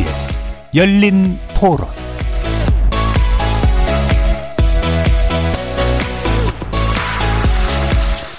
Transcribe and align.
KBS 0.00 0.40
열린 0.74 1.38
토론 1.54 1.86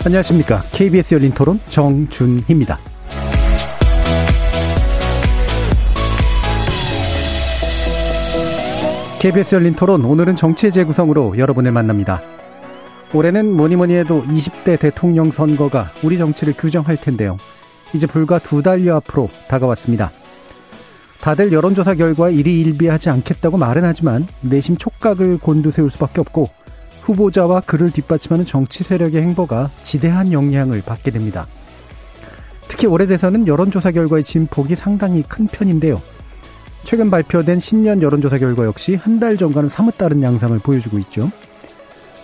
안녕하십니까. 0.03 0.63
KBS 0.71 1.13
열린 1.13 1.31
토론 1.31 1.59
정준희입니다. 1.67 2.79
KBS 9.19 9.55
열린 9.55 9.75
토론 9.75 10.03
오늘은 10.03 10.35
정치의 10.35 10.71
재구성으로 10.71 11.37
여러분을 11.37 11.71
만납니다. 11.71 12.23
올해는 13.13 13.51
뭐니 13.51 13.75
뭐니 13.75 13.93
해도 13.93 14.23
20대 14.23 14.79
대통령 14.79 15.31
선거가 15.31 15.91
우리 16.01 16.17
정치를 16.17 16.55
규정할 16.57 16.97
텐데요. 16.97 17.37
이제 17.93 18.07
불과 18.07 18.39
두 18.39 18.63
달여 18.63 18.95
앞으로 18.95 19.29
다가왔습니다. 19.47 20.11
다들 21.21 21.51
여론조사 21.51 21.95
결과에 21.95 22.33
일희일비하지 22.33 23.09
않겠다고 23.11 23.57
말은 23.57 23.83
하지만 23.85 24.27
내심 24.41 24.77
촉각을 24.77 25.37
곤두세울 25.37 25.89
수밖에 25.91 26.19
없고 26.21 26.49
후보자와 27.01 27.61
그를 27.61 27.91
뒷받침하는 27.91 28.45
정치 28.45 28.83
세력의 28.83 29.21
행보가 29.21 29.69
지대한 29.83 30.31
영향을 30.31 30.81
받게 30.81 31.11
됩니다. 31.11 31.47
특히 32.67 32.87
올해 32.87 33.05
대선은 33.05 33.47
여론조사 33.47 33.91
결과의 33.91 34.23
진폭이 34.23 34.75
상당히 34.75 35.23
큰 35.23 35.45
편인데요. 35.47 36.01
최근 36.83 37.11
발표된 37.11 37.59
신년 37.59 38.01
여론조사 38.01 38.39
결과 38.39 38.65
역시 38.65 38.95
한 38.95 39.19
달 39.19 39.37
전과는 39.37 39.69
사뭇 39.69 39.97
다른 39.97 40.23
양상을 40.23 40.57
보여주고 40.59 40.97
있죠. 40.99 41.31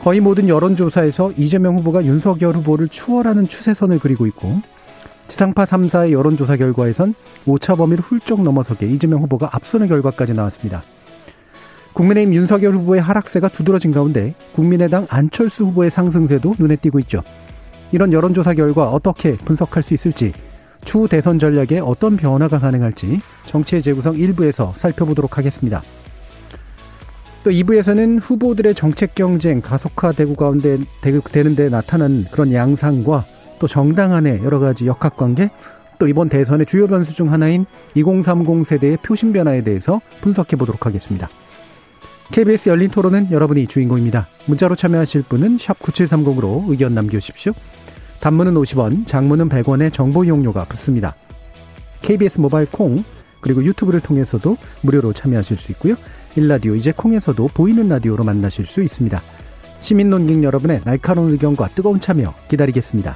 거의 0.02 0.20
모든 0.20 0.48
여론조사에서 0.50 1.34
이재명 1.38 1.78
후보가 1.78 2.06
윤석열 2.06 2.56
후보를 2.56 2.88
추월하는 2.88 3.48
추세선을 3.48 4.00
그리고 4.00 4.26
있고 4.26 4.60
지상파 5.28 5.66
3사의 5.66 6.12
여론조사 6.12 6.58
결과에선 6.58 7.14
오차 7.46 7.76
범위를 7.76 8.04
훌쩍 8.04 8.42
넘어서게 8.42 8.88
이재명 8.88 9.22
후보가 9.24 9.50
앞서는 9.52 9.88
결과까지 9.88 10.34
나왔습니다. 10.34 10.84
국민의힘 11.94 12.34
윤석열 12.36 12.76
후보의 12.76 13.02
하락세가 13.02 13.50
두드러진 13.50 13.92
가운데 13.92 14.36
국민의당 14.54 15.08
안철수 15.10 15.66
후보의 15.66 15.90
상승세도 15.90 16.56
눈에 16.60 16.76
띄고 16.76 17.00
있죠. 17.00 17.24
이런 17.92 18.14
여론조사 18.14 18.54
결과 18.54 18.90
어떻게 18.90 19.36
분석할 19.36 19.82
수 19.82 19.94
있을지 19.94 20.34
추후 20.86 21.08
대선 21.08 21.40
전략에 21.40 21.80
어떤 21.80 22.16
변화가 22.16 22.60
가능할지 22.60 23.20
정치의 23.46 23.82
재구성 23.82 24.16
1부에서 24.16 24.76
살펴보도록 24.76 25.38
하겠습니다. 25.38 25.82
또 27.44 27.52
2부에서는 27.52 28.20
후보들의 28.22 28.76
정책 28.76 29.16
경쟁 29.16 29.62
가속화되고 29.62 30.36
가운데 30.36 30.78
되는데 31.02 31.70
나타난 31.70 32.26
그런 32.32 32.54
양상과 32.54 33.24
또 33.60 33.68
정당 33.68 34.14
안의 34.14 34.44
여러 34.44 34.60
가지 34.60 34.86
역학관계 34.86 35.50
또 36.00 36.08
이번 36.08 36.30
대선의 36.30 36.66
주요 36.66 36.88
변수 36.88 37.14
중 37.14 37.32
하나인 37.32 37.66
2030 37.96 38.66
세대의 38.66 38.98
표심 38.98 39.34
변화에 39.34 39.64
대해서 39.64 40.02
분석해 40.22 40.56
보도록 40.56 40.86
하겠습니다. 40.86 41.28
KBS 42.32 42.70
열린 42.70 42.90
토론은 42.90 43.32
여러분이 43.32 43.68
주인공입니다. 43.68 44.28
문자로 44.48 44.76
참여하실 44.76 45.24
분은 45.24 45.58
9730으로 45.58 46.70
의견 46.70 46.94
남겨주십시오. 46.94 47.54
단문은 48.20 48.54
50원, 48.56 49.08
장문은 49.08 49.50
100원의 49.50 49.94
정보 49.94 50.24
이용료가 50.24 50.66
붙습니다. 50.66 51.16
KBS 52.02 52.42
모바일 52.42 52.68
콩, 52.70 53.04
그리고 53.40 53.64
유튜브를 53.64 54.02
통해서도 54.02 54.58
무료로 54.82 55.14
참여하실 55.14 55.58
수 55.58 55.72
있고요. 55.74 55.96
일라디오 56.36 56.76
이제 56.76 56.92
콩에서도 56.92 57.48
보이는 57.54 57.88
라디오로 57.88 58.24
만나실 58.24 58.66
수 58.66 58.84
있습니다. 58.84 59.22
시민 59.80 60.10
논객 60.10 60.44
여러분의 60.44 60.82
날카로운 60.84 61.32
의견과 61.32 61.70
뜨거운 61.70 62.00
참여 62.00 62.34
기다리겠습니다. 62.50 63.16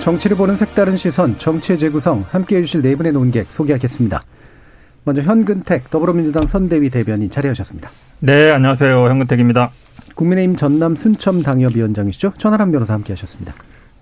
정치를 0.00 0.36
보는 0.36 0.56
색다른 0.56 0.96
시선, 0.96 1.38
정치의 1.38 1.78
재구성, 1.78 2.24
함께 2.30 2.56
해 2.56 2.62
주실 2.62 2.80
네 2.80 2.96
분의 2.96 3.12
논객 3.12 3.46
소개하겠습니다. 3.52 4.22
먼저 5.04 5.22
현근택 5.22 5.90
더불어민주당 5.90 6.46
선대위 6.46 6.88
대변인 6.88 7.30
자리하셨습니다. 7.30 7.90
네, 8.20 8.50
안녕하세요. 8.50 9.08
현근택입니다. 9.08 9.70
국민의힘 10.14 10.56
전남 10.56 10.96
순천 10.96 11.42
당협위원장이시죠. 11.42 12.32
천하람 12.38 12.72
변호사 12.72 12.94
함께하셨습니다. 12.94 13.54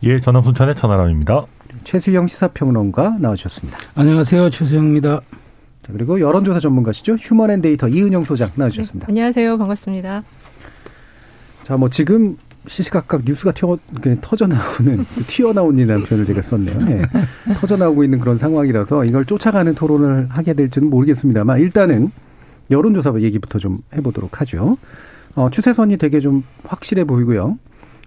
예, 0.05 0.21
전남 0.21 0.45
순천의 0.45 0.77
천하람입니다. 0.77 1.47
최수영 1.83 2.29
시사평론가 2.29 3.17
나와주셨습니다. 3.19 3.79
안녕하세요. 3.97 4.51
최수영입니다. 4.51 5.21
자, 5.83 5.93
그리고 5.93 6.21
여론조사 6.21 6.61
전문가시죠. 6.61 7.15
휴먼앤데이터 7.15 7.89
이은영 7.89 8.23
소장 8.23 8.51
나와주셨습니다. 8.55 9.07
네, 9.07 9.11
안녕하세요. 9.11 9.59
반갑습니다. 9.59 10.23
자, 11.65 11.77
뭐 11.77 11.91
지금 11.91 12.37
시시각각 12.69 13.23
뉴스가 13.25 13.53
튀어, 13.53 13.79
터져 14.21 14.47
나오는, 14.47 15.05
튀어나온이라는 15.27 16.05
표현을 16.05 16.27
제가 16.27 16.43
썼네요. 16.43 16.79
네. 16.81 17.03
터져 17.61 17.77
나오고 17.77 18.05
있는 18.05 18.19
그런 18.19 18.37
상황이라서 18.37 19.05
이걸 19.05 19.25
쫓아가는 19.25 19.75
토론을 19.75 20.29
하게 20.29 20.55
될지는 20.55 20.91
모르겠습니다만 20.91 21.61
일단은 21.61 22.13
여론조사 22.71 23.15
얘기부터 23.21 23.59
좀 23.59 23.79
해보도록 23.95 24.41
하죠. 24.41 24.77
어, 25.35 25.51
추세선이 25.51 25.97
되게 25.97 26.21
좀 26.21 26.45
확실해 26.65 27.05
보이고요. 27.05 27.59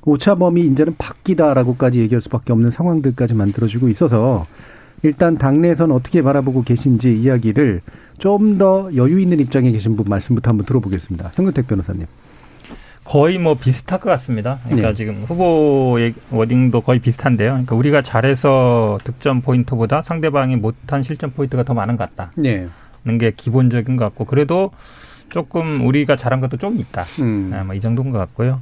오차범위 0.04 0.66
이제는 0.68 0.96
바뀌다라고까지 0.98 2.00
얘기할 2.00 2.22
수밖에 2.22 2.54
없는 2.54 2.72
상황들까지 2.72 3.34
만들어지고 3.34 3.90
있어서 3.90 4.48
일단 5.04 5.36
당내에서는 5.36 5.94
어떻게 5.96 6.22
바라보고 6.22 6.62
계신지 6.62 7.14
이야기를 7.14 7.82
좀 8.18 8.58
더 8.60 8.90
여유 8.96 9.20
있는 9.20 9.40
입장에 9.40 9.72
계신 9.72 9.96
분 9.96 10.06
말씀부터 10.08 10.52
한번 10.52 10.66
들어보겠습니다. 10.68 11.32
현근택 11.34 11.68
변호사님. 11.68 12.06
거의 13.12 13.38
뭐 13.38 13.56
비슷할 13.56 14.00
것 14.00 14.10
같습니다. 14.12 14.60
그러니까 14.64 14.88
네. 14.88 14.94
지금 14.94 15.26
후보의 15.28 16.14
워딩도 16.30 16.80
거의 16.80 17.00
비슷한데요. 17.00 17.50
그러니까 17.50 17.76
우리가 17.76 18.02
잘해서 18.02 19.00
득점 19.04 19.42
포인트보다 19.42 20.02
상대방이 20.02 20.56
못한 20.56 21.04
실점 21.04 21.32
포인트가 21.32 21.64
더 21.64 21.74
많은 21.74 21.98
것 21.98 22.10
같다. 22.10 22.32
네. 22.38 22.68
는게 23.04 23.34
기본적인 23.36 23.98
것 23.98 24.06
같고 24.06 24.24
그래도 24.24 24.72
조금 25.28 25.86
우리가 25.86 26.16
잘한 26.16 26.40
것도 26.40 26.56
좀 26.56 26.80
있다. 26.80 27.04
음. 27.20 27.50
네, 27.52 27.62
뭐이 27.64 27.82
정도인 27.82 28.12
것 28.12 28.18
같고요. 28.18 28.62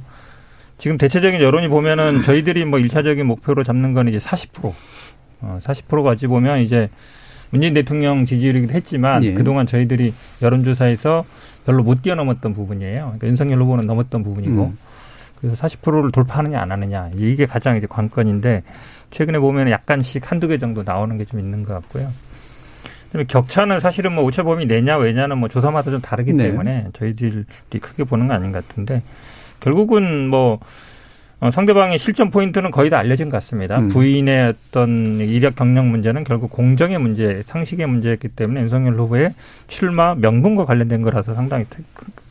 지금 0.78 0.98
대체적인 0.98 1.40
여론이 1.40 1.68
보면은 1.68 2.22
저희들이 2.22 2.64
뭐 2.64 2.80
일차적인 2.80 3.24
목표로 3.26 3.62
잡는 3.62 3.92
건 3.94 4.08
이제 4.08 4.18
40%. 4.18 4.72
어, 5.42 5.58
40%가 5.62 6.10
어찌 6.10 6.26
보면 6.26 6.58
이제 6.58 6.88
문재인 7.50 7.72
대통령 7.72 8.24
지지율이기도 8.24 8.74
했지만 8.74 9.22
예. 9.22 9.32
그동안 9.32 9.66
저희들이 9.66 10.12
여론조사에서 10.42 11.24
별로 11.64 11.82
못 11.82 12.02
뛰어넘었던 12.02 12.52
부분이에요. 12.52 13.02
그러니까 13.04 13.26
윤석열 13.26 13.60
후보는 13.62 13.86
넘었던 13.86 14.22
부분이고. 14.22 14.64
음. 14.64 14.78
그래서 15.40 15.66
40%를 15.66 16.12
돌파하느냐 16.12 16.60
안 16.60 16.70
하느냐 16.70 17.10
이게 17.14 17.46
가장 17.46 17.76
이제 17.76 17.86
관건인데 17.88 18.62
최근에 19.10 19.38
보면 19.38 19.70
약간씩 19.70 20.30
한두 20.30 20.48
개 20.48 20.58
정도 20.58 20.82
나오는 20.82 21.16
게 21.16 21.24
좀 21.24 21.40
있는 21.40 21.62
것 21.64 21.72
같고요. 21.74 22.12
그다음에 23.06 23.24
격차는 23.26 23.80
사실은 23.80 24.12
뭐 24.12 24.22
오차 24.24 24.42
범위 24.42 24.66
내냐 24.66 24.96
왜냐는 24.98 25.38
뭐 25.38 25.48
조사마다 25.48 25.90
좀 25.90 26.00
다르기 26.00 26.34
네. 26.34 26.44
때문에 26.44 26.88
저희들이 26.92 27.44
크게 27.80 28.04
보는 28.04 28.28
거 28.28 28.34
아닌 28.34 28.52
것 28.52 28.66
같은데 28.68 29.02
결국은 29.60 30.28
뭐 30.28 30.60
어, 31.40 31.50
상대방의 31.50 31.98
실전 31.98 32.30
포인트는 32.30 32.70
거의 32.70 32.90
다 32.90 32.98
알려진 32.98 33.30
것 33.30 33.38
같습니다. 33.38 33.78
음. 33.78 33.88
부인의 33.88 34.54
어떤 34.68 35.20
이력 35.20 35.56
경력 35.56 35.86
문제는 35.86 36.24
결국 36.24 36.50
공정의 36.50 36.98
문제, 36.98 37.42
상식의 37.46 37.86
문제였기 37.86 38.28
때문에 38.28 38.60
윤석열 38.60 38.94
후보의 38.98 39.32
출마 39.66 40.14
명분과 40.14 40.66
관련된 40.66 41.00
거라서 41.00 41.34
상당히 41.34 41.64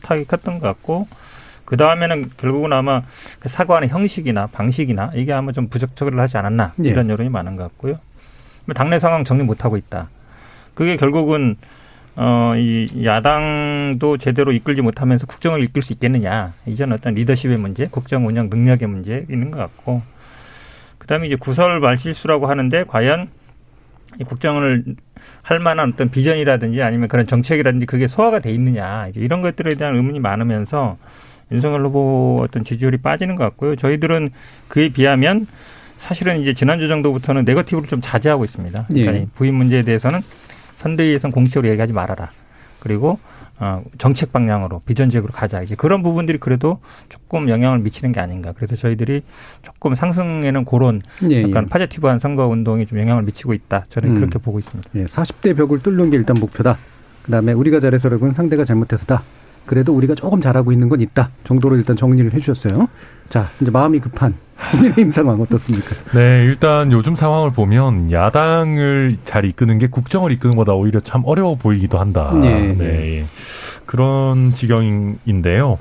타격이 0.02 0.26
컸던 0.28 0.60
것 0.60 0.66
같고 0.68 1.08
그 1.64 1.76
다음에는 1.76 2.30
결국은 2.36 2.72
아마 2.72 3.02
그 3.40 3.48
사과하는 3.48 3.88
형식이나 3.88 4.46
방식이나 4.46 5.10
이게 5.14 5.32
아마 5.32 5.50
좀 5.50 5.68
부적절을 5.68 6.18
하지 6.18 6.36
않았나 6.36 6.74
예. 6.84 6.88
이런 6.88 7.08
여론이 7.08 7.30
많은 7.30 7.56
것 7.56 7.64
같고요. 7.64 7.98
당내 8.74 9.00
상황 9.00 9.24
정리 9.24 9.42
못 9.42 9.64
하고 9.64 9.76
있다. 9.76 10.08
그게 10.74 10.96
결국은 10.96 11.56
어, 12.16 12.54
이 12.56 13.04
야당도 13.04 14.18
제대로 14.18 14.52
이끌지 14.52 14.82
못하면서 14.82 15.26
국정을 15.26 15.62
이끌 15.62 15.82
수 15.82 15.92
있겠느냐. 15.92 16.52
이전 16.66 16.92
어떤 16.92 17.14
리더십의 17.14 17.56
문제, 17.56 17.86
국정 17.86 18.26
운영 18.26 18.48
능력의 18.50 18.88
문제 18.88 19.26
있는 19.30 19.50
것 19.50 19.58
같고. 19.58 20.02
그 20.98 21.06
다음에 21.06 21.26
이제 21.26 21.36
구설 21.36 21.80
말실수라고 21.80 22.46
하는데 22.46 22.84
과연 22.84 23.28
이 24.20 24.24
국정을 24.24 24.84
할 25.42 25.60
만한 25.60 25.92
어떤 25.92 26.10
비전이라든지 26.10 26.82
아니면 26.82 27.08
그런 27.08 27.26
정책이라든지 27.26 27.86
그게 27.86 28.06
소화가 28.06 28.40
돼 28.40 28.50
있느냐. 28.52 29.06
이제 29.08 29.20
이런 29.20 29.40
것들에 29.40 29.76
대한 29.76 29.94
의문이 29.94 30.18
많으면서 30.20 30.98
윤석열 31.52 31.84
후보 31.84 32.38
어떤 32.40 32.64
지지율이 32.64 32.98
빠지는 32.98 33.36
것 33.36 33.44
같고요. 33.44 33.76
저희들은 33.76 34.30
그에 34.68 34.88
비하면 34.90 35.46
사실은 35.98 36.40
이제 36.40 36.54
지난주 36.54 36.88
정도부터는 36.88 37.44
네거티브를 37.44 37.88
좀 37.88 38.00
자제하고 38.00 38.44
있습니다. 38.44 38.86
그러니까 38.88 39.14
예. 39.14 39.26
부인 39.34 39.54
문제에 39.54 39.82
대해서는 39.82 40.20
선대위에서는 40.80 41.32
공식적으로 41.32 41.70
얘기하지 41.70 41.92
말아라. 41.92 42.30
그리고 42.80 43.18
어, 43.58 43.82
정책 43.98 44.32
방향으로 44.32 44.80
비전적으로 44.86 45.32
가자. 45.32 45.60
이제 45.60 45.74
그런 45.74 46.02
부분들이 46.02 46.38
그래도 46.38 46.80
조금 47.10 47.50
영향을 47.50 47.78
미치는 47.80 48.12
게 48.12 48.20
아닌가. 48.20 48.52
그래서 48.56 48.74
저희들이 48.74 49.22
조금 49.60 49.94
상승에는 49.94 50.64
그런 50.64 51.02
예, 51.30 51.42
약간 51.42 51.64
예. 51.64 51.68
파지티브한 51.68 52.18
선거 52.18 52.46
운동이 52.46 52.86
좀 52.86 52.98
영향을 52.98 53.22
미치고 53.24 53.52
있다. 53.52 53.84
저는 53.90 54.10
음. 54.10 54.14
그렇게 54.14 54.38
보고 54.38 54.58
있습니다. 54.58 54.90
예, 54.96 55.04
40대 55.04 55.54
벽을 55.56 55.80
뚫는 55.80 56.08
게 56.08 56.16
일단 56.16 56.36
목표다. 56.40 56.78
그다음에 57.24 57.52
우리가 57.52 57.80
잘해서라고는 57.80 58.32
상대가 58.32 58.64
잘못해서다. 58.64 59.22
그래도 59.66 59.94
우리가 59.94 60.14
조금 60.14 60.40
잘하고 60.40 60.72
있는 60.72 60.88
건 60.88 61.02
있다 61.02 61.30
정도로 61.44 61.76
일단 61.76 61.96
정리를 61.96 62.32
해주셨어요. 62.32 62.88
자 63.28 63.46
이제 63.60 63.70
마음이 63.70 64.00
급한 64.00 64.34
국민의힘 64.70 65.10
상황 65.10 65.40
어떻습니까? 65.40 65.94
네, 66.14 66.44
일단 66.44 66.92
요즘 66.92 67.16
상황을 67.16 67.50
보면 67.50 68.12
야당을 68.12 69.16
잘 69.24 69.44
이끄는 69.44 69.78
게 69.78 69.86
국정을 69.86 70.32
이끄는 70.32 70.56
것보다 70.56 70.74
오히려 70.74 71.00
참 71.00 71.22
어려워 71.24 71.56
보이기도 71.56 71.98
한다. 71.98 72.32
네. 72.34 72.74
네. 72.76 73.24
그런 73.86 74.54
지경인데요. 74.54 75.78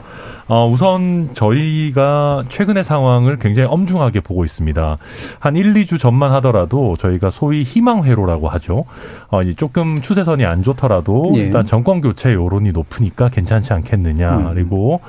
어, 0.52 0.68
우선 0.68 1.30
저희가 1.36 2.44
최근의 2.50 2.84
상황을 2.84 3.38
굉장히 3.38 3.70
엄중하게 3.70 4.22
보고 4.22 4.44
있습니다. 4.44 4.98
한 5.40 5.56
1, 5.56 5.74
2주 5.76 6.00
전만 6.00 6.34
하더라도 6.34 6.98
저희가 6.98 7.30
소위 7.30 7.62
희망회로라고 7.62 8.50
하죠. 8.50 8.86
어, 9.30 9.44
이제 9.44 9.54
조금 9.54 10.02
추세선이 10.02 10.46
안 10.46 10.64
좋더라도 10.64 11.30
예. 11.36 11.42
일단 11.42 11.68
정권 11.68 12.02
교체 12.02 12.34
여론이 12.34 12.72
높으니까 12.72 13.30
괜찮지 13.30 13.74
않겠느냐. 13.74 14.38
음. 14.38 14.54
그리고 14.56 15.02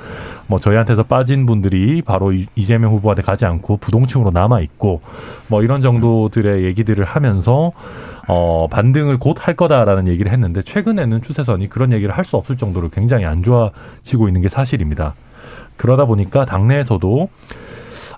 뭐 0.45 0.59
저희한테서 0.59 1.03
빠진 1.03 1.47
분들이 1.47 2.03
바로 2.03 2.31
이재명 2.55 2.91
후보한테 2.93 3.23
가지 3.23 3.45
않고 3.47 3.77
부동층으로 3.77 4.29
남아 4.29 4.59
있고 4.61 5.01
뭐 5.47 5.63
이런 5.63 5.81
정도들의 5.81 6.65
얘기들을 6.65 7.03
하면서 7.03 7.71
어, 8.27 8.67
반등을 8.69 9.17
곧 9.17 9.39
할 9.47 9.55
거다라는 9.55 10.07
얘기를 10.07 10.31
했는데 10.31 10.61
최근에는 10.61 11.23
추세선이 11.23 11.67
그런 11.67 11.91
얘기를 11.93 12.15
할 12.15 12.25
수 12.25 12.37
없을 12.37 12.57
정도로 12.57 12.89
굉장히 12.89 13.25
안 13.25 13.41
좋아지고 13.41 14.27
있는 14.27 14.41
게 14.41 14.49
사실입니다. 14.49 15.15
그러다 15.81 16.05
보니까 16.05 16.45
당내에서도 16.45 17.29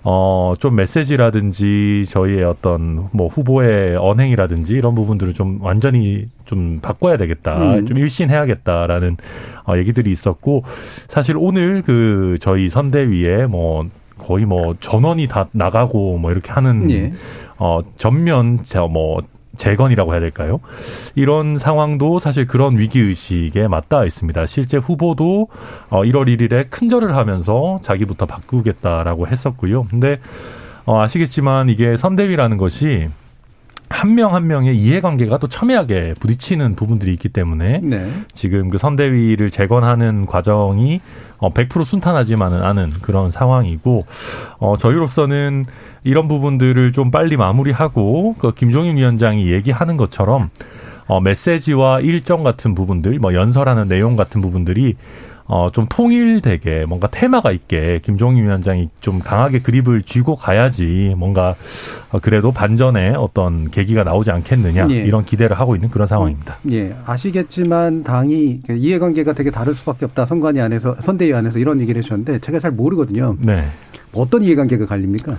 어, 0.06 0.52
좀 0.58 0.76
메시지라든지 0.76 2.04
저희의 2.06 2.44
어떤 2.44 3.08
뭐 3.10 3.26
후보의 3.28 3.96
언행이라든지 3.96 4.74
이런 4.74 4.94
부분들을 4.94 5.32
좀 5.32 5.58
완전히 5.62 6.26
좀 6.44 6.80
바꿔야 6.82 7.16
되겠다. 7.16 7.76
음. 7.76 7.86
좀 7.86 7.96
일신해야겠다라는 7.96 9.16
어, 9.66 9.78
얘기들이 9.78 10.12
있었고 10.12 10.64
사실 11.08 11.36
오늘 11.38 11.80
그 11.80 12.36
저희 12.42 12.68
선대위에 12.68 13.46
뭐 13.46 13.86
거의 14.18 14.44
뭐 14.44 14.74
전원이 14.78 15.26
다 15.26 15.48
나가고 15.52 16.18
뭐 16.18 16.32
이렇게 16.32 16.52
하는 16.52 16.90
예. 16.90 17.12
어 17.58 17.80
전면 17.96 18.62
저뭐 18.62 19.22
재건이라고 19.56 20.12
해야 20.12 20.20
될까요? 20.20 20.60
이런 21.14 21.58
상황도 21.58 22.18
사실 22.18 22.46
그런 22.46 22.78
위기 22.78 23.00
의식에 23.00 23.68
맞닿아 23.68 24.04
있습니다. 24.04 24.46
실제 24.46 24.76
후보도 24.76 25.48
어 25.90 26.02
1월 26.02 26.26
1일에 26.28 26.70
큰절을 26.70 27.16
하면서 27.16 27.78
자기부터 27.82 28.26
바꾸겠다라고 28.26 29.26
했었고요. 29.26 29.84
근데 29.84 30.18
어 30.86 31.00
아시겠지만 31.00 31.68
이게 31.68 31.96
선대위라는 31.96 32.56
것이 32.56 33.08
한 33.88 34.14
명한 34.14 34.34
한 34.34 34.46
명의 34.46 34.76
이해관계가 34.76 35.38
또 35.38 35.46
첨예하게 35.46 36.14
부딪히는 36.20 36.74
부분들이 36.74 37.12
있기 37.12 37.28
때문에 37.28 37.80
네. 37.82 38.10
지금 38.32 38.70
그 38.70 38.78
선대위를 38.78 39.50
재건하는 39.50 40.26
과정이 40.26 41.00
어, 41.38 41.52
100% 41.52 41.84
순탄하지만은 41.84 42.62
않은 42.62 42.90
그런 43.02 43.30
상황이고 43.30 44.06
어, 44.58 44.76
저희로서는 44.76 45.66
이런 46.02 46.28
부분들을 46.28 46.92
좀 46.92 47.10
빨리 47.10 47.36
마무리하고 47.36 48.34
그 48.38 48.52
김종인 48.52 48.96
위원장이 48.96 49.50
얘기하는 49.50 49.96
것처럼 49.96 50.50
어, 51.06 51.20
메시지와 51.20 52.00
일정 52.00 52.42
같은 52.42 52.74
부분들, 52.74 53.18
뭐 53.18 53.34
연설하는 53.34 53.88
내용 53.88 54.16
같은 54.16 54.40
부분들이 54.40 54.96
어, 55.46 55.68
좀 55.70 55.86
통일되게 55.88 56.86
뭔가 56.86 57.06
테마가 57.06 57.52
있게 57.52 58.00
김종인 58.02 58.44
위원장이 58.44 58.88
좀 59.00 59.18
강하게 59.18 59.58
그립을 59.58 60.02
쥐고 60.02 60.36
가야지 60.36 61.14
뭔가 61.18 61.54
어, 62.10 62.18
그래도 62.18 62.50
반전에 62.50 63.10
어떤 63.10 63.70
계기가 63.70 64.04
나오지 64.04 64.30
않겠느냐 64.30 64.86
예. 64.90 64.94
이런 64.94 65.24
기대를 65.24 65.58
하고 65.58 65.74
있는 65.74 65.90
그런 65.90 66.06
상황입니다. 66.06 66.58
예. 66.72 66.94
아시겠지만 67.04 68.04
당이 68.04 68.62
이해관계가 68.70 69.34
되게 69.34 69.50
다를 69.50 69.74
수밖에 69.74 70.06
없다. 70.06 70.24
선관위 70.24 70.60
안에서 70.60 70.96
선대위 71.00 71.34
안에서 71.34 71.58
이런 71.58 71.80
얘기를 71.80 71.98
해주셨는데 71.98 72.38
제가 72.38 72.58
잘 72.58 72.70
모르거든요. 72.70 73.36
네. 73.40 73.64
어떤 74.14 74.42
이해관계가 74.42 74.86
갈립니까? 74.86 75.36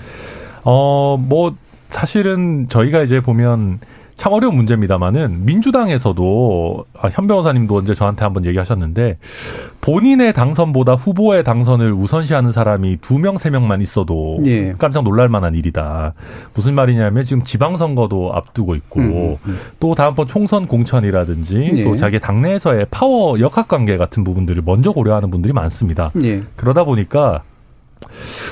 어, 0.66 1.18
뭐 1.18 1.56
사실은 1.90 2.68
저희가 2.69 3.02
이제 3.02 3.22
보면 3.22 3.80
참 4.16 4.32
어려운 4.32 4.56
문제입니다만은 4.56 5.46
민주당에서도 5.46 6.86
아, 6.98 7.10
현 7.12 7.28
변호사님도 7.28 7.76
언제 7.76 7.94
저한테 7.94 8.24
한번 8.24 8.46
얘기하셨는데 8.46 9.18
본인의 9.82 10.34
당선보다 10.34 10.94
후보의 10.94 11.44
당선을 11.44 11.92
우선시하는 11.92 12.52
사람이 12.52 12.98
두 13.02 13.20
명, 13.20 13.38
세 13.38 13.50
명만 13.50 13.82
있어도 13.82 14.40
예. 14.46 14.74
깜짝 14.80 15.04
놀랄 15.04 15.28
만한 15.28 15.54
일이다. 15.54 16.14
무슨 16.54 16.76
말이냐면 16.76 17.24
지금 17.24 17.44
지방선거도 17.44 18.34
앞두고 18.34 18.76
있고 18.76 19.00
음, 19.02 19.12
음. 19.12 19.38
음. 19.48 19.60
또 19.80 19.96
다음번 19.96 20.28
총선 20.28 20.66
공천이라든지 20.66 21.72
예. 21.76 21.84
또 21.84 21.96
자기 21.98 22.20
당내에서의 22.20 22.88
파워 22.90 23.40
역학 23.40 23.68
관계 23.68 23.98
같은 23.98 24.24
부분들을 24.24 24.64
먼저 24.66 24.92
고려하는 24.92 25.30
분들이 25.30 25.54
많습니다. 25.54 26.12
예. 26.24 26.42
그러다 26.56 26.86
보니까 26.86 27.44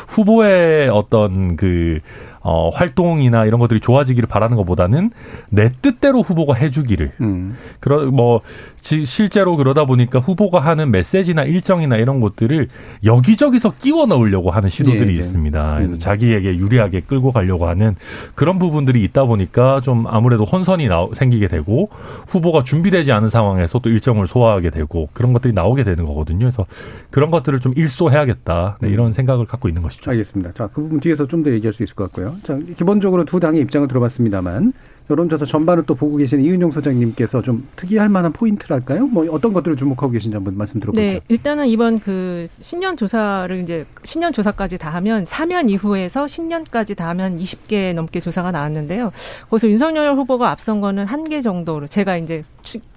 후보의 0.08 0.90
어떤 0.90 1.56
그 1.56 2.00
어, 2.44 2.70
활동이나 2.70 3.46
이런 3.46 3.60
것들이 3.60 3.80
좋아지기를 3.80 4.28
바라는 4.28 4.58
것보다는 4.58 5.12
내 5.50 5.72
뜻대로 5.82 6.22
후보가 6.22 6.54
해주기를. 6.54 7.14
음. 7.22 7.58
그러 7.80 8.06
뭐 8.12 8.42
지, 8.84 9.06
실제로 9.06 9.56
그러다 9.56 9.86
보니까 9.86 10.20
후보가 10.20 10.60
하는 10.60 10.92
메시지나 10.92 11.44
일정이나 11.44 11.96
이런 11.96 12.20
것들을 12.20 12.68
여기저기서 13.06 13.76
끼워 13.82 14.06
넣으려고 14.06 14.52
하는 14.52 14.68
시도들이 14.68 15.00
네, 15.00 15.06
네. 15.06 15.14
있습니다. 15.14 15.76
그래서 15.76 15.94
음. 15.96 16.00
자기에게 16.00 16.58
유리하게 16.58 17.02
끌고 17.02 17.32
가려고 17.32 17.68
하는 17.68 17.96
그런 18.36 18.60
부분들이 18.60 19.02
있다 19.04 19.24
보니까 19.24 19.80
좀 19.80 20.06
아무래도 20.08 20.44
혼선이 20.44 20.88
나, 20.88 21.08
생기게 21.14 21.48
되고 21.48 21.90
후보가 22.28 22.64
준비되지 22.64 23.14
않은 23.14 23.30
상황에서 23.30 23.80
또 23.80 23.90
일정을 23.90 24.28
소화하게 24.28 24.70
되고 24.70 25.08
그런 25.14 25.32
것들이 25.32 25.54
나오게 25.54 25.84
되는 25.84 26.04
거거든요. 26.04 26.40
그래서 26.40 26.66
그런 27.10 27.32
것들을 27.32 27.60
좀 27.60 27.74
일소해야겠다 27.76 28.80
네, 28.82 28.90
이런 28.90 29.14
생각을 29.14 29.46
갖고 29.46 29.70
있는 29.70 29.82
것이죠. 29.82 30.12
알겠습니다. 30.12 30.52
자, 30.54 30.68
그 30.74 30.82
부분 30.82 31.00
뒤에서 31.00 31.26
좀 31.28 31.44
더 31.44 31.52
얘기할 31.52 31.74
수 31.74 31.84
있을 31.84 31.96
것 31.96 32.06
같고요. 32.06 32.36
자, 32.44 32.58
기본적으로 32.78 33.26
두 33.26 33.40
당의 33.40 33.62
입장을 33.62 33.88
들어봤습니다만 33.88 34.72
여론조사 35.10 35.46
전반을 35.46 35.84
또 35.86 35.96
보고 35.96 36.16
계시는 36.18 36.46
이은용 36.46 36.72
소장님께서 36.72 37.42
좀 37.42 37.68
특이할 37.76 38.08
만한 38.08 38.32
포인트랄까요? 38.32 39.08
뭐 39.08 39.26
어떤 39.32 39.52
것들을 39.52 39.76
주목하고 39.76 40.12
계신지 40.14 40.36
한번 40.36 40.56
말씀 40.58 40.80
들어보죠. 40.80 41.02
네, 41.02 41.20
일단은 41.28 41.68
이번 41.68 42.00
그 42.00 42.46
신년 42.62 42.96
조사를 42.96 43.60
이제 43.62 43.86
신년 44.04 44.32
조사까지 44.32 44.78
다 44.78 44.92
하면 44.92 45.26
사면 45.26 45.68
이후에서 45.70 46.28
신년까지 46.28 46.96
다 46.96 47.10
하면 47.10 47.40
20개 47.40 47.94
넘게 47.94 48.20
조사가 48.20 48.52
나왔는데요. 48.52 49.12
거기서 49.50 49.70
윤석열 49.70 50.14
후보가 50.16 50.52
앞선 50.52 50.80
거는 50.80 51.06
한 51.08 51.24
개 51.24 51.42
정도로 51.42 51.88
제가 51.88 52.18
이제 52.18 52.44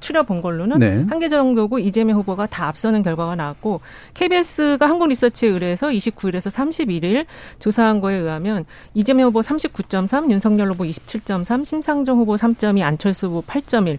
추려본 0.00 0.42
걸로는 0.42 0.78
네. 0.78 1.04
한개 1.08 1.28
정도고 1.28 1.78
이재명 1.78 2.18
후보가 2.18 2.46
다 2.46 2.68
앞서는 2.68 3.02
결과가 3.02 3.34
나왔고 3.36 3.80
KBS가 4.14 4.88
한국리서치에 4.88 5.48
의뢰해서 5.48 5.88
29일에서 5.88 6.50
31일 6.52 7.26
조사한 7.58 8.00
거에 8.00 8.16
의하면 8.16 8.64
이재명 8.94 9.28
후보 9.28 9.40
39.3, 9.40 10.30
윤석열 10.30 10.70
후보 10.70 10.84
27.3, 10.84 11.64
심상 11.64 11.95
심상정 11.96 12.18
후보 12.18 12.34
3.2, 12.36 12.82
안철수 12.82 13.28
후보 13.28 13.42
8.1. 13.42 13.98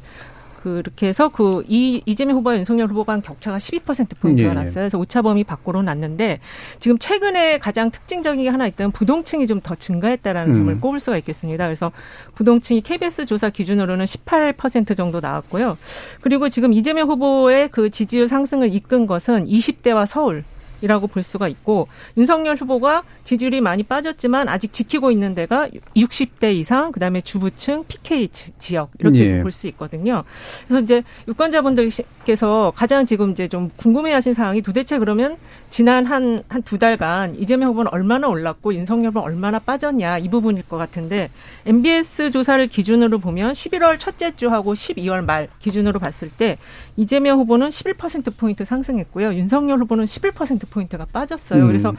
그렇게 0.61 1.07
해서 1.07 1.29
그 1.29 1.63
이 1.67 2.01
이재명 2.05 2.35
후보와 2.37 2.57
윤석열 2.57 2.89
후보 2.89 3.03
간 3.05 3.21
격차가 3.21 3.57
12% 3.57 4.19
포인트가 4.19 4.49
예. 4.49 4.53
났어요. 4.53 4.75
그래서 4.75 4.97
오차 4.97 5.21
범위 5.21 5.43
밖으로 5.43 5.81
났는데 5.81 6.39
지금 6.79 6.97
최근에 6.97 7.57
가장 7.59 7.89
특징적인 7.89 8.43
게 8.43 8.49
하나 8.49 8.67
있다면 8.67 8.91
부동층이 8.91 9.47
좀 9.47 9.61
더 9.61 9.75
증가했다라는 9.75 10.51
음. 10.51 10.53
점을 10.53 10.79
꼽을 10.81 10.99
수가 10.99 11.17
있겠습니다. 11.17 11.63
그래서 11.65 11.91
부동층이 12.35 12.81
KBS 12.81 13.25
조사 13.25 13.49
기준으로는 13.49 14.05
18% 14.05 14.95
정도 14.97 15.19
나왔고요. 15.19 15.77
그리고 16.21 16.49
지금 16.49 16.73
이재명 16.73 17.09
후보의 17.09 17.69
그 17.69 17.89
지지율 17.89 18.27
상승을 18.27 18.73
이끈 18.73 19.07
것은 19.07 19.45
20대와 19.45 20.05
서울 20.05 20.43
이라고 20.81 21.07
볼 21.07 21.23
수가 21.23 21.47
있고 21.47 21.87
윤석열 22.17 22.55
후보가 22.55 23.03
지지율이 23.23 23.61
많이 23.61 23.83
빠졌지만 23.83 24.49
아직 24.49 24.73
지키고 24.73 25.11
있는 25.11 25.35
데가 25.35 25.67
60대 25.95 26.55
이상 26.55 26.91
그다음에 26.91 27.21
주부층 27.21 27.85
PK 27.87 28.27
지역 28.29 28.91
이렇게 28.99 29.37
예. 29.37 29.39
볼수 29.41 29.67
있거든요. 29.67 30.23
그래서 30.67 30.81
이제 30.83 31.03
유권자분들께서 31.27 32.73
가장 32.75 33.05
지금 33.05 33.31
이제 33.31 33.47
좀 33.47 33.69
궁금해하신 33.75 34.33
사항이 34.33 34.61
도대체 34.61 34.97
그러면 34.99 35.37
지난 35.69 36.05
한 36.05 36.27
한 36.49 36.63
두 36.63 36.77
달간 36.77 37.35
이재명 37.35 37.69
후보는 37.69 37.91
얼마나 37.93 38.27
올랐고 38.27 38.73
윤석열 38.73 39.09
후보는 39.09 39.25
얼마나 39.27 39.59
빠졌냐 39.59 40.17
이 40.17 40.29
부분일 40.29 40.63
것 40.67 40.77
같은데 40.77 41.29
MBS 41.65 42.31
조사를 42.31 42.65
기준으로 42.67 43.19
보면 43.19 43.53
11월 43.53 43.99
첫째 43.99 44.35
주하고 44.35 44.73
12월 44.73 45.23
말 45.23 45.47
기준으로 45.59 45.99
봤을 45.99 46.29
때 46.29 46.57
이재명 46.97 47.39
후보는 47.39 47.69
11% 47.69 48.35
포인트 48.37 48.65
상승했고요. 48.65 49.33
윤석열 49.35 49.79
후보는 49.79 50.05
11% 50.05 50.69
포인트가 50.69 51.05
빠졌어요. 51.05 51.63
음. 51.63 51.67
그래서 51.67 51.93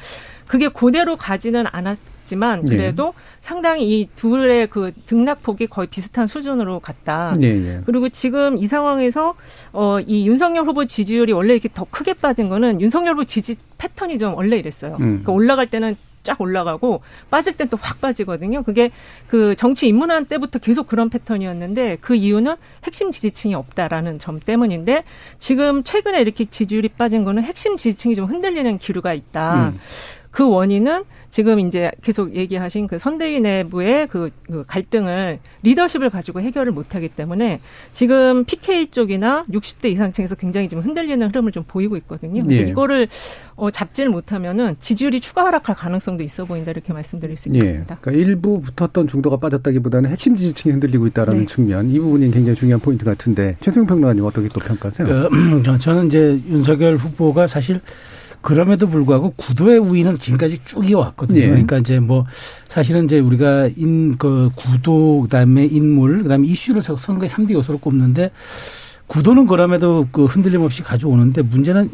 그게 0.47 0.69
그대로 0.69 1.17
가지는 1.17 1.64
않았. 1.73 1.99
있지만 2.28 2.62
예. 2.64 2.69
그래도 2.69 3.14
예. 3.17 3.23
상당히 3.40 4.00
이 4.00 4.09
둘의 4.14 4.67
그 4.69 4.93
등락폭이 5.07 5.67
거의 5.67 5.88
비슷한 5.88 6.26
수준으로 6.26 6.81
갔다. 6.81 7.33
예, 7.43 7.49
예. 7.49 7.81
그리고 7.87 8.09
지금 8.11 8.59
이 8.59 8.67
상황에서 8.67 9.35
어, 9.73 9.99
이 10.00 10.26
윤석열 10.28 10.67
후보 10.67 10.85
지지율이 10.85 11.33
원래 11.33 11.55
이렇게 11.55 11.71
더 11.73 11.87
크게 11.90 12.12
빠진 12.14 12.49
거는 12.50 12.81
윤석열 12.83 13.14
후보 13.14 13.25
지지 13.25 13.57
패턴이 13.78 14.19
좀 14.19 14.35
원래 14.35 14.59
이랬어요. 14.59 14.95
음. 14.97 15.23
그러니까 15.23 15.33
올라갈 15.33 15.69
때는 15.69 15.97
쫙 16.29 16.39
올라가고 16.41 17.01
빠질 17.31 17.57
땐 17.57 17.69
또 17.69 17.79
확 17.81 18.01
빠지거든요. 18.01 18.63
그게 18.65 18.91
그 19.29 19.55
정치 19.57 19.89
입문한 19.89 20.27
때부터 20.27 20.59
계속 20.59 20.87
그런 20.87 21.09
패턴이었는데 21.09 21.99
그 22.01 22.15
이유는 22.15 22.57
핵심 22.85 23.11
지지층이 23.11 23.55
없다라는 23.55 24.19
점 24.19 24.41
때문인데 24.41 25.05
지금 25.39 25.83
최근에 25.85 26.21
이렇게 26.21 26.45
지지율이 26.45 26.91
빠진 26.91 27.25
거는 27.25 27.45
핵심 27.45 27.77
지지층이 27.77 28.15
좀 28.15 28.27
흔들리는 28.27 28.79
기류가 28.79 29.15
있다. 29.15 29.69
음. 29.69 29.81
그 30.31 30.49
원인은 30.49 31.05
지금 31.31 31.61
이제 31.61 31.91
계속 32.03 32.35
얘기하신 32.35 32.87
그 32.87 32.99
선대위 32.99 33.41
내부의 33.41 34.07
그, 34.07 34.31
그 34.47 34.65
갈등을 34.67 35.39
리더십을 35.63 36.11
가지고 36.11 36.41
해결을 36.41 36.73
못하기 36.73 37.11
때문에 37.11 37.61
지금 37.93 38.45
PK 38.45 38.89
쪽이나 38.89 39.45
60대 39.51 39.91
이상층에서 39.91 40.37
굉장히 40.37 40.69
지금 40.69 40.85
흔들리는 40.85 41.27
흐름을 41.29 41.53
좀 41.53 41.65
보이고 41.67 41.97
있거든요. 41.99 42.43
그래서 42.43 42.63
예. 42.63 42.69
이거를 42.69 43.09
어, 43.57 43.71
잡지를 43.71 44.11
못하면은 44.11 44.77
지지율이 44.79 45.21
추가 45.21 45.45
하락할 45.45 45.77
가능성도 45.77 46.23
있어 46.23 46.45
보인다 46.45 46.71
이렇게 46.71 46.93
말씀드릴 46.93 47.37
수 47.37 47.51
예. 47.55 47.59
있습니다. 47.59 47.99
그러니까 48.01 48.23
일부 48.23 48.61
붙었던 48.61 49.07
중도가 49.07 49.39
빠졌다기보다는 49.39 50.11
핵심 50.11 50.37
지지층이 50.37 50.73
흔들리고 50.73 51.07
있다라는 51.09 51.41
네. 51.41 51.47
측면 51.47 51.91
이 51.91 51.99
부분이 51.99 52.31
굉장히 52.31 52.57
중요한 52.57 52.81
포인트 52.81 53.05
같은데 53.05 53.57
최승 53.61 53.87
평론가님 53.87 54.25
어떻게 54.25 54.49
또 54.49 54.61
평가하세요? 54.61 55.29
그, 55.31 55.79
저는 55.79 56.07
이제 56.07 56.41
윤석열 56.49 56.97
후보가 56.97 57.47
사실 57.47 57.81
그럼에도 58.40 58.88
불구하고 58.88 59.35
구도의 59.37 59.78
우위는 59.78 60.18
지금까지 60.18 60.59
쭉 60.64 60.88
이어왔거든요. 60.88 61.40
예. 61.40 61.49
그러니까 61.49 61.78
이제 61.78 61.99
뭐 61.99 62.25
사실은 62.68 63.04
이제 63.04 63.18
우리가 63.18 63.68
인 63.76 64.16
그 64.18 64.50
구도 64.57 65.23
그다음에 65.23 65.64
인물 65.64 66.23
그다음에 66.23 66.47
이슈를 66.47 66.83
선거의 66.83 67.28
3대 67.28 67.52
요소로 67.52 67.78
꼽는데 67.78 68.30
구도는 69.07 69.47
그럼에도 69.47 70.07
그 70.12 70.26
흔들림 70.26 70.62
없이 70.62 70.83
가져오는데 70.83 71.42
문제는 71.42 71.90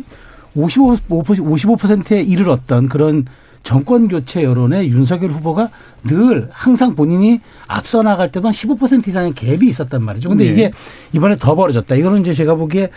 55, 0.55 0.97
55%에 1.09 2.23
이르렀던 2.23 2.89
그런 2.89 3.27
정권 3.63 4.09
교체 4.09 4.43
여론에 4.43 4.87
윤석열 4.89 5.31
후보가 5.31 5.71
늘 6.05 6.49
항상 6.53 6.95
본인이 6.95 7.41
앞서 7.67 8.03
나갈 8.03 8.31
때도 8.31 8.49
한 8.49 8.53
15% 8.53 9.09
이상의 9.09 9.33
갭이 9.33 9.65
있었단 9.65 10.03
말이죠. 10.03 10.29
근데 10.29 10.45
네. 10.45 10.51
이게 10.51 10.71
이번에 11.13 11.37
더 11.37 11.55
벌어졌다. 11.55 11.95
이거는 11.95 12.21
이제 12.21 12.35
제가 12.35 12.55
보기에 12.55 12.91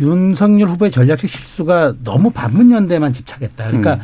윤석열 0.00 0.68
후보의 0.68 0.90
전략적 0.90 1.28
실수가 1.28 1.94
너무 2.04 2.30
반문 2.30 2.70
연대만 2.70 3.12
집착했다. 3.12 3.66
그러니까 3.66 3.94
음. 3.94 4.00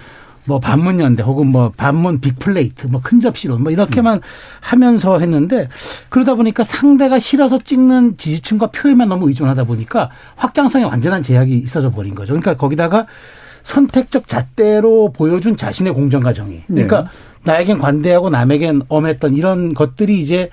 뭐 0.46 0.60
반문 0.60 1.00
연대 1.00 1.22
혹은 1.22 1.46
뭐 1.46 1.72
반문 1.74 2.20
빅플레이트 2.20 2.86
뭐 2.88 3.00
큰 3.02 3.20
접시론 3.20 3.62
뭐 3.62 3.72
이렇게만 3.72 4.18
음. 4.18 4.22
하면서 4.60 5.18
했는데 5.18 5.68
그러다 6.10 6.34
보니까 6.34 6.64
상대가 6.64 7.18
싫어서 7.18 7.58
찍는 7.58 8.16
지지층과 8.18 8.66
표에만 8.68 9.08
너무 9.08 9.28
의존하다 9.28 9.64
보니까 9.64 10.10
확장성에 10.36 10.84
완전한 10.84 11.22
제약이 11.22 11.56
있어져 11.56 11.90
버린 11.90 12.14
거죠. 12.14 12.34
그러니까 12.34 12.54
거기다가 12.54 13.06
선택적 13.62 14.28
잣대로 14.28 15.10
보여준 15.12 15.56
자신의 15.56 15.94
공정 15.94 16.22
과정이 16.22 16.62
그러니까 16.66 17.02
네. 17.02 17.08
나에겐 17.44 17.78
관대하고 17.78 18.28
남에겐 18.30 18.82
엄했던 18.88 19.34
이런 19.34 19.72
것들이 19.74 20.18
이제 20.18 20.50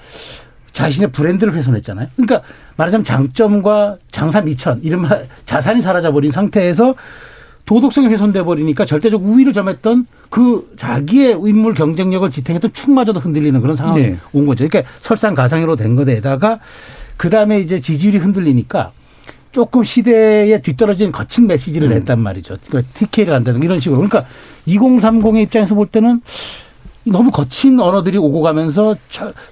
자신의 0.73 1.11
브랜드를 1.11 1.53
훼손했잖아요. 1.53 2.07
그러니까 2.15 2.41
말하자면 2.77 3.03
장점과 3.03 3.97
장사 4.09 4.41
미천, 4.41 4.81
이른바 4.83 5.19
자산이 5.45 5.81
사라져버린 5.81 6.31
상태에서 6.31 6.95
도덕성이 7.65 8.07
훼손돼 8.07 8.43
버리니까 8.43 8.85
절대적 8.85 9.23
우위를 9.23 9.53
점했던 9.53 10.07
그 10.29 10.71
자기의 10.75 11.39
인물 11.45 11.73
경쟁력을 11.73 12.29
지탱했던 12.29 12.73
축마저도 12.73 13.19
흔들리는 13.19 13.59
그런 13.61 13.75
상황이 13.75 14.01
네. 14.01 14.17
온 14.33 14.45
거죠. 14.45 14.67
그러니까 14.67 14.91
설상가상으로 15.01 15.75
된 15.75 15.95
거에다가 15.95 16.59
그 17.17 17.29
다음에 17.29 17.59
이제 17.59 17.79
지지율이 17.79 18.17
흔들리니까 18.17 18.91
조금 19.51 19.83
시대에 19.83 20.61
뒤떨어진 20.61 21.11
거친 21.11 21.47
메시지를 21.47 21.89
음. 21.89 21.93
냈단 21.93 22.19
말이죠. 22.19 22.57
그러니까 22.67 22.91
TK를 22.93 23.33
한다는 23.33 23.61
이런 23.61 23.79
식으로. 23.79 23.97
그러니까 23.97 24.25
2030의 24.67 25.43
입장에서 25.43 25.75
볼 25.75 25.87
때는 25.87 26.21
너무 27.05 27.31
거친 27.31 27.79
언어들이 27.79 28.17
오고 28.17 28.41
가면서 28.41 28.95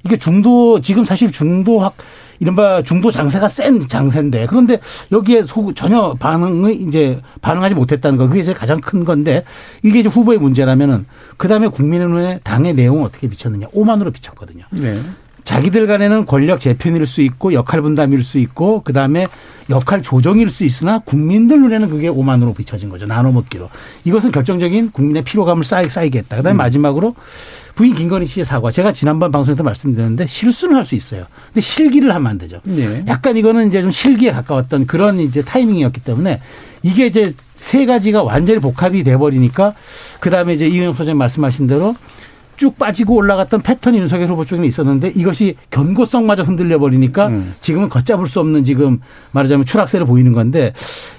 이게 0.06 0.18
중도 0.18 0.82
지금 0.82 1.04
사실 1.06 1.32
중도학 1.32 1.96
이른바 2.40 2.82
중도 2.82 3.12
장세가 3.12 3.48
센 3.48 3.88
장세인데 3.88 4.48
그런데 4.48 4.80
여기에 5.12 5.44
소, 5.44 5.74
전혀 5.74 6.16
반응을 6.20 6.74
이제 6.88 7.22
반응하지 7.42 7.76
못했다는 7.76 8.18
거 8.18 8.28
그게 8.28 8.44
제일 8.44 8.56
가장 8.56 8.80
큰 8.80 9.04
건데 9.04 9.44
이게 9.84 10.00
이제 10.00 10.10
후보의 10.10 10.40
문제라면은 10.40 11.06
그 11.38 11.48
다음에 11.48 11.68
국민의힘의 11.68 12.40
당의 12.44 12.74
내용을 12.74 13.04
어떻게 13.04 13.28
비쳤느냐 13.28 13.68
오만으로 13.74 14.12
비쳤거든요. 14.12 14.64
네. 14.72 15.02
자기들 15.44 15.88
간에는 15.88 16.26
권력 16.26 16.60
재편일 16.60 17.06
수 17.06 17.22
있고 17.22 17.54
역할 17.54 17.82
분담일 17.82 18.24
수 18.24 18.38
있고 18.38 18.82
그다음에 18.84 19.26
역할 19.70 20.02
조정일 20.02 20.50
수 20.50 20.64
있으나 20.64 21.00
국민들 21.00 21.62
눈에는 21.62 21.90
그게 21.90 22.08
오만으로 22.08 22.54
비춰진 22.54 22.90
거죠. 22.90 23.06
나눠 23.06 23.32
먹기로. 23.32 23.70
이것은 24.04 24.32
결정적인 24.32 24.92
국민의 24.92 25.24
피로감을 25.24 25.64
쌓이, 25.64 25.90
쌓이겠다. 25.90 26.38
그다음에 26.38 26.56
음. 26.56 26.58
마지막으로 26.58 27.16
부인 27.76 27.96
김건희 27.96 28.26
씨의 28.26 28.46
사과. 28.46 28.72
제가 28.72 28.92
지난번 28.92 29.32
방송에서 29.32 29.64
말씀드렸는데 29.64 30.28
실수는 30.28 30.76
할 30.76 30.84
수 30.84 30.96
있어요. 30.96 31.26
근데 31.48 31.62
실기를 31.62 32.14
하면 32.14 32.28
안 32.32 32.38
되죠. 32.38 32.60
네. 32.64 33.04
약간 33.08 33.38
이거는 33.38 33.68
이제 33.68 33.82
좀 33.82 33.92
실기에 33.92 34.32
가까웠던 34.32 34.88
그런 34.88 35.20
이제 35.20 35.42
타이밍이었기 35.42 36.02
때문에 36.02 36.42
이게 36.82 37.06
이제 37.08 37.34
세 37.56 37.86
가지가 37.86 38.24
완전히 38.24 38.60
복합이 38.60 39.04
돼 39.04 39.18
버리니까 39.18 39.74
그다음에 40.20 40.54
이제 40.54 40.68
이은영 40.68 40.94
소장님 40.94 41.18
말씀하신 41.18 41.68
대로 41.68 41.96
쭉 42.60 42.78
빠지고 42.78 43.16
올라갔던 43.16 43.62
패턴이 43.62 43.98
윤석열 44.00 44.28
후보 44.28 44.44
쪽에 44.44 44.68
있었는데 44.68 45.14
이것이 45.16 45.56
견고성마저 45.72 46.44
흔들려 46.44 46.78
버리니까 46.78 47.28
음. 47.28 47.54
지금은 47.62 47.88
걷잡을 47.88 48.28
수 48.28 48.42
없는 48.42 48.66
지금 48.66 49.00
말하자면 49.32 49.66
추락세를 49.66 50.06
보이는 50.06 50.34
건데 50.34 50.74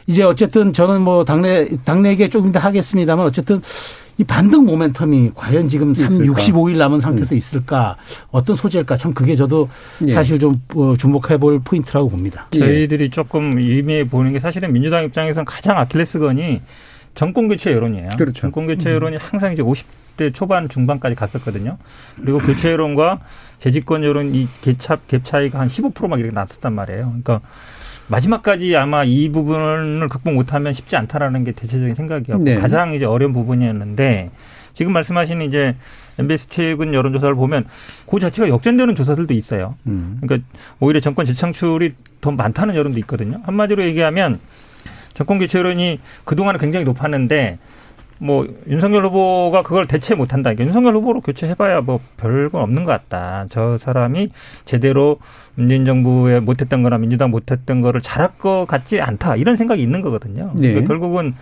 이제 0.06 0.22
어쨌든 0.22 0.74
저는 0.74 1.00
뭐 1.00 1.24
당내 1.24 1.68
당내 1.86 2.10
얘기 2.10 2.28
조금 2.28 2.52
더 2.52 2.58
하겠습니다만 2.58 3.24
어쨌든 3.24 3.62
이 4.18 4.24
반등 4.24 4.66
모멘텀이 4.66 5.32
과연 5.34 5.66
지금 5.68 5.94
3, 5.94 6.08
65일 6.08 6.76
남은 6.76 7.00
상태에서 7.00 7.34
음. 7.34 7.38
있을까 7.38 7.96
어떤 8.30 8.54
소재일까 8.54 8.98
참 8.98 9.14
그게 9.14 9.34
저도 9.34 9.70
예. 10.06 10.12
사실 10.12 10.38
좀 10.38 10.60
어, 10.74 10.94
주목해 10.98 11.38
볼 11.38 11.58
포인트라고 11.64 12.10
봅니다. 12.10 12.48
저희들이 12.50 13.08
조금 13.08 13.56
의미해 13.56 14.04
보는 14.04 14.32
게 14.32 14.40
사실은 14.40 14.74
민주당 14.74 15.04
입장에서는 15.04 15.46
가장 15.46 15.78
아킬레스건이 15.78 16.60
정권 17.14 17.48
교체 17.48 17.72
여론이에요. 17.72 18.10
그렇죠. 18.18 18.42
정권 18.42 18.66
교체 18.66 18.90
여론이 18.90 19.16
항상 19.16 19.54
이제 19.54 19.62
50 19.62 19.99
대 20.16 20.30
초반 20.30 20.68
중반까지 20.68 21.14
갔었거든요. 21.14 21.78
그리고 22.20 22.38
교체 22.38 22.70
여론과 22.72 23.20
재집권 23.58 24.04
여론 24.04 24.34
이 24.34 24.48
갭차, 24.62 25.00
갭 25.08 25.24
차이가 25.24 25.60
한 25.60 25.68
15%막 25.68 26.18
이렇게 26.18 26.34
났었단 26.34 26.72
말이에요. 26.72 27.06
그러니까 27.06 27.40
마지막까지 28.08 28.76
아마 28.76 29.04
이 29.04 29.28
부분을 29.30 30.08
극복 30.08 30.34
못하면 30.34 30.72
쉽지 30.72 30.96
않다라는 30.96 31.44
게 31.44 31.52
대체적인 31.52 31.94
생각이었고 31.94 32.44
네. 32.44 32.56
가장 32.56 32.92
이제 32.92 33.04
어려운 33.04 33.32
부분이었는데 33.32 34.30
지금 34.72 34.92
말씀하신 34.92 35.42
이제 35.42 35.76
MBS 36.18 36.48
최근 36.48 36.92
여론조사를 36.92 37.34
보면 37.34 37.66
그 38.10 38.18
자체가 38.18 38.48
역전되는 38.48 38.94
조사들도 38.94 39.32
있어요. 39.34 39.76
음. 39.86 40.18
그러니까 40.20 40.48
오히려 40.80 41.00
정권 41.00 41.24
재창출이 41.24 41.92
더 42.20 42.30
많다는 42.32 42.74
여론도 42.74 42.98
있거든요. 43.00 43.40
한마디로 43.44 43.84
얘기하면 43.84 44.40
정권 45.14 45.38
교체 45.38 45.58
여론이 45.58 46.00
그동안은 46.24 46.58
굉장히 46.60 46.84
높았는데 46.84 47.58
뭐 48.22 48.46
윤석열 48.68 49.06
후보가 49.06 49.62
그걸 49.62 49.86
대체 49.86 50.14
못한다. 50.14 50.50
그러니까 50.50 50.64
윤석열 50.64 50.94
후보로 50.94 51.22
교체해봐야 51.22 51.80
뭐 51.80 52.00
별건 52.18 52.60
없는 52.62 52.84
것 52.84 52.92
같다. 52.92 53.46
저 53.48 53.78
사람이 53.78 54.28
제대로 54.66 55.18
문재인 55.54 55.84
정부에 55.86 56.40
못했던 56.40 56.82
거나 56.82 56.98
민주당 56.98 57.30
못했던 57.30 57.80
거를 57.80 58.02
잘할 58.02 58.36
것 58.38 58.66
같지 58.66 59.00
않다. 59.00 59.36
이런 59.36 59.56
생각이 59.56 59.82
있는 59.82 60.02
거거든요. 60.02 60.52
네. 60.56 60.68
그러니까 60.68 60.88
결국은 60.88 61.34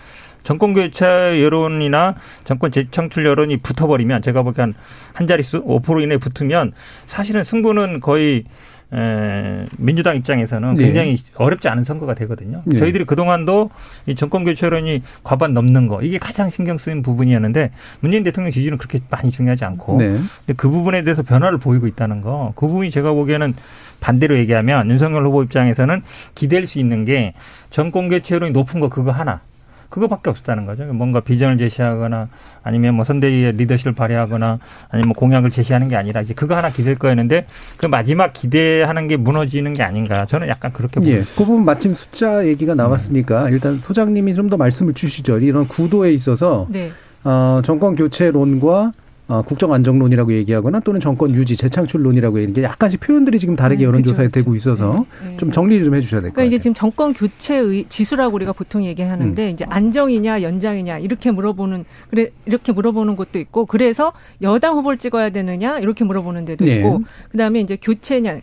정권 0.45 0.73
교체 0.73 1.05
여론이나 1.43 2.15
정권 2.45 2.71
재창출 2.71 3.27
여론이 3.27 3.59
붙어버리면 3.59 4.23
제가 4.23 4.43
보기엔 4.43 4.73
한 5.13 5.27
자릿수 5.27 5.65
5% 5.65 6.03
이내 6.03 6.17
붙으면 6.17 6.73
사실은 7.07 7.43
승부는 7.43 7.99
거의 8.01 8.45
에, 8.93 9.67
민주당 9.77 10.17
입장에서는 10.17 10.75
네. 10.75 10.85
굉장히 10.85 11.17
네. 11.17 11.33
어렵지 11.37 11.69
않은 11.69 11.85
선거가 11.85 12.15
되거든요. 12.15 12.63
네. 12.65 12.79
저희들이 12.79 13.05
그동안도 13.05 13.71
이 14.07 14.15
정권 14.15 14.45
교체론이 14.45 15.03
과반 15.23 15.53
넘는 15.53 15.89
거 15.89 16.01
이게 16.03 16.19
가장 16.19 16.49
신경 16.49 16.79
쓰인 16.79 17.03
부분이었는데 17.03 17.71
문재인 18.01 18.25
대통령 18.25 18.51
지지는 18.51 18.79
그렇게 18.79 19.01
많이 19.11 19.31
중요하지 19.31 19.65
않고 19.67 19.99
네. 19.99 20.17
그 20.57 20.71
부분에 20.71 21.05
대해서 21.05 21.23
변화를 21.23 21.59
보이고 21.59 21.87
있다는 21.87 22.21
거. 22.23 22.53
그 22.57 22.67
부분이 22.67 22.91
제가 22.91 23.13
보기에는 23.13 23.55
반대로 24.01 24.39
얘기하면 24.39 24.89
윤석열 24.89 25.25
후보 25.27 25.43
입장에서는 25.43 26.03
기댈 26.35 26.67
수 26.67 26.79
있는 26.79 27.05
게 27.05 27.35
정권 27.71 28.09
교체론이 28.09 28.53
높은 28.53 28.81
거 28.81 28.89
그거 28.89 29.11
하나. 29.11 29.41
그거밖에 29.89 30.29
없었다는 30.31 30.67
거죠. 30.67 30.85
뭔가 30.93 31.21
비전을 31.21 31.57
제시하거나 31.59 32.29
아니면 32.63 32.95
뭐 32.95 33.05
선대위의 33.05 33.53
리더십을 33.53 33.95
발휘하거나 33.95 34.59
아니면 34.91 35.09
뭐 35.09 35.15
공약을 35.15 35.51
제시하는 35.51 35.89
게 35.89 35.97
아니라 35.97 36.21
이제 36.21 36.35
그거 36.35 36.57
하나 36.57 36.69
기댈 36.71 36.97
거였는데 36.97 37.47
그 37.77 37.87
마지막 37.87 38.33
기대하는 38.33 39.09
게 39.09 39.17
무너지는 39.17 39.73
게 39.75 39.83
아닌가. 39.83 40.27
저는 40.27 40.49
약간 40.49 40.73
그렇게 40.73 40.95
봅니다. 41.01 41.19
예. 41.19 41.23
그 41.23 41.45
부분 41.45 41.65
마침 41.65 41.95
숫자 41.95 42.47
얘기가 42.47 42.75
나왔으니까 42.75 43.49
일단 43.51 43.79
소장님이 43.79 44.35
좀 44.35 44.49
더 44.49 44.57
말씀을 44.57 44.95
주시죠. 44.95 45.39
이런 45.41 45.69
구도에 45.69 46.11
있어서 46.13 46.67
네. 46.71 46.91
어, 47.23 47.61
정권 47.63 47.95
교체론과 47.97 48.93
어, 49.29 49.43
국정안정론이라고 49.43 50.33
얘기하거나 50.33 50.81
또는 50.81 51.01
정권 51.01 51.33
유지, 51.35 51.55
재창출론이라고 51.55 52.39
얘기하는 52.39 52.55
게 52.55 52.63
약간씩 52.63 53.01
표현들이 53.01 53.39
지금 53.39 53.57
다르게 53.57 53.81
네, 53.81 53.85
여론조사에 53.85 54.29
되고 54.29 54.55
있어서 54.57 55.05
네, 55.23 55.31
네. 55.31 55.37
좀 55.37 55.51
정리 55.51 55.85
좀 55.85 55.95
해주셔야 55.95 56.23
될것 56.23 56.35
그러니까 56.35 56.41
같아요. 56.41 56.47
이게 56.47 56.59
지금 56.59 56.73
정권 56.73 57.13
교체의 57.13 57.85
지수라고 57.91 58.35
우리가 58.37 58.53
보통 58.53 58.85
얘기하는데 58.85 59.47
음. 59.47 59.53
이제 59.53 59.67
안정이냐 59.69 60.41
연장이냐 60.41 60.99
이렇게 61.01 61.31
물어보는 61.31 61.85
그래 62.09 62.29
이렇게 62.47 62.73
물어보는 62.73 63.17
것도 63.17 63.39
있고 63.39 63.67
그래서 63.67 64.15
여당 64.41 64.77
후보를 64.77 64.97
찍어야 64.97 65.29
되느냐 65.29 65.79
이렇게 65.79 66.05
물어보는 66.05 66.47
데도 66.47 66.65
네. 66.65 66.77
있고 66.77 67.03
그다음에 67.31 67.61
이제 67.61 67.77
교체냐 67.77 68.41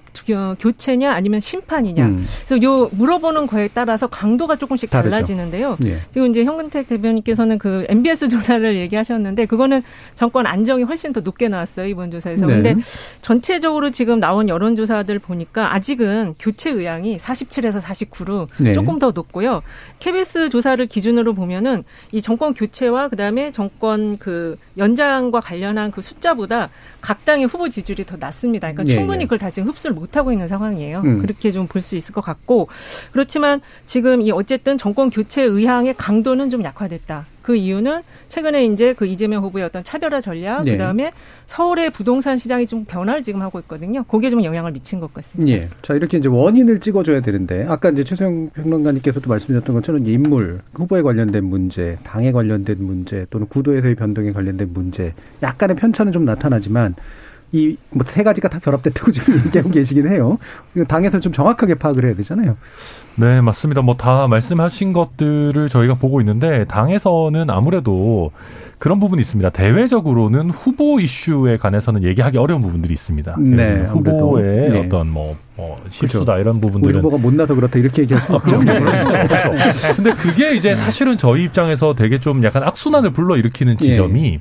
교체냐 0.60 1.12
아니면 1.12 1.39
심판이냐 1.39 2.06
음. 2.06 2.25
그래서 2.48 2.63
요 2.63 2.89
물어보는 2.92 3.48
거에 3.48 3.70
따라서 3.74 4.06
강도가 4.06 4.56
조금씩 4.56 4.92
다르죠. 4.92 5.10
달라지는데요. 5.10 5.77
네. 5.80 5.98
지금 6.13 6.30
이제 6.30 6.44
현근택 6.44 6.88
대변인께서는 6.89 7.58
그 7.58 7.88
MBS 7.89 8.27
조사를 8.30 8.75
얘기하셨는데 8.77 9.48
그거는 9.48 9.82
정권 10.13 10.46
안정 10.46 10.75
안정이 10.75 10.84
훨씬 10.84 11.13
더 11.13 11.22
높게 11.22 11.48
나왔어요 11.48 11.88
이번 11.88 12.12
조사에서. 12.12 12.46
네. 12.46 12.53
근데 12.55 12.75
전체적으로 13.22 13.89
지금 13.91 14.20
나온 14.20 14.48
여론조사들 14.50 15.20
보니까 15.20 15.74
아직은 15.74 16.36
교체 16.38 16.70
의향이 16.70 17.17
47에서 17.17 17.82
49로 17.82 18.48
네. 18.58 18.74
조금 18.74 19.00
더 19.00 19.12
높고요. 19.12 19.62
KBS 20.00 20.50
조사를 20.50 20.86
기준으로 20.86 21.34
보면은 21.34 21.84
이 22.12 22.22
정권 22.22 22.53
교체와 22.53 23.08
그다음에 23.10 23.51
정권 23.51 24.17
그 24.17 24.58
연장과 24.77 25.41
관련한 25.41 25.91
그 25.91 26.01
숫자보다 26.01 26.70
각 27.01 27.25
당의 27.25 27.46
후보 27.48 27.70
지지율이 27.70 28.05
더 28.05 28.17
낮습니다. 28.17 28.72
그러니까 28.72 28.84
네. 28.84 28.94
충분히 28.94 29.24
그걸 29.25 29.39
다 29.39 29.50
지금 29.50 29.70
흡수를 29.70 29.96
못 29.96 30.17
하고 30.17 30.32
있는 30.32 30.48
상황이에요. 30.48 31.01
음. 31.03 31.22
그렇게 31.22 31.51
좀 31.51 31.65
볼 31.67 31.82
수 31.86 31.96
있을 31.96 32.13
것 32.13 32.22
같고 32.22 32.67
그렇지만 33.12 33.62
지금 33.86 34.22
이 34.22 34.32
어쨌든 34.32 34.77
정권 34.77 35.10
교체 35.10 35.44
의향의 35.44 35.96
강도는 35.98 36.50
좀 36.50 36.63
약화됐다. 36.63 37.25
그 37.45 37.55
이유는 37.55 38.01
최근에 38.27 38.65
이제 38.65 38.93
그 38.93 39.05
이재명 39.05 39.43
후보의 39.43 39.65
어떤 39.65 39.83
차별화 39.83 40.19
전략, 40.19 40.63
네. 40.63 40.71
그다음에 40.71 41.11
서울의 41.45 41.91
부동산 41.91 42.39
시장이 42.39 42.65
좀 42.65 42.85
변화를 42.85 43.21
지금 43.21 43.43
하고 43.43 43.59
있거든요. 43.59 44.03
거기에 44.03 44.31
좀 44.31 44.43
영향을 44.43 44.71
미친 44.71 44.99
것 44.99 45.13
같습니다. 45.13 45.51
예. 45.51 45.69
자, 45.83 45.93
이렇게 45.93 46.17
이제 46.17 46.27
원인을 46.27 46.79
찍어줘야 46.79 47.21
되는데, 47.21 47.67
아까 47.69 47.91
이제 47.91 48.03
최소영 48.03 48.49
평론가님께서도 48.49 49.29
말씀하셨던 49.29 49.75
것처럼 49.75 50.07
인물, 50.07 50.61
후보에 50.73 51.03
관련된 51.03 51.45
문제, 51.45 51.99
당에 52.03 52.31
관련된 52.31 52.77
문제, 52.79 53.27
또는 53.29 53.45
구도에서의 53.47 53.93
변동에 53.93 54.31
관련된 54.31 54.71
문제, 54.73 55.13
약간의 55.43 55.75
편차는 55.75 56.11
좀 56.11 56.25
나타나지만, 56.25 56.95
이 57.53 57.77
뭐 57.93 58.03
세 58.05 58.23
가지가 58.23 58.49
다 58.49 58.59
결합됐다고 58.59 59.11
지금 59.11 59.35
얘기하고 59.45 59.69
계시긴 59.71 60.07
해요. 60.07 60.37
당에서 60.87 61.19
좀 61.19 61.31
정확하게 61.33 61.75
파악을 61.75 62.05
해야 62.05 62.13
되잖아요. 62.15 62.57
네, 63.15 63.41
맞습니다. 63.41 63.81
뭐 63.81 63.95
다 63.97 64.27
말씀하신 64.27 64.91
것들을 64.93 65.69
저희가 65.69 65.95
보고 65.95 66.19
있는데 66.21 66.65
당에서는 66.65 67.49
아무래도 67.49 68.31
그런 68.77 68.99
부분이 68.99 69.21
있습니다. 69.21 69.49
대외적으로는 69.51 70.49
후보 70.51 70.99
이슈에 70.99 71.55
관해서는 71.57 72.03
얘기하기 72.03 72.37
어려운 72.37 72.61
부분들이 72.61 72.93
있습니다. 72.93 73.37
네, 73.39 73.85
후보의 73.87 74.69
네. 74.69 74.79
어떤 74.85 75.09
뭐, 75.09 75.37
뭐 75.55 75.81
실수다 75.87 76.25
그렇죠. 76.33 76.41
이런 76.41 76.59
부분들은 76.59 76.97
후보가 76.99 77.17
못나서 77.17 77.55
그렇다 77.55 77.79
이렇게 77.79 78.01
얘기할 78.01 78.21
수 78.21 78.33
없죠. 78.33 78.57
아, 78.57 78.59
그렇죠. 78.59 79.95
근데 79.95 80.13
그게 80.13 80.53
이제 80.55 80.75
사실은 80.75 81.17
저희 81.17 81.43
입장에서 81.45 81.95
되게 81.95 82.19
좀 82.19 82.43
약간 82.43 82.63
악순환을 82.63 83.11
불러일으키는 83.11 83.77
지점이 83.77 84.21
네. 84.21 84.39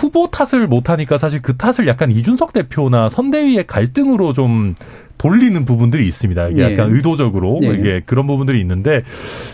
후보 0.00 0.30
탓을 0.30 0.66
못하니까 0.66 1.18
사실 1.18 1.42
그 1.42 1.56
탓을 1.56 1.86
약간 1.86 2.10
이준석 2.10 2.54
대표나 2.54 3.10
선대위의 3.10 3.66
갈등으로 3.66 4.32
좀 4.32 4.74
돌리는 5.18 5.66
부분들이 5.66 6.06
있습니다. 6.06 6.48
이게 6.48 6.62
예. 6.62 6.72
약간 6.72 6.90
의도적으로 6.90 7.60
예. 7.62 7.66
이게 7.74 8.00
그런 8.06 8.26
부분들이 8.26 8.58
있는데 8.60 9.02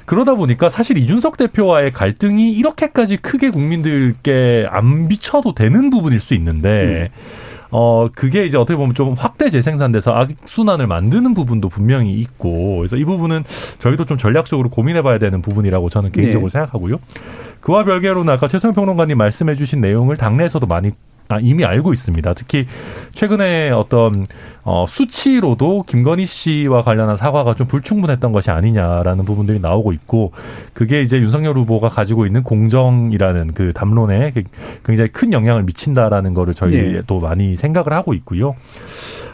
그러다 0.05 0.37
보니까 0.37 0.69
사실 0.69 0.97
이준석 0.97 1.37
대표와의 1.37 1.93
갈등이 1.93 2.53
이렇게까지 2.53 3.17
크게 3.17 3.51
국민들께 3.51 4.67
안 4.71 5.09
비춰도 5.09 5.55
되는 5.55 5.91
부분일 5.91 6.21
수 6.21 6.35
있는데 6.35 7.11
음. 7.13 7.46
어, 7.71 8.09
그게 8.15 8.45
이제 8.45 8.59
어떻게 8.59 8.77
보면 8.77 8.95
좀 8.95 9.15
확대 9.15 9.51
재생산돼서 9.51 10.13
악순환을 10.13 10.87
만드는 10.87 11.35
부분도 11.35 11.69
분명히 11.69 12.13
있고, 12.15 12.79
그래서 12.79 12.97
이 12.97 13.05
부분은 13.05 13.45
저희도 13.79 14.05
좀 14.05 14.19
전략적으로 14.19 14.69
고민해 14.71 15.03
봐야 15.03 15.19
되는 15.19 15.43
부분이라고 15.43 15.89
저는 15.89 16.13
개인적으로 16.13 16.49
네. 16.49 16.53
생각하고요. 16.53 16.99
그와 17.61 17.85
별개로는 17.85 18.33
아까 18.33 18.47
최소영 18.47 18.75
평론가님 18.75 19.19
말씀해 19.19 19.57
주신 19.57 19.81
내용을 19.81 20.17
당내에서도 20.17 20.67
많이 20.67 20.93
아, 21.29 21.39
이미 21.41 21.65
알고 21.65 21.93
있습니다. 21.93 22.35
특히 22.35 22.67
최근에 23.13 23.71
어떤 23.71 24.25
어, 24.63 24.85
수치로도 24.89 25.85
김건희 25.87 26.27
씨와 26.27 26.83
관련한 26.83 27.17
사과가 27.17 27.55
좀 27.55 27.67
불충분했던 27.67 28.33
것이 28.33 28.51
아니냐라는 28.51 29.25
부분들이 29.25 29.61
나오고 29.61 29.93
있고 29.93 30.33
그게 30.73 31.03
이제 31.03 31.19
윤석열 31.19 31.57
후보가 31.57 31.89
가지고 31.89 32.27
있는 32.27 32.43
공정이라는 32.43 33.55
그 33.55 33.73
담론에 33.73 34.33
굉장히 34.85 35.11
큰 35.11 35.33
영향을 35.33 35.63
미친다라는 35.63 36.35
거를 36.35 36.55
저희도 36.55 37.15
네. 37.15 37.21
많이 37.21 37.57
생각을 37.57 37.93
하고 37.93 38.15
있고요. 38.15 38.57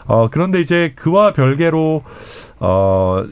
어, 0.05 0.27
그런데 0.29 0.61
이제 0.61 0.93
그와 0.95 1.33
별개로 1.33 2.03
어, 2.59 3.23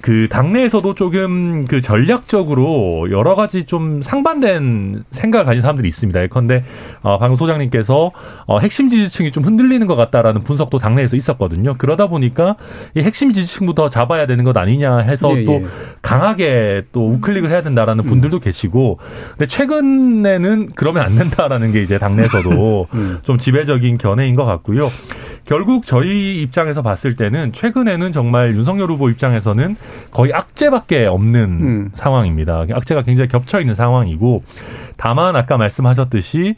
그 0.00 0.28
당내에서도 0.30 0.94
조금 0.94 1.64
그 1.64 1.80
전략적으로 1.80 3.10
여러 3.10 3.34
가지 3.34 3.64
좀 3.64 4.02
상반된 4.02 5.04
생각을 5.10 5.44
가진 5.44 5.60
사람들이 5.60 5.88
있습니다. 5.88 6.22
예컨대 6.22 6.64
어, 7.02 7.18
방금 7.18 7.36
소장님께서 7.36 8.12
어, 8.46 8.58
핵심 8.60 8.88
지지층이 8.88 9.32
좀 9.32 9.44
흔들리는 9.44 9.86
것 9.86 9.96
같다라는 9.96 10.44
분석도 10.44 10.78
당내에서 10.78 11.16
있었거든요. 11.16 11.72
그러다 11.78 12.06
보니까 12.06 12.56
이 12.96 13.00
핵심 13.00 13.32
지지층부터 13.32 13.88
잡아야 13.88 14.26
되는 14.26 14.44
것 14.44 14.56
아니냐 14.56 14.98
해서 14.98 15.36
예, 15.36 15.44
또 15.44 15.52
예. 15.54 15.64
강하게 16.02 16.84
또 16.92 17.08
우클릭을 17.10 17.50
해야 17.50 17.62
된다라는 17.62 18.04
음. 18.04 18.08
분들도 18.08 18.38
계시고, 18.40 18.98
근데 19.30 19.46
최근에는 19.46 20.70
그러면 20.74 21.02
안 21.02 21.16
된다라는 21.16 21.72
게 21.72 21.82
이제 21.82 21.98
당내에서도 21.98 22.86
음. 22.94 23.18
좀 23.22 23.38
지배적인 23.38 23.98
견해인 23.98 24.34
것 24.34 24.44
같고요. 24.44 24.88
결국 25.48 25.86
저희 25.86 26.42
입장에서 26.42 26.82
봤을 26.82 27.16
때는 27.16 27.54
최근에는 27.54 28.12
정말 28.12 28.54
윤석열 28.54 28.90
후보 28.90 29.08
입장에서는 29.08 29.76
거의 30.10 30.34
악재밖에 30.34 31.06
없는 31.06 31.40
음. 31.42 31.90
상황입니다. 31.94 32.66
악재가 32.70 33.02
굉장히 33.02 33.28
겹쳐 33.28 33.58
있는 33.58 33.74
상황이고 33.74 34.42
다만 34.98 35.36
아까 35.36 35.56
말씀하셨듯이 35.56 36.56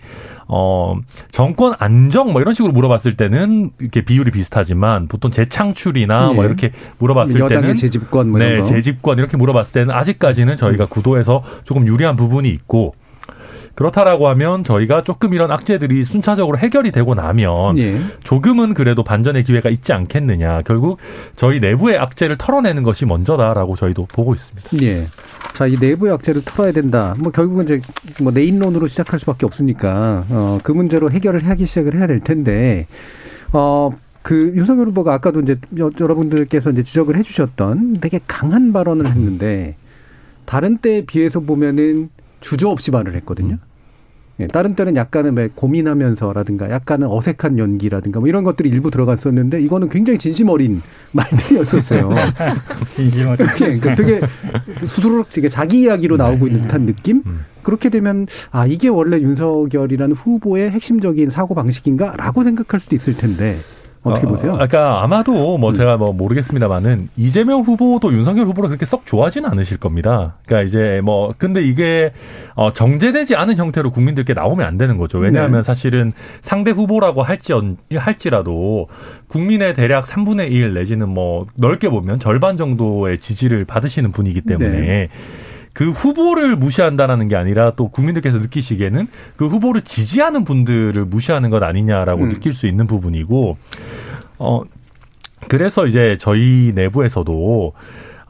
어 0.49 0.97
정권 1.31 1.75
안정 1.79 2.33
뭐 2.33 2.41
이런 2.41 2.53
식으로 2.53 2.73
물어봤을 2.73 3.17
때는 3.17 3.71
이렇게 3.79 4.01
비율이 4.01 4.33
비슷하지만 4.33 5.07
보통 5.07 5.31
재창출이나 5.31 6.31
네. 6.31 6.35
뭐 6.35 6.43
예. 6.43 6.49
이렇게 6.49 6.73
물어봤을 6.99 7.47
때는 7.47 7.77
재집권 7.77 8.31
뭐 8.31 8.41
네, 8.41 8.61
재집권 8.65 9.19
이렇게 9.19 9.37
물어봤을 9.37 9.73
때는 9.73 9.95
아직까지는 9.95 10.57
저희가 10.57 10.87
구도에서 10.87 11.45
조금 11.63 11.87
유리한 11.87 12.17
부분이 12.17 12.49
있고 12.49 12.95
그렇다라고 13.81 14.29
하면 14.29 14.63
저희가 14.63 15.05
조금 15.05 15.33
이런 15.33 15.51
악재들이 15.51 16.05
순차적으로 16.05 16.59
해결이 16.59 16.93
되고 16.93 17.15
나면 17.15 17.79
예. 17.79 17.99
조금은 18.25 18.75
그래도 18.75 19.03
반전의 19.03 19.45
기회가 19.45 19.71
있지 19.71 19.95
않겠느냐. 19.95 20.61
결국 20.67 20.99
저희 21.35 21.61
내부의 21.61 21.97
악재를 21.97 22.37
털어내는 22.37 22.83
것이 22.83 23.07
먼저다라고 23.07 23.77
저희도 23.77 24.05
보고 24.13 24.35
있습니다. 24.35 24.69
예. 24.83 25.07
자, 25.55 25.67
이 25.67 25.79
내부의 25.81 26.13
악재를 26.13 26.43
털어야 26.45 26.73
된다. 26.73 27.15
뭐 27.19 27.33
결국은 27.33 27.65
이제 27.65 27.81
뭐 28.21 28.31
내인론으로 28.33 28.87
시작할 28.87 29.19
수밖에 29.19 29.47
없으니까 29.47 30.27
어, 30.29 30.59
그 30.63 30.73
문제로 30.73 31.11
해결을 31.11 31.49
하기 31.49 31.65
시작을 31.65 31.97
해야 31.97 32.07
될 32.07 32.21
텐데 32.21 32.87
어. 33.53 33.91
그 34.23 34.53
윤석열 34.55 34.89
후보가 34.89 35.15
아까도 35.15 35.41
이제 35.41 35.57
여러분들께서 35.79 36.73
이제 36.73 36.83
지적을 36.83 37.17
해주셨던 37.17 37.95
되게 38.03 38.21
강한 38.27 38.71
발언을 38.75 39.07
했는데 39.07 39.77
다른 40.45 40.77
때에 40.77 41.07
비해서 41.07 41.41
보면은 41.41 42.11
주저 42.41 42.69
없이 42.69 42.91
말을 42.91 43.15
했거든요. 43.17 43.55
음. 43.55 43.70
예, 44.41 44.47
다른 44.47 44.75
때는 44.75 44.97
약간은 44.97 45.37
왜 45.37 45.49
고민하면서라든가 45.55 46.71
약간은 46.71 47.09
어색한 47.09 47.59
연기라든가 47.59 48.21
뭐 48.21 48.29
이런 48.29 48.45
것들이 48.45 48.69
일부 48.69 48.91
들어갔었는데 48.91 49.61
이거는 49.63 49.89
굉장히 49.89 50.19
진심 50.19 50.49
어린 50.49 50.81
말들이었었어요. 51.13 52.11
진심 52.95 53.29
어린. 53.29 53.47
예, 53.47 53.79
그러니까 53.79 53.95
되게 53.95 54.21
수두룩 54.87 55.29
자기 55.51 55.83
이야기로 55.83 56.17
나오고 56.17 56.47
있는 56.47 56.63
듯한 56.63 56.87
느낌? 56.87 57.23
음. 57.27 57.45
그렇게 57.63 57.91
되면 57.91 58.27
아 58.51 58.67
이게 58.67 58.89
원래 58.89 59.21
윤석열이라는 59.21 60.17
후보의 60.17 60.71
핵심적인 60.71 61.29
사고 61.31 61.55
방식인가라고 61.55 62.43
생각할 62.43 62.81
수도 62.81 62.97
있을 62.97 63.15
텐데 63.15 63.57
어떻게 64.03 64.27
어, 64.27 64.31
보세요? 64.31 64.53
그러니까 64.53 65.03
아마도 65.03 65.59
뭐 65.59 65.71
음. 65.71 65.75
제가 65.75 65.99
뭐 65.99 66.13
모르겠습니다만은 66.13 67.11
이재명 67.19 67.61
후보도 67.61 68.13
윤석열 68.13 68.47
후보를 68.47 68.69
그렇게 68.69 68.87
썩 68.87 69.05
좋아하지는 69.05 69.51
않으실 69.51 69.77
겁니다. 69.77 70.37
그러니까 70.47 70.67
이제 70.67 71.01
뭐 71.05 71.35
근데 71.37 71.63
이게 71.63 72.13
어 72.55 72.73
정제되지 72.73 73.37
않은 73.37 73.59
형태로 73.59 73.91
국민들께 73.91 74.33
나오면 74.33 74.67
안 74.67 74.79
되는 74.79 74.97
거죠. 74.97 75.19
왜냐하면 75.19 75.61
네. 75.61 75.63
사실은 75.63 76.13
상대 76.41 76.71
후보라고 76.71 77.23
할지 77.23 77.53
할지라도 77.95 78.89
국민의 79.29 79.75
대략 79.75 80.05
3분의 80.05 80.51
1 80.51 80.75
내지는 80.75 81.09
뭐 81.11 81.47
넓게 81.57 81.91
보면 81.91 82.21
절반 82.21 82.57
정도의 82.57 83.19
지지를 83.19 83.67
받으시는 83.67 84.13
분이기 84.13 84.41
때문에 84.41 84.81
네. 84.81 85.09
그 85.73 85.91
후보를 85.91 86.57
무시한다라는 86.57 87.29
게 87.29 87.37
아니라 87.37 87.73
또 87.77 87.89
국민들께서 87.89 88.39
느끼시기에는 88.39 89.07
그 89.37 89.47
후보를 89.47 89.83
지지하는 89.83 90.45
분들을 90.45 91.05
무시하는 91.05 91.51
것 91.51 91.63
아니냐라고 91.63 92.25
음. 92.25 92.29
느낄 92.31 92.53
수 92.53 92.67
있는 92.67 92.87
부분이고 92.87 93.57
어 94.39 94.63
그래서 95.49 95.87
이제 95.87 96.17
저희 96.19 96.73
내부에서도 96.75 97.73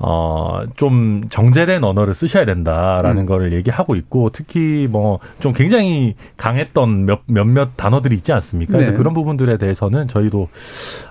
어, 0.01 0.63
좀 0.77 1.23
정제된 1.29 1.85
언어를 1.85 2.15
쓰셔야 2.15 2.45
된다라는 2.45 3.23
음. 3.23 3.27
거를 3.27 3.53
얘기하고 3.53 3.95
있고 3.95 4.31
특히 4.31 4.89
뭐 4.91 5.21
좀 5.41 5.53
굉장히 5.53 6.15
강했던 6.37 7.07
몇, 7.07 7.21
몇몇 7.27 7.77
단어들이 7.77 8.15
있지 8.17 8.33
않습니까? 8.33 8.73
그래서 8.75 8.91
네. 8.93 8.97
그런 8.97 9.15
부분들에 9.15 9.57
대해서는 9.59 10.09
저희도 10.09 10.49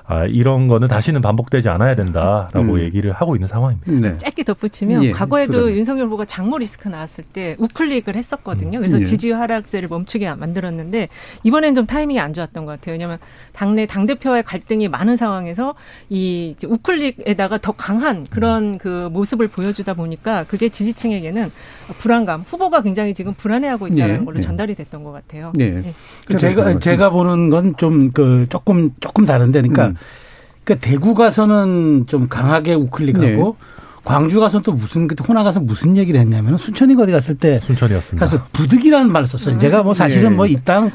아, 0.05 0.25
이런 0.25 0.67
거는 0.67 0.87
다시는 0.87 1.21
반복되지 1.21 1.69
않아야 1.69 1.95
된다라고 1.95 2.73
음. 2.73 2.79
얘기를 2.79 3.11
하고 3.11 3.35
있는 3.35 3.47
상황입니다. 3.47 4.09
네. 4.09 4.17
짧게 4.17 4.43
덧붙이면 4.43 5.03
예, 5.03 5.11
과거에도 5.11 5.53
그러면. 5.53 5.77
윤석열 5.77 6.05
후보가 6.07 6.25
장모 6.25 6.57
리스크 6.57 6.87
나왔을 6.87 7.23
때 7.23 7.55
우클릭을 7.59 8.15
했었거든요. 8.15 8.79
그래서 8.79 8.97
음. 8.97 9.01
예. 9.01 9.05
지지율 9.05 9.37
하락세를 9.37 9.87
멈추게 9.89 10.33
만들었는데 10.33 11.09
이번엔 11.43 11.75
좀 11.75 11.85
타이밍이 11.85 12.19
안 12.19 12.33
좋았던 12.33 12.65
것 12.65 12.71
같아요. 12.73 12.93
왜냐하면 12.93 13.19
당내 13.53 13.85
당 13.85 14.05
대표와의 14.05 14.43
갈등이 14.43 14.87
많은 14.87 15.15
상황에서 15.15 15.75
이 16.09 16.55
우클릭에다가 16.65 17.59
더 17.59 17.71
강한 17.73 18.25
그런 18.29 18.73
음. 18.73 18.77
그 18.79 19.09
모습을 19.11 19.47
보여주다 19.47 19.93
보니까 19.93 20.45
그게 20.45 20.69
지지층에게는 20.69 21.51
불안감, 21.99 22.43
후보가 22.47 22.81
굉장히 22.81 23.13
지금 23.13 23.33
불안해하고 23.35 23.87
있다는 23.87 24.19
네. 24.19 24.25
걸로 24.25 24.37
네. 24.37 24.41
전달이 24.41 24.75
됐던 24.75 25.03
것 25.03 25.11
같아요. 25.11 25.51
네. 25.55 25.69
네. 25.69 25.93
그 26.25 26.37
제가 26.37 26.79
제가 26.79 27.09
보는 27.11 27.49
건 27.49 27.75
좀 27.77 28.11
그 28.11 28.45
조금 28.49 28.91
조금 28.99 29.25
다른데, 29.25 29.61
그러니까, 29.61 29.87
음. 29.87 29.95
그러니까 30.63 30.87
대구 30.87 31.13
가서는 31.13 32.05
좀 32.07 32.27
강하게 32.27 32.73
우클릭하고. 32.73 33.25
네. 33.59 33.65
광주 34.05 34.39
가서 34.39 34.61
또 34.61 34.71
무슨 34.71 35.07
그때 35.07 35.23
호남 35.27 35.43
가서 35.43 35.59
무슨 35.59 35.97
얘기를 35.97 36.19
했냐면 36.19 36.57
순천이 36.57 36.95
어디 36.99 37.11
갔을 37.11 37.37
때 37.37 37.59
순천이었습니다. 37.59 38.25
가서 38.25 38.43
부득이라는 38.53 39.11
말을 39.11 39.27
썼어요. 39.27 39.55
음. 39.55 39.59
제가 39.59 39.83
뭐 39.83 39.93
사실은 39.93 40.31
네. 40.31 40.35
뭐이 40.37 40.57
땅 40.63 40.89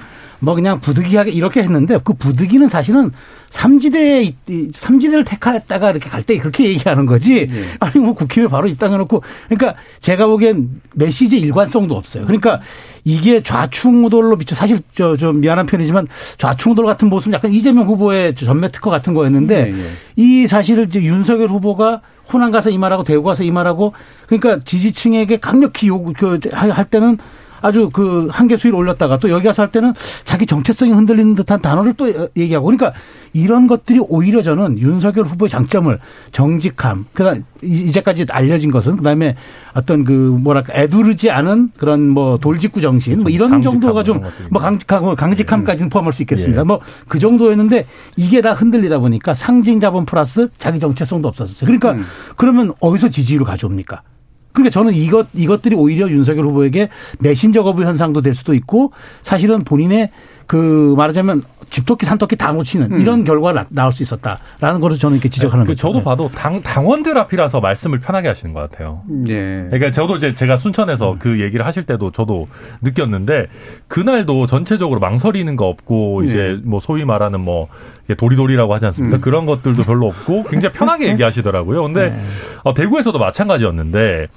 뭐 0.44 0.54
그냥 0.54 0.80
부득이하게 0.80 1.30
이렇게 1.30 1.62
했는데 1.62 1.98
그 2.04 2.12
부득이는 2.14 2.68
사실은 2.68 3.10
삼지대 3.50 4.34
삼지대를 4.72 5.24
택하했다가 5.24 5.90
이렇게 5.90 6.10
갈 6.10 6.24
때 6.24 6.38
그렇게 6.38 6.64
얘기하는 6.64 7.06
거지. 7.06 7.46
네. 7.46 7.62
아니 7.80 7.98
뭐 7.98 8.14
국힘에 8.14 8.46
바로 8.46 8.66
입당해놓고 8.66 9.22
그러니까 9.48 9.74
제가 10.00 10.26
보기엔 10.26 10.80
메시지 10.94 11.38
일관성도 11.38 11.94
없어요. 11.96 12.24
그러니까 12.24 12.60
이게 13.04 13.42
좌충우돌로 13.42 14.38
비춰 14.38 14.54
사실 14.54 14.80
저, 14.94 15.16
저 15.16 15.32
미안한 15.32 15.66
편이지만 15.66 16.08
좌충우돌 16.38 16.86
같은 16.86 17.08
모습은 17.08 17.34
약간 17.34 17.52
이재명 17.52 17.86
후보의 17.86 18.34
전매 18.34 18.68
특허 18.68 18.90
같은 18.90 19.12
거였는데 19.12 19.64
네, 19.64 19.72
네. 19.72 19.82
이 20.16 20.46
사실을 20.46 20.84
이제 20.86 21.02
윤석열 21.02 21.48
후보가 21.48 22.00
호남 22.32 22.50
가서 22.50 22.70
이 22.70 22.78
말하고 22.78 23.04
대구 23.04 23.22
가서 23.24 23.42
이 23.42 23.50
말하고 23.50 23.92
그러니까 24.26 24.64
지지층에게 24.64 25.36
강력히 25.38 25.88
요구 25.88 26.14
그할 26.14 26.84
때는 26.86 27.18
아주 27.64 27.90
그 27.90 28.28
한계 28.30 28.56
수위를 28.56 28.78
올렸다가 28.78 29.18
또 29.18 29.30
여기 29.30 29.46
와서 29.46 29.62
할 29.62 29.70
때는 29.70 29.94
자기 30.24 30.46
정체성이 30.46 30.92
흔들리는 30.92 31.34
듯한 31.34 31.60
단어를 31.60 31.94
또 31.94 32.28
얘기하고 32.36 32.66
그러니까 32.66 32.92
이런 33.32 33.66
것들이 33.66 34.00
오히려 34.00 34.42
저는 34.42 34.78
윤석열 34.78 35.24
후보의 35.24 35.48
장점을 35.48 35.98
정직함, 36.30 37.06
그다음 37.14 37.44
이제까지 37.62 38.26
알려진 38.30 38.70
것은 38.70 38.96
그다음에 38.96 39.34
어떤 39.72 40.04
그 40.04 40.12
뭐랄까 40.12 40.74
애두르지 40.74 41.30
않은 41.30 41.70
그런 41.76 42.08
뭐 42.08 42.38
돌직구 42.38 42.80
정신 42.80 43.20
뭐 43.20 43.30
이런 43.30 43.62
정도가 43.62 44.02
좀 44.04 44.22
뭐 44.50 44.60
강직하고 44.60 45.14
강직함까지는 45.16 45.90
포함할 45.90 46.12
수 46.12 46.22
있겠습니다. 46.22 46.60
예. 46.60 46.64
뭐그 46.64 47.18
정도였는데 47.18 47.86
이게 48.16 48.40
다 48.40 48.52
흔들리다 48.52 48.98
보니까 48.98 49.34
상징 49.34 49.80
자본 49.80 50.04
플러스 50.06 50.48
자기 50.58 50.78
정체성도 50.78 51.28
없었어요. 51.28 51.66
그러니까 51.66 51.92
음. 51.92 52.04
그러면 52.36 52.72
어디서 52.80 53.08
지지율을 53.08 53.46
가져옵니까? 53.46 54.02
그러니까 54.54 54.70
저는 54.70 54.94
이것 54.94 55.26
이것들이 55.34 55.74
오히려 55.74 56.08
윤석열 56.08 56.46
후보에게 56.46 56.88
메신저 57.18 57.64
거부 57.64 57.82
현상도 57.82 58.22
될 58.22 58.34
수도 58.34 58.54
있고 58.54 58.92
사실은 59.20 59.64
본인의 59.64 60.10
그 60.46 60.94
말하자면 60.96 61.42
집토끼 61.70 62.06
산토끼 62.06 62.36
다 62.36 62.52
놓치는 62.52 62.92
음. 62.92 63.00
이런 63.00 63.24
결과가 63.24 63.66
나, 63.68 63.86
올수 63.86 64.02
있었다라는 64.02 64.80
것을 64.80 64.98
저는 64.98 65.16
이렇게 65.16 65.28
지적하는 65.28 65.64
그 65.64 65.72
거죠. 65.72 65.88
저도 65.88 65.98
네. 65.98 66.04
봐도 66.04 66.28
당 66.28 66.62
당원들 66.62 67.18
앞이라서 67.18 67.60
말씀을 67.60 67.98
편하게 67.98 68.28
하시는 68.28 68.54
것 68.54 68.60
같아요. 68.60 69.02
네. 69.08 69.66
그러니까 69.70 69.90
저도 69.90 70.16
이제 70.16 70.34
제가 70.34 70.56
순천에서 70.56 71.14
음. 71.14 71.18
그 71.18 71.40
얘기를 71.40 71.66
하실 71.66 71.82
때도 71.84 72.12
저도 72.12 72.46
느꼈는데 72.82 73.48
그날도 73.88 74.46
전체적으로 74.46 75.00
망설이는 75.00 75.56
거 75.56 75.66
없고 75.66 76.22
네. 76.22 76.28
이제 76.28 76.60
뭐 76.64 76.78
소위 76.78 77.04
말하는 77.04 77.40
뭐 77.40 77.68
도리도리라고 78.16 78.72
하지 78.72 78.86
않습니까? 78.86 79.16
음. 79.16 79.20
그런 79.20 79.46
것들도 79.46 79.82
별로 79.82 80.06
없고 80.06 80.44
굉장히 80.44 80.74
편하게 80.74 81.08
얘기하시더라고요. 81.12 81.82
근데 81.82 82.10
네. 82.10 82.20
어, 82.62 82.74
대구에서도 82.74 83.18
마찬가지였는데 83.18 84.28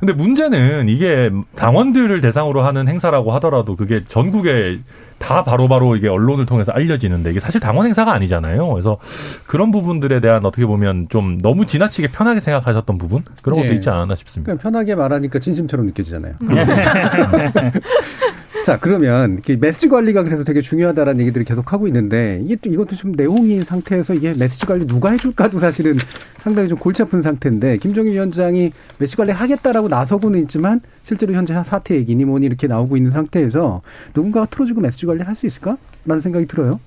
근데 0.00 0.12
문제는 0.12 0.88
이게 0.88 1.30
당원들을 1.56 2.20
대상으로 2.20 2.62
하는 2.62 2.88
행사라고 2.88 3.32
하더라도 3.32 3.76
그게 3.76 4.02
전국에 4.08 4.78
다 5.18 5.42
바로바로 5.42 5.68
바로 5.68 5.96
이게 5.96 6.08
언론을 6.08 6.46
통해서 6.46 6.72
알려지는데 6.72 7.30
이게 7.30 7.40
사실 7.40 7.60
당원 7.60 7.86
행사가 7.86 8.12
아니잖아요. 8.12 8.68
그래서 8.70 8.98
그런 9.46 9.70
부분들에 9.70 10.20
대한 10.20 10.44
어떻게 10.44 10.66
보면 10.66 11.06
좀 11.08 11.38
너무 11.38 11.66
지나치게 11.66 12.08
편하게 12.08 12.40
생각하셨던 12.40 12.98
부분 12.98 13.22
그런 13.42 13.58
것도 13.58 13.70
네. 13.70 13.74
있지 13.76 13.88
않았나 13.88 14.14
싶습니다. 14.14 14.54
편하게 14.56 14.94
말하니까 14.94 15.38
진심처럼 15.38 15.86
느껴지잖아요. 15.86 16.34
자, 18.66 18.80
그러면 18.80 19.40
메시지 19.60 19.88
관리가 19.88 20.24
그래서 20.24 20.42
되게 20.42 20.60
중요하다라는 20.60 21.20
얘기들을 21.20 21.44
계속 21.44 21.72
하고 21.72 21.86
있는데 21.86 22.40
이게 22.42 22.56
또 22.56 22.68
이것도 22.68 22.96
좀 22.96 23.12
내용인 23.12 23.62
상태에서 23.62 24.12
이게 24.12 24.34
메시지 24.34 24.66
관리 24.66 24.84
누가 24.84 25.10
해줄까도 25.10 25.60
사실은 25.60 25.94
상당히 26.40 26.68
좀 26.68 26.76
골치 26.76 27.00
아픈 27.00 27.22
상태인데 27.22 27.76
김정일 27.76 28.14
위원장이 28.14 28.72
메시지 28.98 29.16
관리 29.16 29.30
하겠다라고 29.30 29.86
나서고는 29.86 30.40
있지만 30.40 30.80
실제로 31.04 31.32
현재 31.34 31.54
사태 31.54 31.94
얘기니 31.94 32.24
뭐니 32.24 32.44
이렇게 32.44 32.66
나오고 32.66 32.96
있는 32.96 33.12
상태에서 33.12 33.82
누군가가 34.16 34.46
틀어주고 34.46 34.80
메시지 34.80 35.06
관리를 35.06 35.28
할수 35.28 35.46
있을까? 35.46 35.76
라는 36.04 36.20
생각이 36.20 36.46
들어요. 36.46 36.80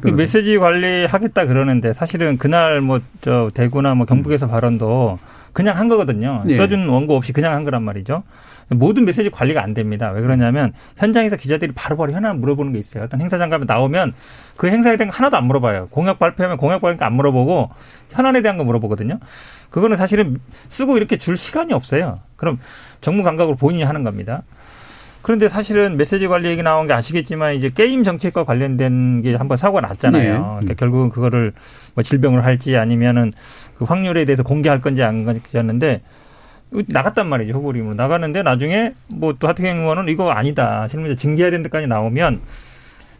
그 0.00 0.08
메시지 0.08 0.56
관리하겠다 0.56 1.44
그러는데 1.44 1.92
사실은 1.92 2.38
그날 2.38 2.80
뭐 2.80 3.00
저 3.20 3.50
대구나 3.52 3.94
뭐 3.94 4.06
경북에서 4.06 4.46
음. 4.46 4.50
발언도 4.50 5.18
그냥 5.52 5.76
한 5.76 5.88
거거든요. 5.88 6.42
네. 6.46 6.56
써준 6.56 6.88
원고 6.88 7.16
없이 7.16 7.32
그냥 7.32 7.52
한 7.52 7.64
거란 7.64 7.82
말이죠. 7.82 8.22
모든 8.70 9.04
메시지 9.04 9.30
관리가 9.30 9.62
안 9.62 9.74
됩니다. 9.74 10.10
왜 10.10 10.20
그러냐면 10.20 10.72
현장에서 10.96 11.36
기자들이 11.36 11.72
바로바로 11.72 12.12
현안 12.12 12.40
물어보는 12.40 12.72
게 12.72 12.78
있어요. 12.78 13.04
어떤 13.04 13.20
행사장 13.20 13.48
가면 13.48 13.66
나오면 13.66 14.12
그 14.56 14.68
행사에 14.68 14.96
대한 14.96 15.10
거 15.10 15.16
하나도 15.16 15.36
안 15.36 15.44
물어봐요. 15.46 15.88
공약 15.90 16.18
발표하면 16.18 16.58
공약 16.58 16.80
발표 16.80 17.04
안 17.04 17.14
물어보고 17.14 17.70
현안에 18.10 18.42
대한 18.42 18.58
거 18.58 18.64
물어보거든요. 18.64 19.18
그거는 19.70 19.96
사실은 19.96 20.38
쓰고 20.68 20.96
이렇게 20.96 21.16
줄 21.16 21.36
시간이 21.36 21.72
없어요. 21.72 22.16
그럼 22.36 22.58
정무 23.00 23.22
감각으로 23.22 23.56
본인이 23.56 23.84
하는 23.84 24.04
겁니다. 24.04 24.42
그런데 25.22 25.48
사실은 25.48 25.96
메시지 25.96 26.28
관리 26.28 26.48
얘기 26.48 26.62
나온 26.62 26.86
게 26.86 26.92
아시겠지만 26.94 27.54
이제 27.54 27.68
게임 27.68 28.04
정책과 28.04 28.44
관련된 28.44 29.22
게 29.22 29.34
한번 29.34 29.56
사고가 29.56 29.80
났잖아요. 29.82 30.32
네. 30.32 30.38
그러니까 30.38 30.74
결국은 30.74 31.08
그거를 31.10 31.52
뭐 31.94 32.02
질병을 32.02 32.44
할지 32.44 32.76
아니면은 32.76 33.32
그 33.76 33.84
확률에 33.84 34.24
대해서 34.24 34.42
공개할 34.42 34.80
건지 34.80 35.02
안 35.02 35.24
건지였는데 35.24 36.02
나갔단 36.70 37.26
말이죠 37.28 37.54
후보림으로 37.54 37.94
나가는데 37.94 38.42
나중에 38.42 38.92
뭐 39.08 39.32
또 39.38 39.48
하태경 39.48 39.78
의원은 39.78 40.08
이거 40.08 40.30
아니다 40.30 40.86
실무자 40.88 41.14
징계해야 41.14 41.50
데까지 41.62 41.86
나오면 41.86 42.40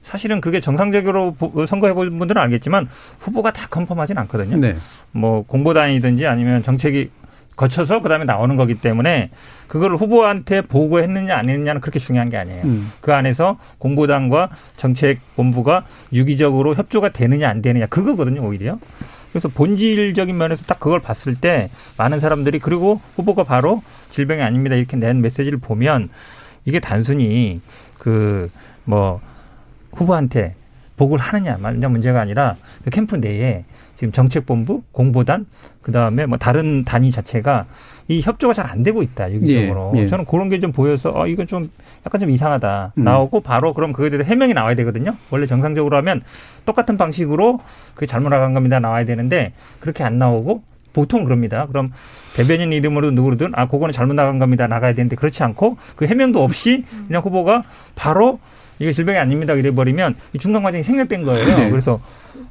사실은 0.02 0.40
그게 0.40 0.60
정상적으로 0.60 1.36
선거해 1.66 1.92
본 1.92 2.18
분들은 2.18 2.40
알겠지만 2.42 2.88
후보가 3.20 3.52
다 3.52 3.66
컨펌하진 3.68 4.16
않거든요. 4.18 4.56
네. 4.56 4.76
뭐 5.12 5.42
공보단이든지 5.42 6.26
아니면 6.26 6.62
정책이 6.62 7.10
거쳐서 7.56 8.00
그다음에 8.00 8.24
나오는 8.24 8.56
거기 8.56 8.74
때문에 8.74 9.30
그걸 9.66 9.96
후보한테 9.96 10.62
보고했느냐 10.62 11.36
안 11.36 11.48
했느냐는 11.50 11.80
그렇게 11.80 11.98
중요한 11.98 12.30
게 12.30 12.36
아니에요. 12.36 12.62
음. 12.64 12.92
그 13.00 13.12
안에서 13.12 13.58
공보단과 13.78 14.50
정책 14.76 15.18
본부가 15.34 15.84
유기적으로 16.12 16.74
협조가 16.74 17.10
되느냐 17.10 17.48
안 17.48 17.60
되느냐 17.60 17.86
그거거든요 17.86 18.42
오히려. 18.42 18.78
그래서 19.32 19.48
본질적인 19.48 20.36
면에서 20.36 20.64
딱 20.64 20.80
그걸 20.80 21.00
봤을 21.00 21.34
때 21.34 21.68
많은 21.98 22.18
사람들이 22.18 22.58
그리고 22.58 23.00
후보가 23.16 23.44
바로 23.44 23.82
질병이 24.10 24.42
아닙니다. 24.42 24.76
이렇게 24.76 24.96
낸 24.96 25.20
메시지를 25.20 25.58
보면 25.58 26.08
이게 26.64 26.80
단순히 26.80 27.60
그 27.98 28.50
뭐 28.88 29.20
후보한테 29.92 30.54
보고를 30.96 31.22
하느냐 31.22 31.58
말냐 31.58 31.90
문제가 31.90 32.20
아니라 32.22 32.56
그 32.84 32.90
캠프 32.90 33.16
내에 33.16 33.64
지금 33.98 34.12
정책본부, 34.12 34.84
공보단, 34.92 35.46
그 35.82 35.90
다음에 35.90 36.24
뭐 36.24 36.38
다른 36.38 36.84
단위 36.84 37.10
자체가 37.10 37.66
이 38.06 38.20
협조가 38.20 38.54
잘 38.54 38.68
안 38.68 38.84
되고 38.84 39.02
있다 39.02 39.32
유기적으로. 39.32 39.92
예, 39.96 40.02
예. 40.02 40.06
저는 40.06 40.24
그런 40.24 40.48
게 40.48 40.60
좀 40.60 40.70
보여서 40.70 41.10
어 41.12 41.26
이건 41.26 41.48
좀 41.48 41.68
약간 42.06 42.20
좀 42.20 42.30
이상하다 42.30 42.92
음. 42.96 43.02
나오고 43.02 43.40
바로 43.40 43.74
그럼 43.74 43.92
그거에 43.92 44.08
대해서 44.10 44.24
해명이 44.28 44.54
나와야 44.54 44.76
되거든요. 44.76 45.16
원래 45.30 45.46
정상적으로 45.46 45.96
하면 45.96 46.22
똑같은 46.64 46.96
방식으로 46.96 47.58
그게 47.94 48.06
잘못 48.06 48.28
나간 48.28 48.54
겁니다 48.54 48.78
나와야 48.78 49.04
되는데 49.04 49.52
그렇게 49.80 50.04
안 50.04 50.16
나오고 50.18 50.62
보통 50.92 51.24
그럽니다. 51.24 51.66
그럼 51.66 51.90
대변인 52.36 52.72
이름으로 52.72 53.10
누구든 53.10 53.50
아 53.56 53.66
그거는 53.66 53.92
잘못 53.92 54.14
나간 54.14 54.38
겁니다 54.38 54.68
나가야 54.68 54.92
되는데 54.92 55.16
그렇지 55.16 55.42
않고 55.42 55.76
그 55.96 56.06
해명도 56.06 56.42
없이 56.44 56.84
그냥 57.08 57.22
후보가 57.22 57.64
바로 57.96 58.38
이게 58.78 58.92
질병이 58.92 59.18
아닙니다 59.18 59.54
이래 59.54 59.72
버리면 59.72 60.14
이 60.34 60.38
중간 60.38 60.62
과정이 60.62 60.84
생략된 60.84 61.24
거예요. 61.24 61.44
네. 61.56 61.68
그래서 61.70 61.98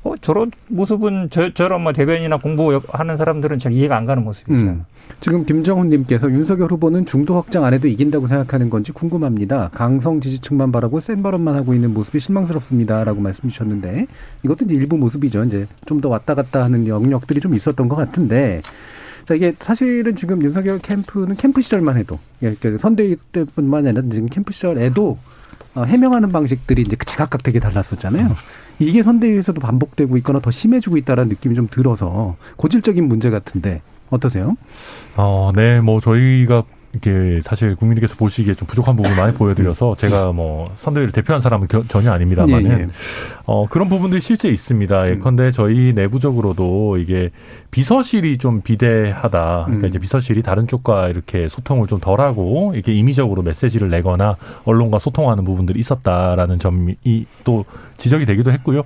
어, 0.04 0.14
저런 0.22 0.52
모습은 0.68 1.30
저, 1.30 1.54
저런 1.54 1.82
뭐 1.82 1.92
대변이나 1.94 2.38
공부하는 2.38 3.18
사람들은 3.18 3.60
잘 3.60 3.72
이해가 3.72 3.98
안 3.98 4.06
가는 4.06 4.24
모습이죠. 4.24 4.60
음. 4.62 4.86
지금 5.22 5.46
김정훈님께서 5.46 6.30
윤석열 6.32 6.72
후보는 6.72 7.06
중도 7.06 7.36
확장 7.36 7.64
안 7.66 7.74
해도 7.74 7.88
이긴다고 7.88 8.28
생각하는 8.28 8.70
건지 8.70 8.92
궁금합니다. 8.92 9.70
강성 9.74 10.20
지지층만 10.20 10.72
바라고 10.72 11.00
센 11.00 11.22
발언만 11.24 11.56
하고 11.56 11.74
있는 11.74 11.94
모습이 11.94 12.20
실망스럽습니다라고 12.20 13.22
말씀 13.22 13.50
주셨는데 13.50 14.08
이것도 14.44 14.66
이제 14.66 14.76
일부 14.76 14.98
모습이죠. 14.98 15.44
이제 15.46 15.66
좀 15.86 15.98
더 16.02 16.10
왔다 16.10 16.36
갔다 16.36 16.64
하는 16.64 16.86
영역들이 16.86 17.40
좀 17.40 17.56
있었던 17.56 17.90
것 17.90 17.96
같은데 17.96 18.62
자, 19.26 19.34
이게 19.34 19.54
사실은 19.60 20.16
지금 20.16 20.42
윤석열 20.44 20.80
캠프는 20.80 21.36
캠프 21.36 21.60
시절만 21.62 21.98
해도, 21.98 22.18
예, 22.44 22.56
그 22.62 22.78
선대위 22.78 23.18
때뿐만 23.34 23.86
아니라 23.88 24.02
지금 24.10 24.28
캠프 24.28 24.54
시절에도 24.54 25.18
어, 25.76 25.84
해명하는 25.84 26.32
방식들이 26.32 26.84
이제 26.84 26.96
제각각 27.06 27.44
되게 27.44 27.60
달랐었잖아요. 27.60 28.30
이게 28.80 29.02
선대위에서도 29.02 29.60
반복되고 29.60 30.18
있거나 30.18 30.40
더 30.40 30.52
심해지고 30.52 30.98
있다는 30.98 31.30
느낌이 31.30 31.56
좀 31.56 31.68
들어서 31.70 32.36
고질적인 32.58 33.08
문제 33.08 33.30
같은데 33.30 33.82
어떠세요? 34.10 34.56
어, 35.16 35.52
네, 35.56 35.82
뭐 35.82 36.00
저희가 36.00 36.64
이게 36.98 37.40
사실 37.42 37.76
국민들께서 37.76 38.16
보시기에 38.16 38.56
좀 38.56 38.68
부족한 38.68 38.96
부분을 38.96 39.16
많이 39.16 39.34
보여드려서 39.34 39.96
제가 39.96 40.32
뭐 40.32 40.70
선대위를 40.76 41.12
대표한 41.12 41.40
사람은 41.40 41.68
겨, 41.68 41.84
전혀 41.88 42.12
아닙니다만은 42.12 42.72
예, 42.72 42.84
예. 42.84 42.88
어 43.46 43.66
그런 43.68 43.88
부분들이 43.88 44.20
실제 44.20 44.50
있습니다. 44.50 45.12
예컨대 45.12 45.44
음. 45.44 45.52
저희 45.52 45.94
내부적으로도 45.94 46.98
이게 46.98 47.32
비서실이 47.72 48.38
좀 48.38 48.62
비대하다. 48.62 49.64
그러니까 49.66 49.88
음. 49.88 49.90
이제 49.90 50.00
비서실이 50.00 50.42
다른 50.42 50.68
쪽과 50.68 51.10
이렇게 51.10 51.48
소통을 51.48 51.88
좀 51.88 52.00
덜하고 52.00 52.74
이게 52.76 52.94
임의적으로 52.94 53.44
메시지를 53.44 53.90
내거나 53.90 54.36
언론과 54.66 55.00
소통하는 55.00 55.44
부분들이 55.44 55.80
있었다라는 55.80 56.60
점이 56.60 56.96
또 57.44 57.66
지적이 57.98 58.26
되기도 58.26 58.52
했고요. 58.52 58.84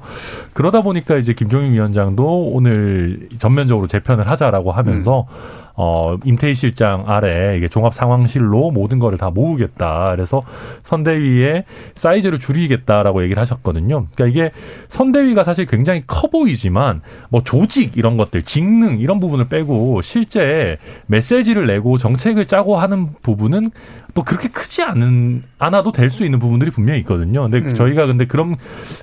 그러다 0.54 0.82
보니까 0.82 1.18
이제 1.18 1.34
김종인 1.34 1.74
위원장도 1.74 2.50
오늘 2.50 3.28
전면적으로 3.40 3.88
재편을 3.88 4.28
하자라고 4.28 4.72
하면서 4.72 5.22
음. 5.22 5.61
어, 5.84 6.16
임태희 6.24 6.54
실장 6.54 7.06
아래 7.08 7.58
이게 7.58 7.68
종합 7.68 7.96
상황실로 7.96 8.70
모든 8.70 9.00
거를 9.00 9.18
다 9.18 9.32
모으겠다. 9.32 10.12
그래서 10.12 10.44
선대위의 10.84 11.64
사이즈를 11.96 12.38
줄이겠다라고 12.38 13.24
얘기를 13.24 13.42
하셨거든요. 13.42 14.06
그러니까 14.14 14.28
이게 14.28 14.52
선대위가 14.90 15.44
사실 15.44 15.66
굉장히 15.66 16.04
커 16.06 16.28
보이지만 16.30 17.02
뭐 17.30 17.42
조직 17.44 17.98
이런 17.98 18.16
것들, 18.16 18.44
직능 18.44 19.00
이런 19.00 19.20
부분을 19.20 19.48
빼고 19.48 20.02
실제 20.04 20.78
메시지를 21.08 21.66
내고 21.66 21.98
정책을 21.98 22.46
짜고 22.46 22.78
하는 22.78 23.14
부분은 23.24 23.72
또 24.14 24.24
그렇게 24.24 24.50
크지 24.50 24.84
않은 24.84 25.44
않아도 25.58 25.92
될 25.92 26.12
수 26.12 26.26
있는 26.26 26.40
부분들이 26.40 26.70
분명히 26.70 27.00
있거든요. 27.00 27.44
근데 27.44 27.60
음. 27.60 27.74
저희가 27.74 28.06
근데 28.06 28.26
그런 28.26 28.58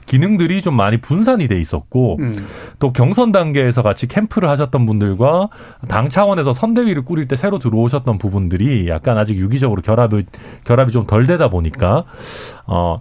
기능들이 0.05 0.61
좀 0.61 0.75
많이 0.75 0.99
분산이 0.99 1.49
돼 1.49 1.59
있었고 1.59 2.19
음. 2.21 2.47
또 2.79 2.93
경선 2.93 3.33
단계에서 3.33 3.83
같이 3.83 4.07
캠프를 4.07 4.51
하셨던 4.51 4.85
분들과 4.85 5.49
당 5.89 6.11
차원에서 6.11 6.53
선 6.53 6.68
대위를 6.75 7.05
꾸릴 7.05 7.29
때 7.29 7.37
새로 7.37 7.59
들어오셨던 7.59 8.19
부분들이 8.19 8.89
약간 8.89 9.19
아직 9.19 9.37
유기적으로 9.37 9.83
결합을 9.83 10.25
결합이 10.65 10.93
좀 10.93 11.07
덜 11.07 11.27
되다 11.27 11.49
보니까 11.49 12.05
어 12.67 13.01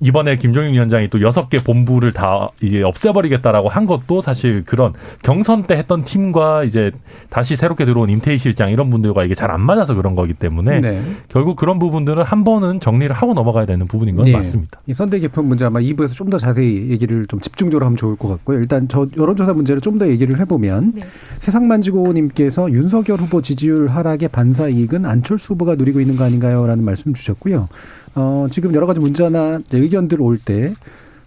이번에 0.00 0.36
김종인 0.36 0.72
위원장이 0.72 1.10
또 1.10 1.20
여섯 1.20 1.48
개 1.50 1.58
본부를 1.58 2.12
다 2.12 2.48
이제 2.62 2.80
없애버리겠다라고 2.82 3.68
한 3.68 3.86
것도 3.86 4.20
사실 4.20 4.62
그런 4.64 4.92
경선 5.22 5.64
때 5.64 5.74
했던 5.76 6.04
팀과 6.04 6.62
이제 6.64 6.92
다시 7.28 7.56
새롭게 7.56 7.84
들어온 7.84 8.08
임태희 8.08 8.38
실장 8.38 8.70
이런 8.70 8.88
분들과 8.90 9.24
이게 9.24 9.34
잘 9.34 9.48
안 9.50 9.62
맞아서 9.62 9.94
그런 9.94 10.14
거기 10.14 10.34
때문에 10.34 10.80
네. 10.80 11.02
결국 11.28 11.56
그런 11.56 11.78
부분들은 11.78 12.22
한 12.22 12.44
번은 12.44 12.80
정리를 12.80 13.16
하고 13.16 13.32
넘어가야 13.34 13.64
되는 13.66 13.86
부분인 13.86 14.14
건 14.14 14.26
네. 14.26 14.32
맞습니다. 14.32 14.78
이 14.86 14.92
선대 14.94 15.18
개편 15.18 15.46
문제 15.46 15.64
아마 15.64 15.80
2부에서 15.80 16.14
좀 16.14 16.28
더 16.28 16.36
자세히 16.36 16.90
얘기를 16.90 17.26
좀 17.26 17.40
집중적으로 17.40 17.86
하면 17.86 17.96
좋을 17.96 18.14
것 18.16 18.28
같고요. 18.28 18.58
일단 18.60 18.86
저 18.88 19.06
여론조사 19.16 19.54
문제를 19.54 19.80
좀 19.80 19.98
더 19.98 20.06
얘기를 20.06 20.38
해보면 20.38 20.92
네. 20.96 21.02
세상만지고님께서 21.38 22.70
윤석열 22.72 23.18
후보 23.18 23.42
지지율 23.42 23.88
하락의 23.88 24.28
반사 24.28 24.68
이익은 24.68 25.04
안철수 25.06 25.54
후보가 25.54 25.74
누리고 25.76 26.00
있는 26.00 26.16
거 26.16 26.24
아닌가요?라는 26.24 26.84
말씀 26.84 27.14
주셨고요. 27.14 27.68
어, 28.14 28.46
지금 28.50 28.74
여러 28.74 28.86
가지 28.86 29.00
문제나 29.00 29.60
의견들 29.72 30.20
올 30.20 30.38
때 30.38 30.74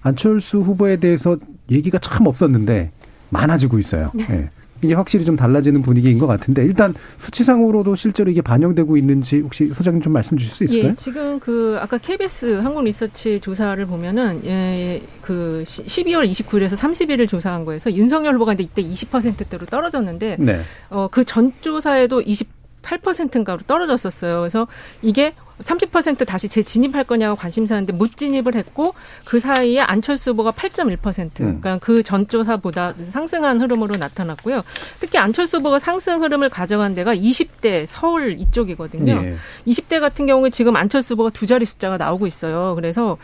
안철수 0.03 0.59
후보에 0.61 0.97
대해서 0.97 1.37
얘기가 1.69 1.99
참 1.99 2.25
없었는데 2.27 2.91
많아지고 3.29 3.77
있어요. 3.79 4.11
네. 4.13 4.25
네. 4.27 4.49
이게 4.83 4.95
확실히 4.95 5.25
좀 5.25 5.35
달라지는 5.35 5.83
분위기인 5.83 6.17
것 6.17 6.25
같은데 6.25 6.63
일단 6.63 6.95
수치상으로도 7.19 7.95
실제로 7.95 8.31
이게 8.31 8.41
반영되고 8.41 8.97
있는지 8.97 9.41
혹시 9.41 9.67
소장님 9.67 10.01
좀 10.01 10.11
말씀 10.11 10.37
주실 10.37 10.55
수 10.55 10.63
있을까요? 10.63 10.89
예, 10.91 10.95
지금 10.95 11.39
그 11.39 11.77
아까 11.79 11.99
KBS 11.99 12.61
한국 12.63 12.83
리서치 12.83 13.39
조사를 13.41 13.85
보면은 13.85 14.41
예, 14.45 14.99
그 15.21 15.63
12월 15.67 16.27
29일에서 16.31 16.75
30일을 16.75 17.29
조사한 17.29 17.63
거에서 17.63 17.93
윤석열 17.93 18.33
후보가 18.35 18.53
이때 18.53 18.81
20%대로 18.81 19.67
떨어졌는데 19.67 20.37
네. 20.39 20.61
어, 20.89 21.07
그 21.09 21.23
전 21.25 21.51
조사에도 21.61 22.21
20 22.21 22.49
8%인가로 22.81 23.59
떨어졌었어요. 23.67 24.39
그래서 24.39 24.65
이게 25.03 25.35
30% 25.61 26.25
다시 26.25 26.49
재진입할 26.49 27.03
거냐고 27.03 27.35
관심사인데 27.35 27.93
못 27.93 28.17
진입을 28.17 28.55
했고 28.55 28.93
그 29.25 29.39
사이에 29.39 29.79
안철수 29.79 30.31
후보가 30.31 30.51
8.1% 30.51 31.19
음. 31.19 31.29
그러니까 31.61 31.77
그 31.79 32.03
전조사보다 32.03 32.93
상승한 33.05 33.61
흐름으로 33.61 33.95
나타났고요. 33.97 34.63
특히 34.99 35.17
안철수 35.17 35.57
후보가 35.57 35.79
상승 35.79 36.21
흐름을 36.23 36.49
가져간 36.49 36.95
데가 36.95 37.15
20대 37.15 37.85
서울 37.87 38.39
이쪽이거든요. 38.39 39.13
예. 39.13 39.35
20대 39.67 39.99
같은 39.99 40.25
경우에 40.25 40.49
지금 40.49 40.75
안철수 40.75 41.13
후보가 41.13 41.29
두 41.31 41.45
자리 41.45 41.65
숫자가 41.65 41.97
나오고 41.97 42.27
있어요. 42.27 42.75
그래서 42.75 43.17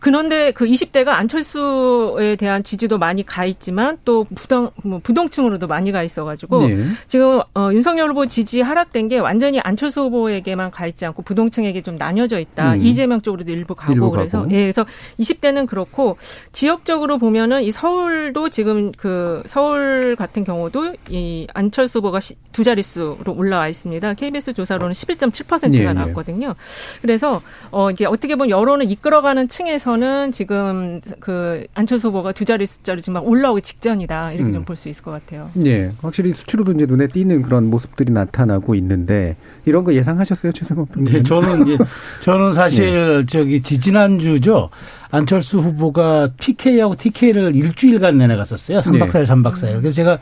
그런데 0.00 0.50
그 0.50 0.64
20대가 0.64 1.08
안철수에 1.08 2.36
대한 2.36 2.62
지지도 2.62 2.98
많이 2.98 3.24
가 3.24 3.44
있지만 3.44 3.98
또 4.04 4.24
부동 4.34 4.70
뭐 4.82 4.98
부동층으로도 5.02 5.66
많이 5.66 5.92
가 5.92 6.02
있어가지고 6.02 6.66
네. 6.66 6.84
지금 7.06 7.40
어, 7.54 7.70
윤석열 7.72 8.08
후보 8.10 8.26
지지 8.26 8.62
하락된 8.62 9.08
게 9.08 9.18
완전히 9.18 9.60
안철수 9.60 10.00
후보에게만 10.02 10.70
가 10.70 10.86
있지 10.86 11.04
않고 11.04 11.22
부동층에게 11.22 11.82
좀 11.82 11.96
나뉘어져 11.96 12.40
있다. 12.40 12.74
음. 12.74 12.82
이재명 12.82 13.20
쪽으로도 13.20 13.52
일부 13.52 13.74
가고 13.74 13.92
일부 13.92 14.10
그래서 14.10 14.38
가고. 14.38 14.50
예, 14.52 14.62
그래서 14.72 14.86
20대는 15.20 15.66
그렇고 15.66 16.16
지역적으로 16.52 17.18
보면은 17.18 17.62
이 17.62 17.70
서울도 17.70 18.48
지금 18.48 18.92
그 18.92 19.42
서울 19.46 20.16
같은 20.16 20.44
경우도 20.44 20.94
이 21.10 21.46
안철수 21.52 21.98
후보가 21.98 22.20
두 22.52 22.64
자릿수로 22.64 23.34
올라와 23.34 23.68
있습니다. 23.68 24.14
KBS 24.14 24.54
조사로는 24.54 24.94
11.7%가 24.94 25.68
네, 25.68 25.78
네. 25.78 25.92
나왔거든요. 25.92 26.54
그래서 27.02 27.42
어 27.70 27.90
이게 27.90 28.06
어떻게 28.06 28.34
보면 28.34 28.48
여론을 28.48 28.90
이끌어가는 28.90 29.48
층에서 29.48 29.89
대선은 29.90 30.32
지금 30.32 31.00
그 31.18 31.66
안철수 31.74 32.08
후보가 32.08 32.32
두 32.32 32.44
자리 32.44 32.66
숫자로 32.66 33.00
지금 33.00 33.14
막 33.14 33.26
올라오기 33.26 33.62
직전이다 33.62 34.32
이렇게 34.32 34.50
음. 34.50 34.54
좀볼 34.54 34.76
수 34.76 34.88
있을 34.88 35.02
것 35.02 35.10
같아요. 35.10 35.50
네, 35.54 35.92
확실히 36.00 36.32
수치로도 36.32 36.72
이제 36.72 36.86
눈에 36.86 37.08
띄는 37.08 37.42
그런 37.42 37.68
모습들이 37.68 38.12
나타나고 38.12 38.74
있는데 38.76 39.36
이런 39.64 39.84
거 39.84 39.92
예상하셨어요, 39.94 40.52
최승호 40.52 40.86
네, 40.98 41.22
저는 41.22 41.68
예, 41.68 41.78
저는 42.20 42.54
사실 42.54 43.20
네. 43.20 43.26
저기 43.26 43.62
지지난 43.62 44.18
주죠. 44.18 44.70
안철수 45.10 45.58
후보가 45.58 46.30
PK하고 46.38 46.94
TK를 46.94 47.56
일주일간 47.56 48.18
내내 48.18 48.36
갔었어요. 48.36 48.78
3박 48.80 49.08
4일, 49.08 49.24
3박 49.24 49.54
4일. 49.54 49.80
그래서 49.80 49.96
제가 49.96 50.18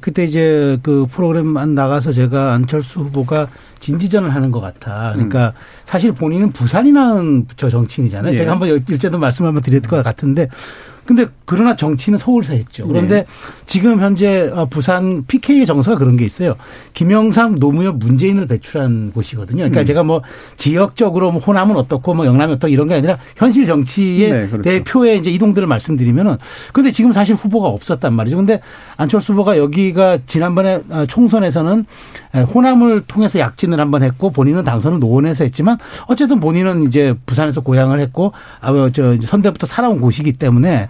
그때 0.00 0.24
이제 0.24 0.78
그 0.82 1.06
프로그램 1.10 1.56
안 1.56 1.74
나가서 1.74 2.12
제가 2.12 2.52
안철수 2.52 3.00
후보가 3.00 3.48
진지전을 3.78 4.34
하는 4.34 4.50
것 4.50 4.60
같아. 4.60 5.12
그러니까 5.14 5.48
음. 5.48 5.52
사실 5.84 6.12
본인은 6.12 6.52
부산이 6.52 6.92
나은 6.92 7.46
저 7.56 7.68
정치인이잖아요. 7.68 8.32
예. 8.32 8.36
제가 8.36 8.52
한번 8.52 8.68
일제도 8.88 9.18
말씀 9.18 9.46
한번 9.46 9.62
드렸을 9.62 9.88
것 9.88 10.02
같은데 10.02 10.48
근데 11.06 11.26
그러나 11.44 11.76
정치는 11.76 12.18
서울서 12.18 12.54
했죠. 12.54 12.86
그런데 12.86 13.20
네. 13.20 13.26
지금 13.64 14.00
현재 14.00 14.50
어, 14.52 14.66
부산 14.66 15.24
PK의 15.26 15.64
정서가 15.64 15.96
그런 15.96 16.16
게 16.16 16.24
있어요. 16.24 16.56
김영삼, 16.92 17.58
노무현, 17.58 17.98
문재인을 17.98 18.46
배출한 18.46 19.12
곳이거든요. 19.12 19.58
그러니까 19.58 19.80
음. 19.80 19.86
제가 19.86 20.02
뭐 20.02 20.22
지역적으로 20.56 21.30
뭐 21.30 21.40
호남은 21.40 21.76
어떻고 21.76 22.14
뭐 22.14 22.26
영남이 22.26 22.54
어떻고 22.54 22.68
이런 22.68 22.88
게 22.88 22.94
아니라 22.94 23.18
현실 23.36 23.64
정치의 23.66 24.32
네, 24.32 24.46
그렇죠. 24.46 24.62
대표의 24.62 25.18
이제 25.18 25.30
이동들을 25.30 25.66
말씀드리면은 25.68 26.36
근데 26.72 26.90
지금 26.90 27.12
사실 27.12 27.34
후보가 27.34 27.68
없었단 27.68 28.12
말이죠. 28.12 28.36
근데 28.36 28.60
안철수 28.96 29.32
후보가 29.32 29.56
여기가 29.58 30.18
지난번에 30.26 30.80
어, 30.90 31.06
총선에서는 31.06 31.86
호남을 32.54 33.02
통해서 33.02 33.38
약진을 33.38 33.80
한번 33.80 34.02
했고 34.02 34.30
본인은 34.30 34.64
당선을 34.64 34.98
노원에서 34.98 35.44
했지만 35.44 35.78
어쨌든 36.06 36.40
본인은 36.40 36.84
이제 36.84 37.14
부산에서 37.24 37.60
고향을 37.60 38.00
했고 38.00 38.32
아저 38.60 39.16
선대부터 39.20 39.66
살아온 39.66 40.00
곳이기 40.00 40.34
때문에 40.34 40.88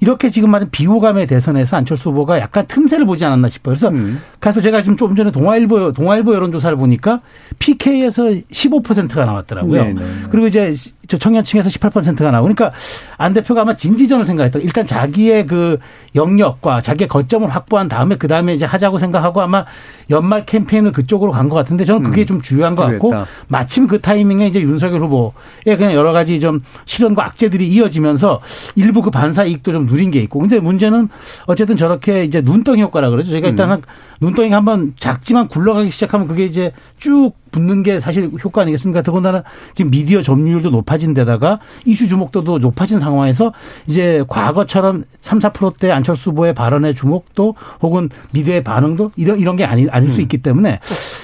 이렇게 0.00 0.28
지금 0.28 0.50
말은 0.50 0.70
비호감의 0.70 1.26
대선에서 1.26 1.76
안철수 1.76 2.10
후보가 2.10 2.38
약간 2.38 2.66
틈새를 2.66 3.06
보지 3.06 3.24
않았나 3.24 3.48
싶어요. 3.48 3.72
그래서 3.72 3.88
음. 3.88 4.20
가서 4.40 4.60
제가 4.60 4.82
지금 4.82 4.96
조금 4.96 5.14
전에 5.14 5.30
동아일보 5.30 5.92
동아일보 5.92 6.34
여론조사를 6.34 6.76
보니까 6.76 7.20
PK에서 7.58 8.24
15%가 8.24 9.24
나왔더라고요. 9.24 9.84
네네. 9.84 10.00
네. 10.00 10.06
그리고 10.30 10.46
이제 10.46 10.72
저 11.08 11.16
청년층에서 11.18 11.68
18%가 11.68 12.30
나오고 12.30 12.54
그러니까 12.54 12.72
안 13.18 13.34
대표가 13.34 13.62
아마 13.62 13.74
진지전을 13.76 14.24
생각했다. 14.24 14.60
일단 14.60 14.86
자기의 14.86 15.46
그 15.46 15.78
영역과 16.14 16.80
자기의 16.80 17.08
거점을 17.08 17.48
확보한 17.48 17.88
다음에 17.88 18.16
그 18.16 18.28
다음에 18.28 18.54
이제 18.54 18.64
하자고 18.64 18.98
생각하고 18.98 19.40
아마 19.42 19.64
연말 20.10 20.46
캠페인을 20.46 20.92
그쪽으로 20.92 21.32
간 21.32 21.48
것 21.48 21.56
같은데 21.56 21.84
저는 21.84 22.02
그게 22.04 22.22
음. 22.22 22.26
좀 22.26 22.42
중요한 22.42 22.74
것 22.76 22.84
같고 22.86 23.10
마침 23.48 23.86
그 23.88 24.00
타이밍에 24.00 24.46
이제 24.46 24.60
윤석열 24.60 25.00
후보의 25.02 25.76
그냥 25.76 25.92
여러 25.92 26.12
가지 26.12 26.38
좀 26.40 26.62
실현과 26.84 27.24
악재들이 27.26 27.66
이어지면서 27.68 28.40
일부 28.76 29.02
그 29.02 29.10
반사 29.10 29.44
이익도 29.44 29.72
좀 29.72 29.86
누린 29.86 30.10
게 30.12 30.20
있고 30.20 30.38
근데 30.38 30.60
문제는 30.60 31.08
어쨌든 31.46 31.76
저렇게 31.76 32.24
이제 32.24 32.40
눈덩이 32.42 32.80
효과라 32.80 33.10
그러죠. 33.10 33.30
저희가 33.30 33.48
일단은 33.48 33.76
음. 33.76 33.82
눈덩이가 34.22 34.56
한번 34.56 34.94
작지만 34.98 35.48
굴러가기 35.48 35.90
시작하면 35.90 36.28
그게 36.28 36.44
이제 36.44 36.72
쭉 36.98 37.32
붙는 37.50 37.82
게 37.82 38.00
사실 38.00 38.30
효과 38.42 38.62
아니겠습니까? 38.62 39.02
더군다나 39.02 39.42
지금 39.74 39.90
미디어 39.90 40.22
점유율도 40.22 40.70
높아진 40.70 41.12
데다가 41.12 41.58
이슈 41.84 42.08
주목도도 42.08 42.58
높아진 42.60 42.98
상황에서 42.98 43.52
이제 43.86 44.24
과거처럼 44.28 45.04
3, 45.20 45.40
4%대 45.40 45.90
안철수 45.90 46.30
후보의 46.30 46.54
발언의 46.54 46.94
주목도 46.94 47.56
혹은 47.82 48.08
미디어의 48.32 48.64
반응도 48.64 49.10
이런 49.16 49.38
이런 49.38 49.56
게 49.56 49.64
아니 49.64 49.88
아닐 49.90 50.08
수 50.08 50.20
음. 50.20 50.22
있기 50.22 50.38
때문에 50.38 50.78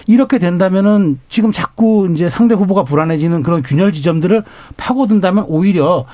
이렇게 0.06 0.38
된다면은 0.38 1.20
지금 1.28 1.52
자꾸 1.52 2.08
이제 2.12 2.28
상대 2.28 2.54
후보가 2.54 2.82
불안해지는 2.84 3.42
그런 3.42 3.62
균열 3.62 3.92
지점들을 3.92 4.42
파고든다면 4.76 5.46
오히려 5.48 6.04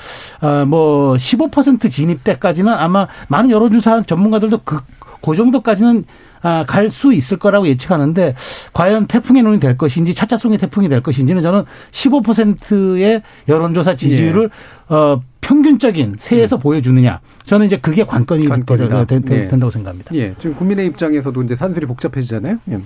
어뭐15% 0.40 1.90
진입 1.90 2.22
때까지는 2.24 2.72
아마 2.72 3.08
많은 3.28 3.50
여론조사 3.50 4.02
전문가들도 4.02 4.60
그, 4.64 4.80
그 5.24 5.36
정도까지는 5.36 6.04
아, 6.42 6.64
갈 6.66 6.90
수 6.90 7.12
있을 7.14 7.38
거라고 7.38 7.66
예측하는데 7.66 8.34
과연 8.74 9.06
태풍의 9.06 9.42
눈이 9.42 9.60
될 9.60 9.78
것인지 9.78 10.14
차차송의 10.14 10.58
태풍이 10.58 10.88
될 10.88 11.00
것인지는 11.00 11.40
저는 11.42 11.62
15%의 11.90 13.22
여론조사 13.48 13.96
지지율을 13.96 14.50
예. 14.90 14.94
어, 14.94 15.22
평균적인 15.40 16.16
세에서 16.18 16.56
음. 16.56 16.60
보여주느냐. 16.60 17.20
저는 17.44 17.66
이제 17.66 17.78
그게 17.78 18.04
관건이 18.04 18.46
관건이다. 18.48 19.06
된, 19.06 19.24
예. 19.30 19.48
다고 19.48 19.70
생각합니다. 19.70 20.14
예. 20.14 20.34
지금 20.38 20.54
국민의 20.56 20.86
입장에서도 20.86 21.42
이제 21.42 21.56
산술이 21.56 21.86
복잡해지잖아요. 21.86 22.58
예. 22.70 22.78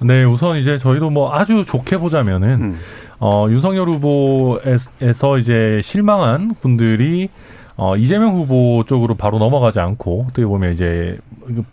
네, 0.00 0.24
우선 0.24 0.58
이제 0.58 0.78
저희도 0.78 1.10
뭐 1.10 1.34
아주 1.34 1.64
좋게 1.66 1.98
보자면은 1.98 2.48
음. 2.48 2.78
어, 3.18 3.46
윤석열 3.50 3.88
후보에서 3.88 5.38
이제 5.38 5.80
실망한 5.82 6.54
분들이 6.60 7.28
어, 7.82 7.96
이재명 7.96 8.36
후보 8.36 8.84
쪽으로 8.86 9.16
바로 9.16 9.40
넘어가지 9.40 9.80
않고 9.80 10.26
어떻게 10.28 10.46
보면 10.46 10.72
이제 10.72 11.18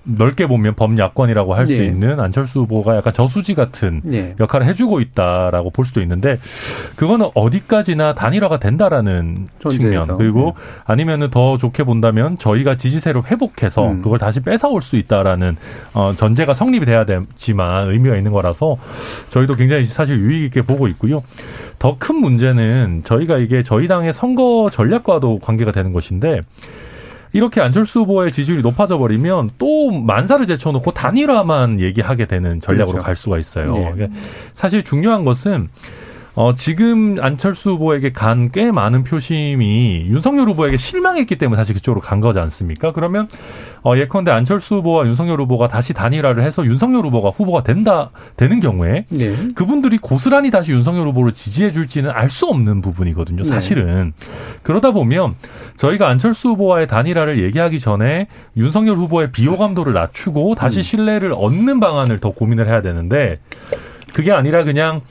넓게 0.03 0.47
보면 0.47 0.75
범야권이라고 0.75 1.53
할수 1.53 1.73
네. 1.73 1.85
있는 1.85 2.19
안철수 2.19 2.61
후보가 2.61 2.95
약간 2.97 3.13
저수지 3.13 3.55
같은 3.55 4.01
네. 4.03 4.35
역할을 4.39 4.65
해주고 4.67 4.99
있다라고 5.01 5.69
볼 5.69 5.85
수도 5.85 6.01
있는데 6.01 6.37
그거는 6.95 7.29
어디까지나 7.33 8.15
단일화가 8.15 8.59
된다라는 8.59 9.47
전제에서. 9.59 10.05
측면 10.05 10.17
그리고 10.17 10.55
네. 10.57 10.63
아니면은 10.85 11.29
더 11.29 11.57
좋게 11.57 11.83
본다면 11.83 12.37
저희가 12.37 12.75
지지세를 12.75 13.23
회복해서 13.29 13.87
음. 13.89 14.01
그걸 14.01 14.19
다시 14.19 14.39
뺏어올 14.39 14.81
수 14.81 14.95
있다라는 14.95 15.55
어, 15.93 16.13
전제가 16.15 16.53
성립이 16.53 16.85
돼야 16.85 17.05
되지만 17.05 17.89
의미가 17.91 18.15
있는 18.15 18.31
거라서 18.31 18.77
저희도 19.29 19.55
굉장히 19.55 19.85
사실 19.85 20.19
유익 20.19 20.43
있게 20.45 20.61
보고 20.63 20.87
있고요. 20.87 21.23
더 21.77 21.95
큰 21.99 22.17
문제는 22.17 23.01
저희가 23.03 23.37
이게 23.37 23.63
저희 23.63 23.87
당의 23.87 24.13
선거 24.13 24.69
전략과도 24.71 25.39
관계가 25.39 25.71
되는 25.71 25.91
것인데 25.93 26.41
이렇게 27.31 27.61
안철수 27.61 28.01
후보의 28.01 28.31
지지율이 28.31 28.61
높아져 28.61 28.97
버리면 28.97 29.51
또 29.57 29.91
만사를 29.91 30.45
제쳐놓고 30.45 30.91
단일화만 30.91 31.79
얘기하게 31.79 32.25
되는 32.25 32.59
전략으로 32.59 32.93
그렇죠. 32.93 33.05
갈 33.05 33.15
수가 33.15 33.37
있어요. 33.37 33.95
네. 33.95 34.09
사실 34.53 34.83
중요한 34.83 35.25
것은 35.25 35.69
어, 36.35 36.53
지금 36.55 37.15
안철수 37.19 37.71
후보에게 37.71 38.11
간 38.11 38.49
꽤 38.53 38.71
많은 38.71 39.03
표심이 39.03 40.05
윤석열 40.07 40.47
후보에게 40.49 40.77
실망했기 40.77 41.35
때문에 41.35 41.57
사실 41.57 41.75
그쪽으로 41.75 42.01
간 42.01 42.19
거지 42.19 42.39
않습니까? 42.39 42.93
그러면 42.93 43.27
어, 43.83 43.95
예컨대 43.97 44.31
안철수 44.31 44.75
후보와 44.75 45.05
윤석열 45.05 45.39
후보가 45.41 45.67
다시 45.67 45.93
단일화를 45.93 46.43
해서 46.43 46.65
윤석열 46.65 47.05
후보가 47.05 47.29
후보가 47.29 47.63
된다 47.63 48.09
되는 48.37 48.59
경우에 48.59 49.05
네. 49.09 49.35
그분들이 49.55 49.97
고스란히 49.97 50.51
다시 50.51 50.71
윤석열 50.71 51.07
후보를 51.07 51.31
지지해 51.33 51.71
줄지는 51.71 52.09
알 52.11 52.29
수 52.29 52.45
없는 52.45 52.81
부분이거든요. 52.81 53.41
네. 53.43 53.49
사실은 53.49 54.13
네. 54.19 54.27
그러다 54.63 54.91
보면 54.91 55.35
저희가 55.77 56.07
안철수 56.07 56.49
후보와의 56.49 56.87
단일화를 56.87 57.43
얘기하기 57.43 57.79
전에 57.79 58.27
윤석열 58.55 58.97
후보의 58.97 59.31
비호감도를 59.31 59.93
낮추고 59.93 60.55
다시 60.55 60.79
음. 60.79 60.81
신뢰를 60.83 61.33
얻는 61.35 61.79
방안을 61.79 62.19
더 62.19 62.29
고민을 62.31 62.67
해야 62.67 62.81
되는데 62.81 63.39
그게 64.13 64.31
아니라 64.31 64.63
그냥 64.63 65.01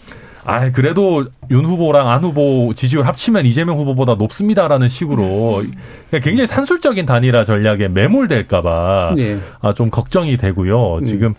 아, 0.49 0.73
그래도 0.73 1.27
윤 1.51 1.67
후보랑 1.67 2.09
안 2.09 2.25
후보 2.25 2.73
지지율 2.75 3.05
합치면 3.05 3.45
이재명 3.45 3.79
후보보다 3.79 4.15
높습니다라는 4.15 4.89
식으로 4.89 5.63
굉장히 6.11 6.47
산술적인 6.47 7.05
단일화 7.05 7.45
전략에 7.45 7.89
매몰될까봐 7.89 9.15
네. 9.15 9.39
아, 9.61 9.75
좀 9.75 9.91
걱정이 9.91 10.39
되고요. 10.39 11.01
네. 11.01 11.07
지금 11.07 11.35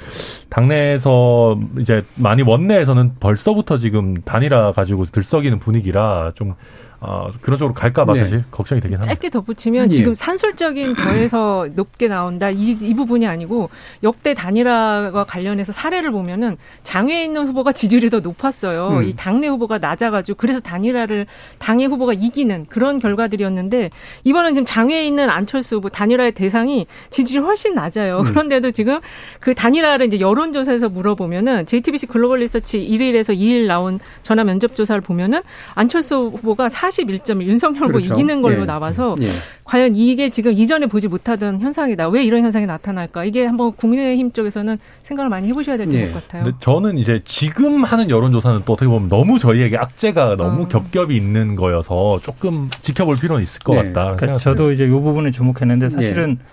당내에서 0.52 1.60
이제 1.80 2.04
많이 2.14 2.44
원내에서는 2.44 3.14
벌써부터 3.20 3.78
지금 3.78 4.14
단일화 4.22 4.74
가지고 4.74 5.06
들썩이는 5.06 5.58
분위기라 5.58 6.30
좀 6.36 6.54
어, 7.02 7.30
그런 7.40 7.58
쪽으로 7.58 7.74
갈까봐 7.74 8.14
네. 8.14 8.20
사실 8.20 8.44
걱정이 8.52 8.82
되긴 8.82 8.98
합니다. 8.98 9.14
짧게 9.14 9.30
덧붙이면 9.30 9.92
예. 9.92 9.94
지금 9.94 10.14
산술적인 10.14 10.96
더해서 10.96 11.68
높게 11.76 12.10
나온다 12.10 12.50
이, 12.50 12.72
이 12.72 12.94
부분이 12.94 13.26
아니고 13.26 13.70
역대 14.04 14.34
단일화와 14.34 15.24
관련해서 15.24 15.72
사례를 15.72 16.12
보면은 16.12 16.58
장외에 16.84 17.24
있는 17.24 17.48
후보가 17.48 17.72
지지율이 17.72 18.10
더 18.10 18.20
높았어요. 18.20 19.00
음. 19.00 19.04
이 19.04 19.16
당내 19.16 19.48
후보가 19.48 19.78
낮아가지고 19.78 20.38
그래서 20.38 20.60
단일화를 20.60 21.26
당의 21.58 21.88
후보가 21.88 22.14
이기는 22.14 22.66
그런 22.68 23.00
결과들이었는데 23.00 23.90
이번엔 24.26 24.56
지금 24.56 24.66
장외에 24.66 25.08
있는 25.08 25.30
안철수 25.30 25.78
후보 25.78 25.90
단일화의 25.90 26.34
대상이 26.34 26.86
지지율 27.10 27.46
훨씬 27.46 27.76
낮아요. 27.76 28.20
음. 28.20 28.26
그런데도 28.26 28.72
지금 28.72 29.00
그 29.40 29.56
단일화를 29.56 30.08
이제 30.08 30.20
여론조사에서 30.20 30.90
물어보면은 30.90 31.66
JTBC 31.66 32.08
글로벌 32.08 32.40
리서치 32.40 32.80
1일에서 32.80 33.38
2일 33.38 33.68
나온 33.68 34.00
전화 34.22 34.44
면접 34.44 34.76
조사를 34.76 35.00
보면은 35.02 35.42
안철수 35.76 36.32
후보가 36.36 36.68
41점 36.90 37.42
윤석열 37.44 37.84
후보 37.84 37.94
그렇죠. 37.94 38.14
이기는 38.14 38.42
걸로 38.42 38.62
예. 38.62 38.66
나와서 38.66 39.16
예. 39.22 39.28
과연 39.64 39.96
이게 39.96 40.30
지금 40.30 40.52
이전에 40.52 40.88
보지 40.88 41.08
못하던 41.08 41.60
현상이다. 41.60 42.10
왜 42.10 42.24
이런 42.24 42.44
현상이 42.44 42.66
나타날까? 42.66 43.26
이게 43.26 43.46
한번 43.46 43.72
국민의힘 43.74 44.32
쪽에서는 44.32 44.78
생각을 45.04 45.30
많이 45.30 45.48
해보셔야 45.48 45.78
될것 45.78 45.96
예. 45.96 46.12
같아요. 46.12 46.52
저는 46.60 46.98
이제 46.98 47.22
지금 47.24 47.84
하는 47.84 48.10
여론조사는 48.10 48.64
또 48.66 48.74
어떻게 48.74 48.88
보면 48.90 49.10
너무 49.10 49.40
저희에게 49.40 49.78
악재가 49.78 50.36
너무 50.38 50.64
어. 50.64 50.68
겹겹이 50.68 51.16
있는 51.16 51.56
거여서 51.56 52.20
조금 52.22 52.70
지켜볼 52.82 53.18
필요는 53.18 53.44
있을 53.44 53.62
것 53.62 53.74
예. 53.78 53.92
같다. 53.92 54.12
그러니까 54.14 54.38
저도 54.38 54.72
이제 54.72 54.86
이 54.86 54.90
부분을 54.90 55.32
주목했는데 55.32 55.90
사실은 55.90 56.38
예. 56.40 56.46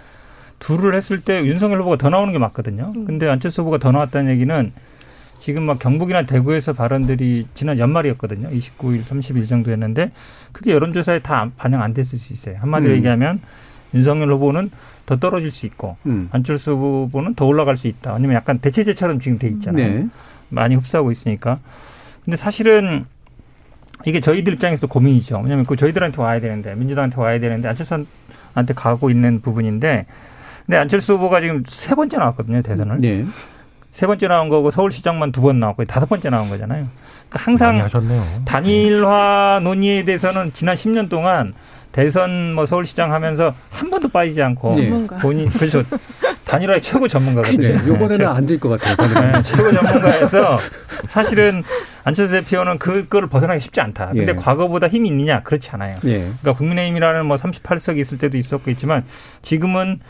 둘을 0.58 0.94
했을 0.94 1.20
때 1.20 1.44
윤석열 1.44 1.80
후보가 1.80 1.96
더 1.96 2.10
나오는 2.10 2.32
게 2.32 2.38
맞거든요. 2.38 2.92
음. 2.94 3.04
근데 3.04 3.28
안철수 3.28 3.62
후보가 3.62 3.78
더 3.78 3.92
나왔다는 3.92 4.32
얘기는 4.32 4.72
지금 5.38 5.64
막 5.64 5.78
경북이나 5.78 6.22
대구에서 6.22 6.72
발언들이 6.72 7.46
지난 7.54 7.78
연말이었거든요. 7.78 8.48
29일, 8.48 9.04
30일 9.04 9.48
정도였는데 9.48 10.10
그게 10.52 10.72
여론조사에 10.72 11.20
다 11.20 11.50
반영 11.56 11.82
안 11.82 11.94
됐을 11.94 12.18
수 12.18 12.32
있어요. 12.32 12.56
한마디로 12.58 12.92
음. 12.92 12.96
얘기하면 12.96 13.40
윤석열 13.94 14.32
후보는 14.32 14.70
더 15.06 15.16
떨어질 15.18 15.50
수 15.50 15.66
있고 15.66 15.96
음. 16.06 16.28
안철수 16.32 16.72
후보는 16.72 17.34
더 17.34 17.46
올라갈 17.46 17.76
수 17.76 17.86
있다. 17.86 18.12
아니면 18.14 18.34
약간 18.36 18.58
대체제처럼 18.58 19.20
지금 19.20 19.38
돼 19.38 19.48
있잖아요. 19.48 19.88
네. 19.88 20.08
많이 20.48 20.74
흡수하고 20.74 21.12
있으니까. 21.12 21.60
근데 22.24 22.36
사실은 22.36 23.04
이게 24.04 24.20
저희들 24.20 24.52
입장에서도 24.54 24.88
고민이죠. 24.88 25.38
왜냐하면 25.38 25.64
그 25.64 25.76
저희들한테 25.76 26.20
와야 26.20 26.40
되는데 26.40 26.74
민주당한테 26.74 27.20
와야 27.20 27.38
되는데 27.38 27.68
안철수한테 27.68 28.74
가고 28.74 29.10
있는 29.10 29.40
부분인데 29.40 30.06
근데 30.66 30.76
안철수 30.76 31.14
후보가 31.14 31.40
지금 31.40 31.62
세 31.68 31.94
번째 31.94 32.18
나왔거든요 32.18 32.62
대선을. 32.62 33.00
네. 33.00 33.24
세 33.96 34.06
번째 34.06 34.28
나온 34.28 34.50
거고 34.50 34.70
서울시장만 34.70 35.32
두 35.32 35.40
번 35.40 35.58
나왔고 35.58 35.86
다섯 35.86 36.06
번째 36.06 36.28
나온 36.28 36.50
거잖아요. 36.50 36.86
그러니까 37.30 37.50
항상 37.50 37.88
단일화 38.44 39.60
논의에 39.62 40.04
대해서는 40.04 40.52
지난 40.52 40.76
10년 40.76 41.08
동안 41.08 41.54
대선 41.92 42.52
뭐 42.52 42.66
서울시장 42.66 43.10
하면서 43.14 43.54
한 43.70 43.88
번도 43.88 44.08
빠지지 44.10 44.42
않고 44.42 44.70
네. 44.76 44.90
본인 45.22 45.48
그래서 45.48 45.82
단일화의 46.44 46.82
최고 46.82 47.08
전문가거든요. 47.08 47.74
네, 47.74 47.84
이번에는 47.84 48.18
네. 48.18 48.26
앉을 48.26 48.60
것 48.60 48.78
같아요. 48.78 49.32
네, 49.32 49.42
최고 49.42 49.72
전문가에서 49.72 50.58
사실은 51.08 51.62
안철수 52.04 52.32
대표는 52.32 52.78
그거를 52.78 53.28
벗어나기 53.28 53.60
쉽지 53.60 53.80
않다. 53.80 54.08
근데 54.08 54.32
예. 54.32 54.36
과거보다 54.36 54.88
힘이 54.88 55.08
있느냐? 55.08 55.42
그렇지 55.42 55.70
않아요. 55.70 55.96
예. 56.04 56.18
그러니까 56.18 56.52
국민의힘이라는 56.52 57.24
뭐 57.24 57.38
38석이 57.38 57.96
있을 57.98 58.18
때도 58.18 58.36
있었겠지만 58.36 59.04
지금은 59.40 60.00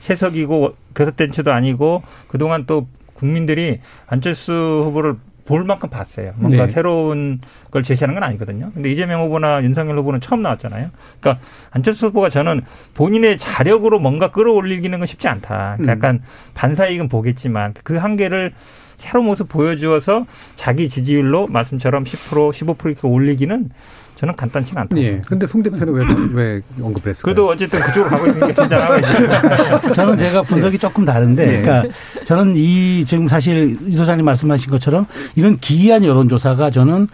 세석이고 0.00 0.74
교섭된 0.96 1.30
채도 1.30 1.52
아니고 1.52 2.02
그동안 2.26 2.66
또 2.66 2.88
국민들이 3.16 3.80
안철수 4.06 4.82
후보를 4.84 5.16
볼 5.46 5.64
만큼 5.64 5.88
봤어요. 5.88 6.32
뭔가 6.36 6.66
네. 6.66 6.66
새로운 6.66 7.40
걸 7.70 7.82
제시하는 7.82 8.14
건 8.14 8.24
아니거든요. 8.24 8.72
근데 8.74 8.90
이재명 8.90 9.22
후보나 9.22 9.62
윤석열 9.62 9.96
후보는 9.98 10.20
처음 10.20 10.42
나왔잖아요. 10.42 10.90
그러니까 11.20 11.42
안철수 11.70 12.08
후보가 12.08 12.28
저는 12.28 12.62
본인의 12.94 13.38
자력으로 13.38 14.00
뭔가 14.00 14.30
끌어올리기는 14.32 14.98
건 14.98 15.06
쉽지 15.06 15.28
않다. 15.28 15.76
그러니까 15.78 15.82
음. 15.84 15.88
약간 15.88 16.22
반사이익은 16.54 17.08
보겠지만 17.08 17.74
그 17.84 17.96
한계를 17.96 18.52
새로운 18.96 19.26
모습 19.26 19.48
보여주어서 19.48 20.26
자기 20.56 20.88
지지율로 20.88 21.46
말씀처럼 21.46 22.04
10% 22.04 22.50
15% 22.50 22.86
이렇게 22.86 23.06
올리기는 23.06 23.70
저는 24.16 24.34
간단치는 24.34 24.82
않다. 24.82 24.96
예. 24.96 25.20
근데 25.26 25.46
송 25.46 25.62
대표는 25.62 25.92
왜, 25.92 26.04
왜 26.32 26.62
언급을 26.80 27.10
했을까요? 27.10 27.22
그래도 27.22 27.48
어쨌든 27.48 27.78
그쪽으로 27.80 28.08
가고 28.08 28.26
있으니까 28.26 28.46
긴장하고 28.62 28.96
있죠. 28.96 29.92
저는 29.92 30.16
제가 30.16 30.42
분석이 30.42 30.78
조금 30.78 31.04
다른데, 31.04 31.58
예. 31.58 31.62
그러니까 31.62 31.94
저는 32.24 32.54
이 32.56 33.04
지금 33.04 33.28
사실 33.28 33.76
이 33.86 33.92
소장님 33.92 34.24
말씀하신 34.24 34.70
것처럼 34.70 35.06
이런 35.34 35.58
기이한 35.58 36.02
여론조사가 36.02 36.70
저는 36.70 37.08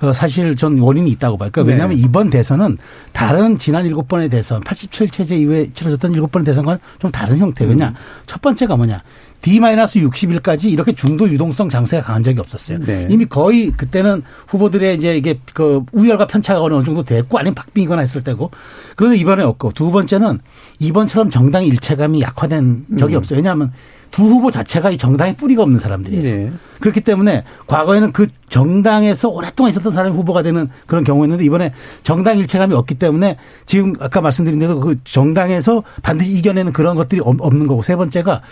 어, 0.00 0.12
사실 0.14 0.56
전 0.56 0.78
원인이 0.78 1.10
있다고 1.10 1.36
봐요. 1.36 1.50
그러니까 1.52 1.68
네. 1.68 1.74
왜냐하면 1.74 1.98
이번 1.98 2.30
대선은 2.30 2.78
다른 3.12 3.58
지난 3.58 3.84
일곱 3.84 4.08
번의 4.08 4.30
대선, 4.30 4.62
87 4.62 5.10
체제 5.10 5.36
이후에 5.36 5.66
치러졌던 5.74 6.14
일곱 6.14 6.32
번의 6.32 6.46
대선과는 6.46 6.78
좀 6.98 7.10
다른 7.10 7.36
형태. 7.36 7.66
왜냐? 7.66 7.90
음. 7.90 7.94
첫 8.24 8.40
번째가 8.40 8.76
뭐냐? 8.76 9.02
D-60일까지 9.42 10.70
이렇게 10.70 10.92
중도 10.92 11.28
유동성 11.28 11.68
장세가 11.68 12.04
강한 12.04 12.22
적이 12.22 12.40
없었어요. 12.40 12.80
네. 12.80 13.06
이미 13.08 13.26
거의 13.26 13.70
그때는 13.70 14.22
후보들의 14.48 14.96
이제 14.96 15.16
이게 15.16 15.38
그 15.54 15.84
우열과 15.92 16.26
편차가 16.26 16.62
어느 16.62 16.82
정도 16.82 17.02
됐고 17.02 17.38
아니면 17.38 17.54
박빙이거나 17.54 18.00
했을 18.00 18.24
때고 18.24 18.50
그런데 18.96 19.18
이번에 19.18 19.42
없고 19.42 19.72
두 19.72 19.90
번째는 19.90 20.40
이번처럼 20.78 21.30
정당 21.30 21.64
일체감이 21.64 22.20
약화된 22.20 22.86
적이 22.98 23.14
음. 23.14 23.18
없어요. 23.18 23.36
왜냐하면 23.36 23.72
두 24.10 24.22
후보 24.24 24.50
자체가 24.50 24.90
이 24.90 24.98
정당의 24.98 25.36
뿌리가 25.36 25.62
없는 25.62 25.78
사람들이에요. 25.78 26.22
네. 26.22 26.52
그렇기 26.80 27.02
때문에 27.02 27.44
과거에는 27.66 28.12
그 28.12 28.28
정당에서 28.48 29.28
오랫동안 29.28 29.70
있었던 29.70 29.92
사람이 29.92 30.16
후보가 30.16 30.42
되는 30.42 30.68
그런 30.86 31.04
경우였는데 31.04 31.44
이번에 31.44 31.72
정당 32.02 32.38
일체감이 32.38 32.72
없기 32.74 32.94
때문에 32.94 33.36
지금 33.66 33.94
아까 34.00 34.20
말씀드린 34.20 34.58
대로 34.58 34.80
그 34.80 34.96
정당에서 35.04 35.82
반드시 36.02 36.32
이겨내는 36.38 36.72
그런 36.72 36.96
것들이 36.96 37.20
없는 37.22 37.66
거고 37.66 37.82
세 37.82 37.96
번째가 37.96 38.42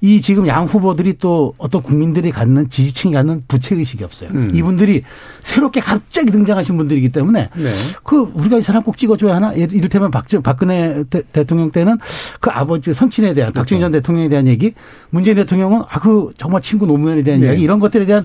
이 0.00 0.20
지금 0.20 0.46
양 0.46 0.64
후보들이 0.64 1.18
또 1.18 1.54
어떤 1.58 1.82
국민들이 1.82 2.30
갖는 2.30 2.70
지지층이 2.70 3.14
갖는 3.14 3.44
부채 3.46 3.74
의식이 3.74 4.02
없어요. 4.04 4.30
음. 4.30 4.52
이분들이 4.54 5.02
새롭게 5.42 5.80
갑자기 5.80 6.30
등장하신 6.30 6.76
분들이기 6.76 7.10
때문에 7.10 7.50
네. 7.54 7.70
그 8.02 8.30
우리가 8.34 8.58
이 8.58 8.60
사람 8.60 8.82
꼭 8.82 8.96
찍어줘야 8.96 9.36
하나 9.36 9.52
이를테면 9.52 10.10
박, 10.10 10.24
박근혜 10.42 11.04
대, 11.04 11.44
통령 11.44 11.70
때는 11.70 11.98
그 12.40 12.50
아버지 12.50 12.92
선친에 12.94 13.34
대한 13.34 13.52
그렇죠. 13.52 13.60
박정희 13.62 13.80
전 13.80 13.92
대통령에 13.92 14.28
대한 14.28 14.46
얘기 14.46 14.72
문재인 15.10 15.36
대통령은 15.36 15.82
아 15.88 15.98
그 15.98 16.32
정말 16.36 16.62
친구 16.62 16.86
노무현에 16.86 17.22
대한 17.22 17.40
네. 17.40 17.46
이야기 17.46 17.62
이런 17.62 17.78
것들에 17.80 18.06
대한 18.06 18.24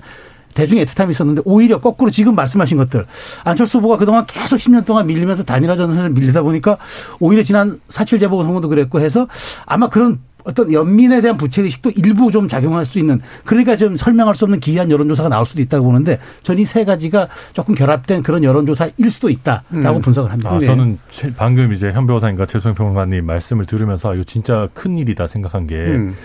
대중의 0.54 0.86
애틋함이 0.86 1.10
있었는데 1.12 1.42
오히려 1.46 1.82
거꾸로 1.82 2.12
지금 2.12 2.36
말씀하신 2.36 2.78
것들 2.78 3.06
안철수 3.44 3.80
후보가 3.80 3.98
그동안 3.98 4.26
계속 4.28 4.58
10년 4.58 4.86
동안 4.86 5.08
밀리면서 5.08 5.44
단일화 5.44 5.76
전선에서 5.76 6.10
밀리다 6.10 6.44
보니까 6.44 6.78
오히려 7.20 7.42
지난 7.44 7.80
사칠 7.88 8.20
재보궐선거도 8.20 8.70
그랬고 8.70 9.00
해서 9.00 9.28
아마 9.66 9.90
그런 9.90 10.20
어떤 10.44 10.72
연민에 10.74 11.22
대한 11.22 11.38
부채의식도 11.38 11.92
일부 11.96 12.30
좀 12.32 12.48
작용할 12.48 12.84
수 12.86 13.00
있는 13.00 13.20
그러니까 13.46 13.76
좀 13.76 13.96
설명할 13.96 14.36
수 14.36 14.46
없는 14.46 14.60
기이한 14.60 14.92
여론조사가 14.92 15.30
나올 15.30 15.46
수도 15.46 15.62
있다고 15.62 15.86
보는데 15.86 16.20
저는 16.44 16.62
이 16.62 16.66
세 16.66 16.86
가지가 16.86 17.28
조금 17.54 17.76
결합된 17.76 18.24
그런 18.24 18.44
여론조사일 18.44 19.12
수도 19.12 19.30
있다라고 19.30 19.98
음. 19.98 20.02
분석을 20.02 20.32
합니다. 20.32 20.52
아, 20.52 20.60
저는 20.60 20.98
방금 21.38 21.72
이제 21.72 21.92
현 21.92 22.08
변호사님과 22.08 22.48
최소영 22.48 22.74
평론가님 22.76 23.26
말씀을 23.26 23.66
들으면서 23.66 24.16
이거 24.16 24.24
진짜 24.24 24.68
큰 24.74 24.98
일이다 24.98 25.28
생각한 25.28 25.68
게 25.68 25.76
음. 25.76 26.16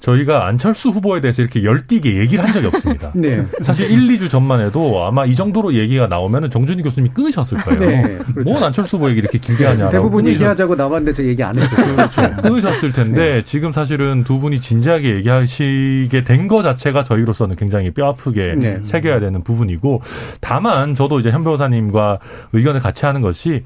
저희가 0.00 0.46
안철수 0.46 0.90
후보에 0.90 1.20
대해서 1.20 1.42
이렇게 1.42 1.64
열띠게 1.64 2.16
얘기를 2.18 2.44
한 2.44 2.52
적이 2.52 2.68
없습니다. 2.68 3.10
네. 3.16 3.44
사실 3.60 3.90
1, 3.90 3.98
2주 4.16 4.30
전만 4.30 4.60
해도 4.60 5.04
아마 5.04 5.26
이 5.26 5.34
정도로 5.34 5.74
얘기가 5.74 6.06
나오면 6.06 6.50
정준희 6.50 6.82
교수님이 6.82 7.10
끊으셨을 7.14 7.58
거예요. 7.58 7.80
네, 7.80 8.18
그렇죠. 8.32 8.50
뭔 8.50 8.62
안철수 8.62 8.96
후보 8.96 9.10
얘기 9.10 9.18
이렇게 9.18 9.38
길게 9.38 9.64
하냐. 9.66 9.88
대부분 9.90 10.26
얘기하자고 10.28 10.74
나왔는데 10.76 11.12
저 11.12 11.24
얘기 11.24 11.42
안 11.42 11.56
했어요. 11.56 11.94
그렇죠. 11.96 12.22
끊으셨을 12.42 12.92
텐데 12.92 13.34
네. 13.36 13.42
지금 13.44 13.72
사실은 13.72 14.24
두 14.24 14.38
분이 14.38 14.60
진지하게 14.60 15.16
얘기하시게 15.16 16.24
된 16.24 16.48
거 16.48 16.62
자체가 16.62 17.02
저희로서는 17.02 17.56
굉장히 17.56 17.90
뼈 17.90 18.06
아프게 18.08 18.54
네. 18.58 18.78
새겨야 18.82 19.20
되는 19.20 19.42
부분이고 19.42 20.00
다만 20.40 20.94
저도 20.94 21.20
이제 21.20 21.30
현 21.30 21.44
변호사님과 21.44 22.20
의견을 22.54 22.80
같이 22.80 23.04
하는 23.04 23.20
것이 23.20 23.64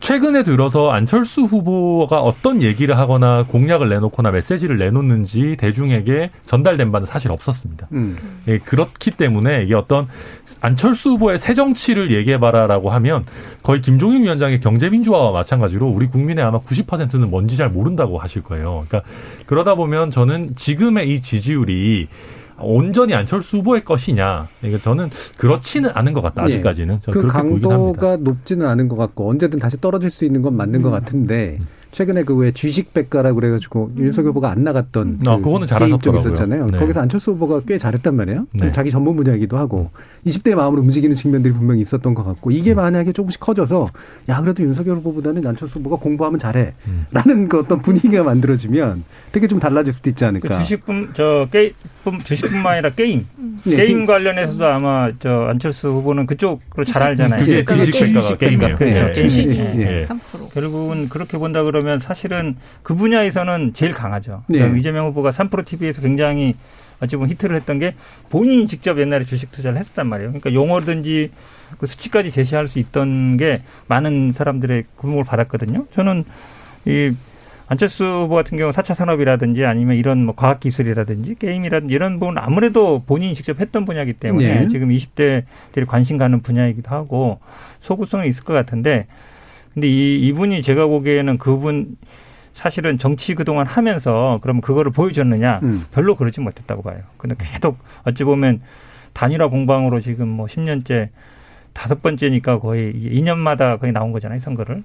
최근에 0.00 0.42
들어서 0.42 0.90
안철수 0.90 1.42
후보가 1.42 2.20
어떤 2.20 2.62
얘기를 2.62 2.98
하거나 2.98 3.44
공약을 3.46 3.88
내놓거나 3.88 4.32
메시지를 4.32 4.78
내놓는지 4.78 5.49
대중에게 5.56 6.30
전달된 6.46 6.92
바는 6.92 7.06
사실 7.06 7.30
없었습니다. 7.32 7.88
음. 7.92 8.16
예, 8.48 8.58
그렇기 8.58 9.12
때문에 9.12 9.64
이게 9.64 9.74
어떤 9.74 10.06
안철수 10.60 11.10
후보의 11.10 11.38
새 11.38 11.54
정치를 11.54 12.12
얘기해봐라라고 12.12 12.90
하면 12.90 13.24
거의 13.62 13.80
김종인 13.80 14.24
위원장의 14.24 14.60
경제민주화와 14.60 15.32
마찬가지로 15.32 15.86
우리 15.86 16.06
국민의 16.06 16.44
아마 16.44 16.58
90%는 16.58 17.30
뭔지 17.30 17.56
잘 17.56 17.68
모른다고 17.70 18.18
하실 18.18 18.42
거예요. 18.42 18.84
그러니까 18.88 19.08
그러다 19.46 19.74
보면 19.74 20.10
저는 20.10 20.54
지금의 20.56 21.12
이 21.12 21.20
지지율이 21.20 22.08
온전히 22.62 23.14
안철수 23.14 23.58
후보의 23.58 23.84
것이냐. 23.84 24.48
이거 24.62 24.78
저는 24.78 25.10
그렇지는 25.36 25.90
않은 25.94 26.12
것 26.12 26.20
같다. 26.20 26.42
아직까지는. 26.42 26.98
예. 27.06 27.10
그 27.10 27.26
강도가 27.26 28.16
높지는 28.16 28.66
않은 28.66 28.88
것 28.88 28.96
같고 28.96 29.30
언제든 29.30 29.58
다시 29.58 29.80
떨어질 29.80 30.10
수 30.10 30.24
있는 30.24 30.42
건 30.42 30.56
맞는 30.56 30.80
음. 30.80 30.82
것 30.82 30.90
같은데 30.90 31.58
최근에 31.92 32.24
그 32.24 32.40
왜 32.40 32.52
주식 32.52 32.94
백가라 32.94 33.32
그래가지고 33.34 33.90
음. 33.96 34.02
윤석열 34.04 34.30
후보가 34.30 34.50
안 34.50 34.64
나갔던 34.64 35.20
아, 35.26 35.36
그 35.36 35.42
그거는 35.42 35.66
잘하셨더라고요. 35.66 36.20
있었잖아요. 36.20 36.66
네. 36.68 36.78
거기서 36.78 37.00
안철수 37.00 37.32
후보가 37.32 37.62
꽤 37.66 37.76
잘했단 37.76 38.14
말이에요. 38.16 38.46
네. 38.52 38.72
자기 38.72 38.90
전문 38.90 39.16
분야이기도 39.16 39.58
하고 39.58 39.90
20대 40.26 40.54
마음으로 40.54 40.80
움직이는 40.82 41.14
측면들이 41.14 41.52
분명히 41.52 41.82
있었던 41.82 42.14
것 42.14 42.24
같고 42.24 42.50
이게 42.50 42.72
음. 42.72 42.76
만약에 42.76 43.12
조금씩 43.12 43.40
커져서 43.40 43.90
야 44.30 44.40
그래도 44.40 44.62
윤석열 44.62 44.96
후보보다는 44.98 45.46
안철수 45.46 45.80
후보가 45.80 45.96
공부하면 45.96 46.38
잘해라는 46.38 46.72
음. 47.28 47.48
그 47.48 47.58
어떤 47.58 47.80
분위기가 47.82 48.22
만들어지면 48.22 49.04
되게 49.32 49.46
좀 49.48 49.58
달라질 49.58 49.92
수도 49.92 50.08
있지 50.08 50.24
않을까. 50.24 50.48
그 50.48 50.54
주식뿐 50.54 51.10
저 51.12 51.46
게임 51.50 51.72
주식뿐만 52.24 52.72
아니라 52.74 52.90
게임 52.90 53.26
네. 53.64 53.76
게임 53.76 54.06
관련해서도 54.06 54.64
아마 54.64 55.10
저 55.18 55.46
안철수 55.50 55.88
후보는 55.88 56.26
그쪽으로 56.26 56.84
잘 56.84 57.02
알잖아요. 57.02 57.44
그게 57.44 57.64
주식 57.64 58.06
백가가 58.14 58.36
게임이에요. 58.38 58.76
그렇죠. 58.76 59.00
네. 59.06 59.12
주식이 59.12 59.48
네. 59.56 60.04
3%. 60.06 60.52
결국은 60.54 61.08
그렇게 61.08 61.36
본다 61.36 61.62
그러면 61.62 61.79
사실은 61.98 62.56
그 62.82 62.94
분야에서는 62.94 63.72
제일 63.74 63.92
강하죠. 63.92 64.42
네. 64.48 64.58
그러니까 64.58 64.78
이재명 64.78 65.06
후보가 65.06 65.30
3프로 65.30 65.64
TV에서 65.64 66.02
굉장히 66.02 66.54
어찌 67.00 67.16
보면 67.16 67.30
히트를 67.30 67.56
했던 67.56 67.78
게 67.78 67.94
본인이 68.28 68.66
직접 68.66 68.98
옛날에 68.98 69.24
주식 69.24 69.50
투자를 69.50 69.78
했었단 69.78 70.06
말이에요. 70.06 70.30
그러니까 70.30 70.52
용어든지 70.52 71.30
그 71.78 71.86
수치까지 71.86 72.30
제시할 72.30 72.68
수 72.68 72.78
있던 72.78 73.36
게 73.36 73.62
많은 73.88 74.32
사람들의 74.32 74.84
구멍을 74.96 75.24
받았거든요. 75.24 75.86
저는 75.92 76.24
이 76.86 77.12
안철수 77.68 78.04
후보 78.04 78.34
같은 78.34 78.58
경우 78.58 78.72
4차 78.72 78.94
산업이라든지 78.94 79.64
아니면 79.64 79.96
이런 79.96 80.24
뭐 80.24 80.34
과학 80.34 80.58
기술이라든지 80.58 81.36
게임이라든지 81.36 81.94
이런 81.94 82.18
부분 82.18 82.36
아무래도 82.36 83.04
본인이 83.06 83.32
직접 83.32 83.60
했던 83.60 83.84
분야이기 83.84 84.14
때문에 84.14 84.62
네. 84.62 84.68
지금 84.68 84.88
20대들이 84.88 85.86
관심 85.86 86.18
가는 86.18 86.40
분야이기도 86.40 86.90
하고 86.90 87.38
소구성이 87.78 88.28
있을 88.28 88.42
것 88.42 88.54
같은데 88.54 89.06
근데 89.74 89.88
이, 89.88 90.20
이분이 90.28 90.62
제가 90.62 90.86
보기에는 90.86 91.38
그분 91.38 91.96
사실은 92.52 92.98
정치 92.98 93.34
그동안 93.34 93.66
하면서 93.66 94.38
그러면 94.42 94.60
그거를 94.60 94.92
보여줬느냐 94.92 95.60
음. 95.62 95.84
별로 95.92 96.16
그러지 96.16 96.40
못했다고 96.40 96.82
봐요. 96.82 96.98
근데 97.16 97.36
계속 97.38 97.78
어찌 98.04 98.24
보면 98.24 98.60
단일화 99.12 99.48
공방으로 99.48 100.00
지금 100.00 100.28
뭐 100.28 100.46
10년째 100.46 101.08
다섯 101.72 102.02
번째니까 102.02 102.58
거의 102.58 102.92
2년마다 102.92 103.78
거의 103.78 103.92
나온 103.92 104.12
거잖아요, 104.12 104.40
선거를. 104.40 104.82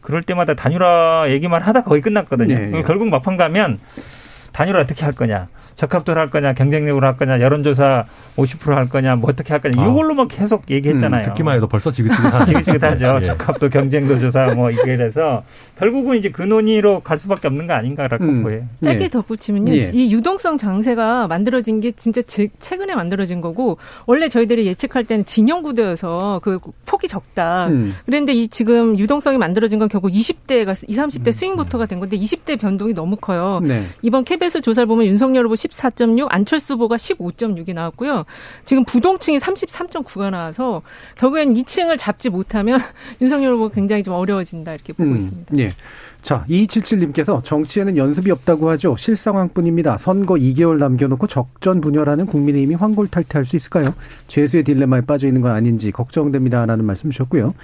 그럴 0.00 0.22
때마다 0.22 0.54
단일화 0.54 1.26
얘기만 1.28 1.62
하다 1.62 1.84
거의 1.84 2.00
끝났거든요. 2.00 2.54
네, 2.54 2.66
네. 2.66 2.82
결국 2.82 3.08
막판 3.08 3.36
가면 3.36 3.78
단일화 4.52 4.80
어떻게 4.80 5.04
할 5.04 5.12
거냐. 5.12 5.48
적합도를 5.74 6.20
할 6.20 6.30
거냐, 6.30 6.54
경쟁력으로 6.54 7.06
할 7.06 7.16
거냐, 7.16 7.40
여론조사 7.40 8.04
50%할 8.36 8.88
거냐, 8.88 9.16
뭐 9.16 9.30
어떻게 9.30 9.52
할 9.52 9.60
거냐, 9.60 9.80
아. 9.82 9.86
이걸로만 9.86 10.28
계속 10.28 10.70
얘기했잖아요. 10.70 11.22
음, 11.22 11.24
듣기만 11.24 11.56
해도 11.56 11.66
벌써 11.66 11.90
지긋지긋하죠. 11.90 12.44
지긋지긋하죠. 12.46 13.18
예. 13.22 13.26
적합도, 13.26 13.68
경쟁도 13.68 14.18
조사 14.18 14.52
뭐 14.54 14.70
이게 14.70 14.94
이래서 14.94 15.42
결국은 15.78 16.18
이제 16.18 16.30
그 16.30 16.42
논의로 16.42 17.00
갈 17.00 17.18
수밖에 17.18 17.48
없는 17.48 17.66
거 17.66 17.74
아닌가라고 17.74 18.24
음. 18.24 18.42
보여요. 18.42 18.64
짧게 18.82 19.04
예. 19.04 19.08
덧붙이면요. 19.08 19.72
예. 19.74 19.90
이 19.92 20.12
유동성 20.12 20.58
장세가 20.58 21.28
만들어진 21.28 21.80
게 21.80 21.92
진짜 21.92 22.22
최근에 22.22 22.94
만들어진 22.94 23.40
거고 23.40 23.78
원래 24.06 24.28
저희들이 24.28 24.66
예측할 24.66 25.04
때는 25.04 25.24
진영 25.24 25.62
구도여서 25.62 26.40
그 26.42 26.58
폭이 26.86 27.08
적다. 27.08 27.66
음. 27.68 27.94
그런데 28.06 28.32
이 28.32 28.48
지금 28.48 28.98
유동성이 28.98 29.38
만들어진 29.38 29.78
건 29.78 29.88
결국 29.88 30.10
20대가 30.10 30.72
20, 30.88 31.02
30대 31.02 31.26
음. 31.28 31.32
스윙부터가 31.32 31.86
된 31.86 32.00
건데 32.00 32.18
20대 32.18 32.58
변동이 32.60 32.94
너무 32.94 33.16
커요. 33.16 33.60
네. 33.62 33.84
이번 34.02 34.24
KBS 34.24 34.60
조사를 34.60 34.86
보면 34.86 35.06
윤석열 35.06 35.44
후보 35.44 35.56
14.6, 35.68 36.26
안철수 36.30 36.74
후보가 36.74 36.96
15.6이 36.96 37.74
나왔고요. 37.74 38.24
지금 38.64 38.84
부동층이 38.84 39.38
33.9가 39.38 40.30
나와서 40.30 40.82
결국엔 41.16 41.54
2층을 41.54 41.98
잡지 41.98 42.30
못하면 42.30 42.80
윤석열 43.20 43.54
후보 43.54 43.68
굉장히 43.68 44.02
좀 44.02 44.14
어려워진다 44.14 44.72
이렇게 44.72 44.92
보고 44.92 45.10
음, 45.10 45.16
있습니다. 45.16 45.58
예. 45.58 45.70
자, 46.22 46.44
2277님께서 46.48 47.44
정치에는 47.44 47.96
연습이 47.96 48.30
없다고 48.30 48.70
하죠. 48.70 48.96
실상황뿐입니다. 48.96 49.98
선거 49.98 50.34
2개월 50.34 50.78
남겨놓고 50.78 51.26
적전 51.26 51.80
분열하는 51.80 52.26
국민의힘이 52.26 52.76
황골탈퇴할 52.76 53.44
수 53.44 53.56
있을까요? 53.56 53.92
죄수의 54.28 54.62
딜레마에 54.62 55.00
빠져 55.00 55.26
있는 55.26 55.40
건 55.40 55.50
아닌지 55.50 55.90
걱정됩니다라는 55.90 56.84
말씀 56.84 57.10
주셨고요. 57.10 57.54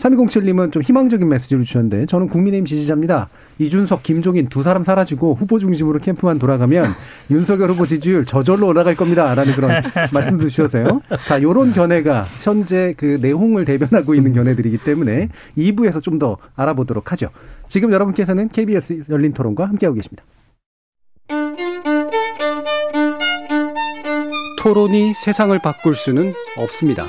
3207님은 0.00 0.72
좀 0.72 0.82
희망적인 0.82 1.28
메시지를 1.28 1.64
주셨는데 1.64 2.06
저는 2.06 2.28
국민의힘 2.28 2.64
지지자입니다. 2.64 3.28
이준석, 3.58 4.02
김종인 4.02 4.48
두 4.48 4.62
사람 4.62 4.82
사라지고 4.82 5.34
후보 5.34 5.58
중심으로 5.58 5.98
캠프만 5.98 6.38
돌아가면 6.38 6.94
윤석열 7.30 7.70
후보 7.70 7.84
지지율 7.84 8.24
저절로 8.24 8.66
올라갈 8.66 8.94
겁니다. 8.94 9.34
라는 9.34 9.52
그런 9.54 9.82
말씀도 10.12 10.48
주셔서요. 10.48 11.02
자, 11.26 11.42
요런 11.42 11.72
견해가 11.72 12.24
현재 12.42 12.94
그 12.96 13.18
내홍을 13.20 13.64
대변하고 13.66 14.14
있는 14.14 14.32
견해들이기 14.32 14.78
때문에 14.78 15.28
2부에서 15.56 16.00
좀 16.02 16.20
더 16.20 16.36
알아보도록 16.54 17.12
하죠. 17.12 17.30
지금 17.66 17.92
여러분께서는 17.92 18.48
KBS 18.50 19.04
열린 19.08 19.32
토론과 19.32 19.64
함께하고 19.64 19.94
계십니다. 19.94 20.22
토론이 24.58 25.14
세상을 25.14 25.58
바꿀 25.60 25.94
수는 25.94 26.34
없습니다. 26.58 27.08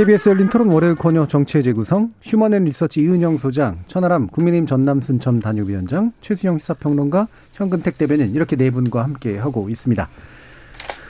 KBS 0.00 0.30
열린 0.30 0.48
토론 0.48 0.68
월요일 0.68 0.94
코너 0.94 1.26
정치의 1.26 1.62
재구성 1.62 2.14
휴먼앤 2.22 2.64
리서치 2.64 3.02
이은영 3.02 3.36
소장, 3.36 3.80
천하람 3.86 4.28
국민의힘 4.28 4.66
전남 4.66 5.02
순천 5.02 5.40
단협위원장, 5.40 6.12
최수영 6.22 6.56
시사평론가, 6.56 7.28
현근택 7.52 7.98
대변인 7.98 8.34
이렇게 8.34 8.56
네 8.56 8.70
분과 8.70 9.04
함께 9.04 9.36
하고 9.36 9.68
있습니다. 9.68 10.08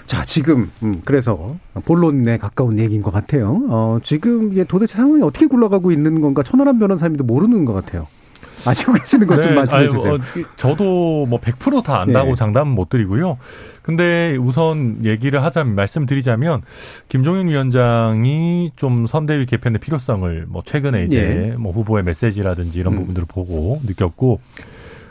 자, 0.07 0.25
지금 0.25 0.73
음, 0.83 1.03
그래서 1.05 1.55
본론에 1.85 2.37
가까운 2.37 2.81
얘기인 2.81 3.03
것 3.03 3.13
같아요. 3.13 3.63
어, 3.69 4.01
지금 4.03 4.51
이게 4.51 4.65
도대체 4.65 4.97
상황이 4.97 5.23
어떻게 5.23 5.47
굴러가고 5.47 5.93
있는 5.93 6.21
건가 6.21 6.43
천하람 6.43 6.81
변호사님도 6.81 7.23
모르는 7.23 7.65
것 7.67 7.73
같아요. 7.75 8.09
아시고 8.67 8.93
계시는 8.95 9.27
것좀 9.27 9.53
네, 9.53 9.57
말씀해 9.57 9.89
주세요. 9.89 10.15
어, 10.15 10.19
저도 10.57 11.27
뭐 11.27 11.41
100%다 11.41 12.01
안다고 12.01 12.31
네. 12.31 12.35
장담은 12.35 12.75
못 12.75 12.89
드리고요. 12.89 13.39
근데 13.91 14.37
우선 14.37 15.05
얘기를 15.05 15.43
하자면 15.43 15.75
말씀드리자면 15.75 16.63
김종인 17.09 17.49
위원장이 17.49 18.71
좀 18.77 19.09
선대위 19.09 19.47
개편의 19.47 19.81
필요성을 19.81 20.47
뭐 20.49 20.63
최근에 20.65 21.03
이제 21.03 21.21
네. 21.21 21.57
뭐 21.57 21.73
후보의 21.73 22.05
메시지라든지 22.05 22.79
이런 22.79 22.95
음. 22.95 22.99
부분들을 23.01 23.27
보고 23.29 23.81
느꼈고 23.85 24.41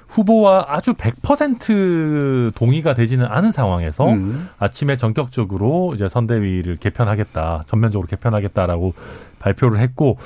후보와 0.07 0.67
아주 0.69 0.93
100% 0.93 2.55
동의가 2.55 2.93
되지는 2.93 3.25
않은 3.25 3.51
상황에서 3.51 4.07
음. 4.13 4.47
아침에 4.57 4.95
전격적으로 4.95 5.91
이제 5.93 6.07
선대위를 6.07 6.77
개편하겠다, 6.77 7.63
전면적으로 7.65 8.07
개편하겠다라고 8.07 8.93
발표를 9.39 9.82
했고 9.82 10.17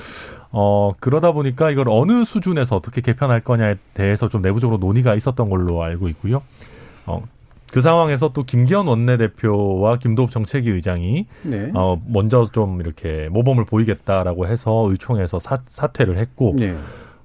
어, 0.52 0.94
그러다 1.00 1.32
보니까 1.32 1.72
이걸 1.72 1.90
어느 1.90 2.24
수준에서 2.24 2.76
어떻게 2.76 3.02
개편할 3.02 3.42
거냐에 3.42 3.78
대해서 3.96 4.30
좀 4.30 4.44
내부적으로 4.44 4.78
논의가 4.78 5.16
있었던 5.16 5.50
걸로 5.50 5.82
알고 5.82 6.08
있고요. 6.10 6.44
어, 7.08 7.24
그 7.74 7.82
상황에서 7.82 8.30
또 8.34 8.44
김기현 8.44 8.86
원내대표와 8.86 9.98
김도읍 9.98 10.30
정책위 10.30 10.70
의장이 10.70 11.26
네. 11.42 11.72
어, 11.74 12.00
먼저 12.06 12.46
좀 12.52 12.80
이렇게 12.80 13.30
모범을 13.30 13.66
보이겠다라고 13.66 14.46
해서 14.46 14.86
의총에서 14.92 15.40
사, 15.40 15.58
사퇴를 15.66 16.20
했고 16.20 16.54
네. 16.56 16.76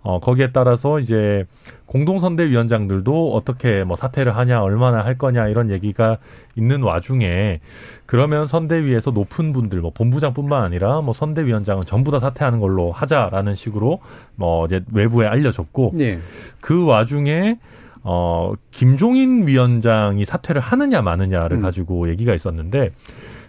어, 0.01 0.21
거기에 0.21 0.53
따라서 0.53 1.01
이제 1.01 1.45
공동선대위원장들도 1.85 3.35
어떻게 3.35 3.85
뭐 3.85 3.95
사퇴를 3.95 4.35
하냐, 4.39 4.63
얼마나 4.63 5.01
할 5.01 5.19
거냐 5.19 5.49
이런 5.49 5.69
얘기가 5.69 6.17
있는 6.57 6.83
와중에 6.83 7.61
그러면 8.07 8.47
선대위에서 8.47 9.11
높은 9.11 9.53
분들, 9.53 9.83
뭐 9.83 9.91
본부장뿐만 9.93 10.63
아니라 10.63 11.03
뭐 11.03 11.13
선대위원장은 11.13 11.85
전부 11.85 12.11
다 12.11 12.21
사퇴하는 12.21 12.59
걸로 12.59 12.91
하자라는 12.91 13.55
식으로 13.55 14.01
뭐 14.35 14.65
이제 14.65 14.83
외부에 14.95 15.27
알려졌고 15.27 15.93
네. 15.95 16.19
그 16.63 16.87
와중에 16.87 17.59
어, 18.11 18.55
김종인 18.71 19.47
위원장이 19.47 20.25
사퇴를 20.25 20.63
하느냐 20.63 21.03
마느냐를 21.03 21.59
음. 21.59 21.61
가지고 21.61 22.09
얘기가 22.09 22.33
있었는데 22.33 22.93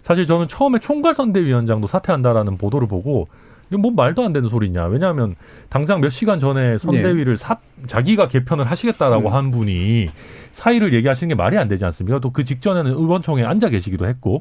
사실 0.02 0.28
저는 0.28 0.50
처음에 0.50 0.80
총괄 0.80 1.14
선대위원장도 1.14 1.88
사퇴한다라는 1.88 2.58
보도를 2.58 2.86
보고 2.90 3.30
이건 3.70 3.82
뭐 3.82 3.92
말도 3.92 4.22
안 4.22 4.34
되는 4.34 4.50
소리냐. 4.50 4.88
왜냐하면 4.88 5.36
당장 5.70 6.02
몇 6.02 6.10
시간 6.10 6.40
전에 6.40 6.78
선대위를 6.78 7.38
네. 7.38 7.42
사, 7.42 7.58
자기가 7.88 8.28
개편을 8.28 8.66
하시겠다라고 8.66 9.30
음. 9.30 9.34
한 9.34 9.52
분이 9.52 10.08
사의를 10.52 10.94
얘기하시는 10.94 11.30
게 11.30 11.36
말이 11.36 11.58
안 11.58 11.70
되지 11.70 11.86
않습니까? 11.86 12.20
또 12.20 12.32
그 12.32 12.44
직전에는 12.44 12.92
의원총회에 12.92 13.46
앉아 13.46 13.70
계시기도 13.70 14.08
했고. 14.08 14.40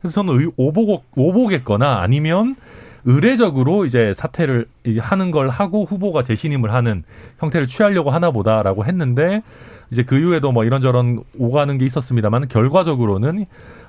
그래서 0.00 0.14
저는 0.14 0.40
의, 0.40 0.50
오보, 0.56 1.02
오보겠거나 1.14 2.00
아니면 2.00 2.56
의례적으로 3.04 3.86
이제 3.86 4.12
사퇴를 4.12 4.66
하는 4.98 5.30
걸 5.30 5.48
하고 5.48 5.84
후보가 5.84 6.22
재신임을 6.22 6.72
하는 6.72 7.02
형태를 7.38 7.66
취하려고 7.66 8.10
하나 8.10 8.30
보다라고 8.30 8.84
했는데 8.84 9.42
이제 9.90 10.02
그 10.02 10.18
이후에도 10.18 10.52
뭐 10.52 10.64
이런저런 10.64 11.22
오가는 11.38 11.78
게 11.78 11.84
있었습니다만 11.84 12.48
결과적으로는 12.48 13.46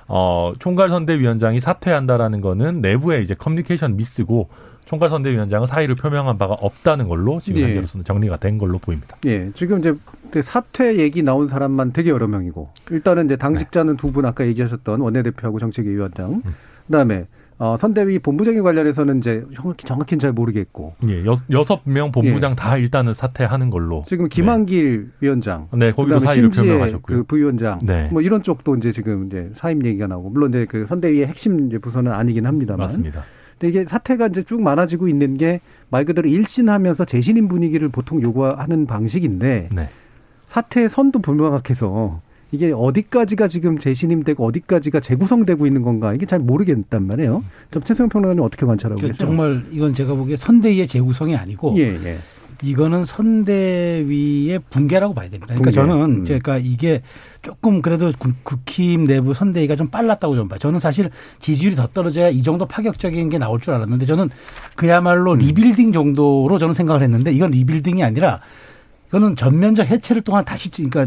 어 0.08 0.52
총괄 0.58 0.88
선대위원장이 0.88 1.60
사퇴한다라는 1.60 2.40
거는 2.40 2.80
내부의 2.80 3.22
이제 3.22 3.34
커뮤니케이션 3.34 3.96
미스고 3.96 4.48
총괄 4.84 5.08
선대위원장은 5.08 5.66
사의를 5.66 5.94
표명한 5.94 6.38
바가 6.38 6.54
없다는 6.54 7.08
걸로 7.08 7.40
지금 7.40 7.60
예. 7.60 7.66
현재로서는 7.66 8.04
정리가 8.04 8.36
된 8.36 8.58
걸로 8.58 8.78
보입니다. 8.78 9.16
예. 9.26 9.50
지금 9.54 9.78
이제 9.78 9.94
그 10.30 10.42
사퇴 10.42 10.96
얘기 10.98 11.22
나온 11.22 11.48
사람만 11.48 11.92
되게 11.92 12.10
여러 12.10 12.26
명이고 12.26 12.70
일단은 12.90 13.26
이제 13.26 13.36
당직자는 13.36 13.96
네. 13.96 14.00
두분 14.00 14.26
아까 14.26 14.44
얘기하셨던 14.46 15.00
원내대표하고 15.00 15.60
정책위원장 15.60 16.42
음. 16.44 16.54
그다음에 16.86 17.26
어, 17.62 17.76
선대위 17.76 18.18
본부장에 18.18 18.60
관련해서는 18.60 19.18
이제 19.18 19.44
정확히 19.54 19.86
정확히는 19.86 20.18
잘 20.18 20.32
모르겠고. 20.32 20.94
예, 21.08 21.24
여, 21.24 21.36
여섯 21.52 21.82
명 21.84 22.10
본부장 22.10 22.50
예. 22.52 22.56
다 22.56 22.76
일단은 22.76 23.12
사퇴하는 23.12 23.70
걸로. 23.70 24.04
지금 24.08 24.28
김한길 24.28 25.04
네. 25.04 25.10
위원장. 25.20 25.68
네, 25.72 25.92
거기도 25.92 26.18
사의를 26.18 26.50
표명하셨고요. 26.50 27.18
그 27.18 27.22
부위원장. 27.22 27.78
네. 27.84 28.08
뭐 28.10 28.20
이런 28.20 28.42
쪽도 28.42 28.74
이제 28.78 28.90
지금 28.90 29.26
이제 29.26 29.50
사임 29.54 29.84
얘기가 29.86 30.08
나오고 30.08 30.30
물론 30.30 30.50
이제 30.50 30.64
그 30.68 30.86
선대위의 30.86 31.26
핵심 31.28 31.68
부서는 31.80 32.10
아니긴 32.10 32.46
합니다만. 32.46 32.80
맞습니다. 32.80 33.22
근데 33.60 33.68
이게 33.68 33.84
사태가 33.88 34.26
이제 34.26 34.42
쭉 34.42 34.60
많아지고 34.60 35.06
있는 35.06 35.36
게 35.36 35.60
말 35.88 36.06
그대로 36.06 36.26
일신하면서 36.28 37.04
재신임 37.04 37.48
분위기를 37.48 37.90
보통 37.90 38.22
요구하는 38.22 38.86
방식인데 38.86 39.68
네. 39.72 39.88
사태의 40.46 40.88
선도 40.88 41.18
불명확해서 41.20 42.22
이게 42.52 42.70
어디까지가 42.70 43.48
지금 43.48 43.78
재신임되고 43.78 44.44
어디까지가 44.46 45.00
재구성되고 45.00 45.66
있는 45.66 45.82
건가 45.82 46.12
이게 46.12 46.26
잘 46.26 46.38
모르겠단 46.38 47.06
말이에요. 47.06 47.42
좀 47.70 47.82
최소영 47.82 48.10
평론가님 48.10 48.44
어떻게 48.44 48.66
관찰하고 48.66 49.00
그러니까 49.00 49.16
계세요? 49.16 49.26
정말 49.26 49.64
이건 49.72 49.94
제가 49.94 50.14
보기에 50.14 50.36
선대위의 50.36 50.86
재구성이 50.86 51.34
아니고 51.34 51.74
예, 51.78 51.98
예. 52.04 52.18
이거는 52.62 53.04
선대위의 53.04 54.60
붕괴라고 54.68 55.14
봐야 55.14 55.30
됩니다. 55.30 55.54
그러니까 55.54 55.70
붕괴. 55.70 55.92
저는 55.92 56.20
음. 56.20 56.24
제가 56.26 56.58
이게 56.58 57.00
조금 57.40 57.80
그래도 57.80 58.12
국힘 58.44 59.06
내부 59.06 59.32
선대위가 59.32 59.74
좀 59.74 59.88
빨랐다고 59.88 60.36
좀 60.36 60.48
봐요. 60.48 60.58
저는 60.58 60.78
사실 60.78 61.08
지지율이 61.40 61.74
더 61.74 61.88
떨어져야 61.88 62.28
이 62.28 62.42
정도 62.42 62.66
파격적인 62.66 63.30
게 63.30 63.38
나올 63.38 63.60
줄 63.60 63.72
알았는데 63.72 64.04
저는 64.04 64.28
그야말로 64.76 65.32
음. 65.32 65.38
리빌딩 65.38 65.92
정도로 65.92 66.58
저는 66.58 66.74
생각을 66.74 67.02
했는데 67.02 67.32
이건 67.32 67.50
rebuilding이 67.50 68.04
아니라 68.04 68.40
그거는 69.12 69.36
전면적 69.36 69.88
해체를 69.88 70.22
통한 70.22 70.42
다시 70.42 70.70
그러니까 70.70 71.04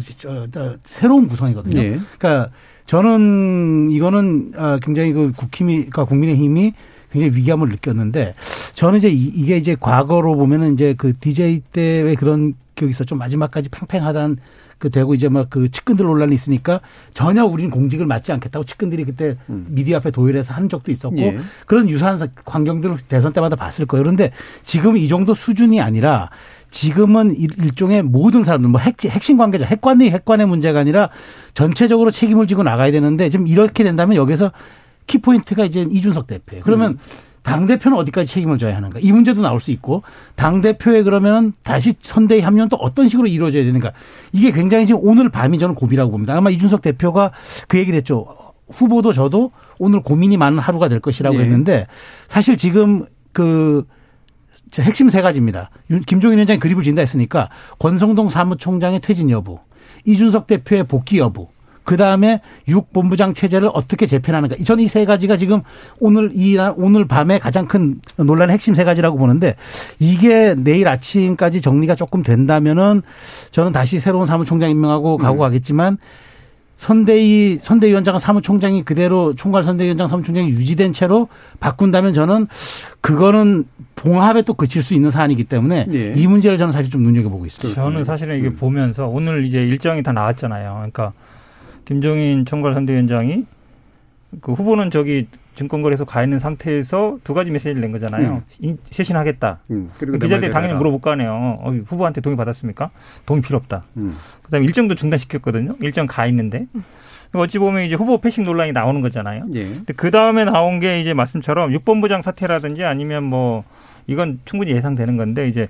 새로운 0.84 1.28
구성이거든요. 1.28 1.82
네. 1.82 2.00
그러니까 2.20 2.52
저는 2.86 3.90
이거는 3.90 4.54
아, 4.56 4.78
굉장히 4.80 5.12
그 5.12 5.32
국힘이 5.36 5.78
그러니까 5.78 6.06
국민의힘이 6.06 6.74
굉장히 7.12 7.36
위기감을 7.36 7.70
느꼈는데 7.70 8.36
저는 8.74 8.98
이제 9.00 9.10
이게 9.10 9.58
이제 9.58 9.76
과거로 9.80 10.36
보면은 10.36 10.74
이제 10.74 10.94
그 10.96 11.14
DJ 11.14 11.62
때의 11.72 12.16
그런 12.16 12.54
기억이 12.76 12.94
좀 12.94 13.18
마지막까지 13.18 13.70
팽팽하단 13.70 14.38
그 14.78 14.90
되고 14.90 15.16
이제 15.16 15.30
막 15.30 15.50
그 15.50 15.72
측근들 15.72 16.06
논란이 16.06 16.36
있으니까 16.36 16.82
전혀 17.14 17.44
우리는 17.46 17.72
공직을 17.72 18.06
맡지 18.06 18.32
않겠다고 18.34 18.66
측근들이 18.66 19.06
그때 19.06 19.38
음. 19.50 19.66
미디어 19.70 19.98
앞에 19.98 20.12
도열해서 20.12 20.54
한 20.54 20.70
적도 20.70 20.92
있었고 20.92 21.18
예. 21.18 21.38
그런 21.66 21.90
유사한 21.90 22.20
광경들을 22.44 22.98
대선 23.08 23.34
때마다 23.34 23.56
봤을 23.56 23.86
거예요. 23.86 24.04
그런데 24.04 24.32
지금 24.62 24.98
이 24.98 25.08
정도 25.08 25.34
수준이 25.34 25.82
아니라 25.82 26.30
지금은 26.72 27.36
일종의 27.36 28.04
모든 28.04 28.44
사람들 28.44 28.70
뭐 28.70 28.80
핵, 28.80 29.04
핵심 29.06 29.38
관계자 29.38 29.66
핵관의 29.66 30.12
핵관의 30.12 30.48
문제가 30.48 30.80
아니라 30.80 31.10
전체적으로 31.54 32.12
책임을 32.12 32.48
지고 32.48 32.64
나가야 32.64 32.92
되는데 32.92 33.30
지금 33.30 33.48
이렇게 33.48 33.84
된다면 33.84 34.18
여기서 34.18 34.52
키포인트가 35.08 35.66
이제 35.66 35.88
이준석 35.90 36.28
대표예요. 36.28 36.64
그러면 36.64 36.92
음. 36.94 36.98
당 37.46 37.68
대표는 37.68 37.96
어디까지 38.00 38.28
책임을 38.28 38.58
져야 38.58 38.76
하는가? 38.76 39.00
이 39.00 39.12
문제도 39.12 39.40
나올 39.40 39.60
수 39.60 39.70
있고 39.70 40.02
당 40.36 40.62
대표에 40.62 41.04
그러면 41.04 41.54
다시 41.62 41.94
선대위 42.00 42.42
합류는 42.42 42.70
또 42.70 42.76
어떤 42.78 43.08
식으로 43.08 43.28
이루어져야 43.28 43.64
되는가? 43.64 43.94
이게 44.34 44.52
굉장히 44.52 44.88
지금 44.88 45.02
오늘 45.04 45.30
밤이 45.30 45.60
저는 45.60 45.76
고비라고 45.76 46.10
봅니다. 46.10 46.36
아마 46.36 46.50
이준석 46.50 46.82
대표가 46.82 47.32
그 47.68 47.78
얘기를 47.78 47.96
했죠. 47.96 48.26
후보도 48.68 49.14
저도 49.14 49.52
오늘 49.78 50.02
고민이 50.02 50.38
많은 50.38 50.58
하루가 50.58 50.90
될 50.90 51.00
것이라고 51.00 51.38
네. 51.38 51.44
했는데 51.44 51.86
사실 52.28 52.58
지금 52.58 53.06
그 53.32 53.86
핵심 54.80 55.10
세 55.10 55.22
가지입니다. 55.22 55.70
김종인 56.06 56.38
위원장이 56.38 56.60
그립을 56.60 56.84
진다 56.84 57.02
했으니까 57.02 57.50
권성동 57.80 58.30
사무총장의 58.30 59.02
퇴진 59.02 59.30
여부, 59.30 59.60
이준석 60.06 60.48
대표의 60.48 60.86
복귀 60.86 61.18
여부, 61.20 61.48
그 61.84 61.98
다음에 61.98 62.42
육본부장 62.68 63.34
체제를 63.36 63.70
어떻게 63.74 64.08
재편하는가. 64.08 64.56
저는 64.66 64.84
이 64.84 64.88
세 64.88 65.06
가지가 65.06 65.38
지금 65.38 65.62
오늘 66.00 66.32
이 66.34 66.58
오늘 66.78 67.06
밤에 67.08 67.38
가장 67.38 67.68
큰 67.68 68.02
논란의 68.18 68.54
핵심 68.54 68.74
세 68.74 68.84
가지라고 68.84 69.18
보는데 69.18 69.56
이게 70.00 70.56
내일 70.58 70.88
아침까지 70.88 71.62
정리가 71.62 71.96
조금 71.96 72.24
된다면은 72.24 73.04
저는 73.52 73.72
다시 73.72 74.00
새로운 74.00 74.26
사무총장 74.26 74.72
임명하고 74.72 75.18
가고 75.18 75.36
음. 75.36 75.40
가겠지만 75.40 75.98
선대위 76.78 77.58
선대위원장 77.62 78.20
사무총장이 78.20 78.84
그대로 78.84 79.34
총괄 79.34 79.64
선대위원장 79.64 80.08
사무총장이 80.08 80.50
유지된 80.50 80.94
채로 80.94 81.30
바꾼다면 81.60 82.14
저는 82.14 82.48
그거는 83.02 83.64
봉합에 83.96 84.42
또 84.42 84.54
그칠 84.54 84.84
수 84.84 84.94
있는 84.94 85.10
사안이기 85.10 85.46
때문에 85.46 85.88
예. 85.92 86.14
이 86.16 86.28
문제를 86.28 86.58
저는 86.58 86.74
사실 86.74 86.92
좀 86.92 87.02
눈여겨보고 87.04 87.46
있습니다. 87.46 87.82
저는 87.82 88.04
사실은 88.04 88.38
이게 88.38 88.50
음. 88.50 88.56
보면서 88.56 89.08
오늘 89.08 89.46
이제 89.46 89.64
일정이 89.64 90.04
다 90.04 90.12
나왔잖아요. 90.12 90.74
그러니까 90.76 91.14
김종인 91.86 92.46
총괄 92.46 92.74
선대위원장이 92.74 93.46
그 94.42 94.52
후보는 94.52 94.92
저기 94.92 95.28
증권거래소 95.56 96.06
가 96.06 96.22
있는 96.22 96.38
상태에서 96.38 97.18
두 97.24 97.34
가지 97.34 97.50
메시지를 97.50 97.82
낸 97.82 97.92
거잖아요. 97.92 98.44
음. 98.64 98.78
쇄신하겠다. 98.92 99.60
음. 99.72 99.90
기자들이 99.98 100.52
당연히 100.52 100.74
물어볼 100.76 101.02
거 101.02 101.12
아니에요. 101.12 101.56
어, 101.60 101.72
후보한테 101.86 102.22
동의 102.22 102.38
받았습니까? 102.38 102.90
동의 103.26 103.42
필요 103.42 103.58
없다. 103.58 103.86
음. 103.98 104.16
그다음에 104.44 104.66
일정도 104.66 104.96
중단시켰거든요. 104.96 105.76
일정 105.82 106.06
가 106.06 106.28
있는데. 106.28 106.68
어찌 107.34 107.60
보면 107.60 107.84
이제 107.84 107.96
후보 107.96 108.20
패싱 108.20 108.44
논란이 108.44 108.72
나오는 108.72 109.02
거잖아요. 109.02 109.48
예. 109.56 109.64
근데 109.64 109.94
그 109.94 110.10
다음에 110.12 110.46
나온 110.46 110.80
게 110.80 111.02
이제 111.02 111.14
말씀처럼 111.14 111.74
육본부장 111.74 112.22
사퇴라든지 112.22 112.84
아니면 112.84 113.24
뭐 113.24 113.64
이건 114.08 114.40
충분히 114.46 114.72
예상되는 114.72 115.18
건데 115.18 115.48
이제 115.48 115.68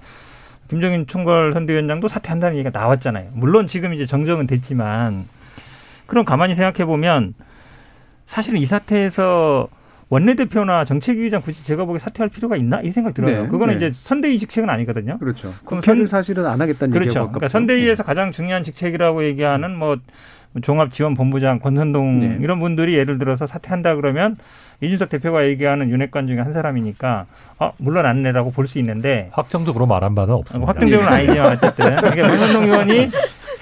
김정인 0.68 1.08
총괄 1.08 1.54
선대위원장도 1.54 2.08
사퇴한다는 2.08 2.58
얘기가 2.58 2.78
나왔잖아요. 2.78 3.30
물론 3.34 3.68
지금 3.68 3.94
이제 3.94 4.06
정정은 4.06 4.48
됐지만 4.48 5.26
그럼 6.06 6.26
가만히 6.26 6.56
생각해 6.56 6.86
보면 6.86 7.34
사실은 8.26 8.60
이 8.60 8.66
사태에서 8.66 9.68
원내대표나 10.10 10.86
정책위의장 10.86 11.42
굳이 11.42 11.64
제가 11.64 11.86
보기에 11.86 12.00
사퇴할 12.00 12.30
필요가 12.30 12.56
있나 12.56 12.80
이 12.82 12.92
생각 12.92 13.14
들어요. 13.16 13.44
네, 13.44 13.48
그거는 13.48 13.78
네. 13.80 13.88
이제 13.88 13.92
선대위 14.00 14.38
직책은 14.38 14.70
아니거든요. 14.70 15.18
그렇죠. 15.18 15.52
국회를 15.66 16.08
사실은 16.08 16.46
안 16.46 16.62
하겠다는 16.62 16.92
그렇죠. 16.94 17.10
얘기가 17.10 17.26
그러니까 17.32 17.48
선대위에서 17.48 18.04
네. 18.04 18.08
가장 18.08 18.32
중요한 18.32 18.62
직책이라고 18.62 19.26
얘기하는 19.26 19.76
뭐 19.76 19.98
종합지원본부장 20.62 21.60
권선동 21.60 22.20
네. 22.20 22.38
이런 22.42 22.60
분들이 22.60 22.96
예를 22.96 23.18
들어서 23.18 23.46
사퇴한다 23.46 23.96
그러면 23.96 24.38
이준석 24.82 25.10
대표가 25.10 25.46
얘기하는 25.48 25.90
윤핵관 25.90 26.28
중에 26.28 26.40
한 26.40 26.54
사람이니까 26.54 27.26
어, 27.60 27.74
물론 27.78 28.06
안내라고 28.06 28.52
볼 28.52 28.66
수 28.68 28.80
있는데 28.80 29.30
확정적으로 29.34 29.86
말한 29.86 30.16
바는 30.16 30.34
없습니다. 30.34 30.68
확정적으로는 30.72 31.14
아니지만 31.18 31.52
어쨌든 31.54 31.96
그러니까 31.96 32.28
권선동 32.30 32.64
의원이 32.66 33.10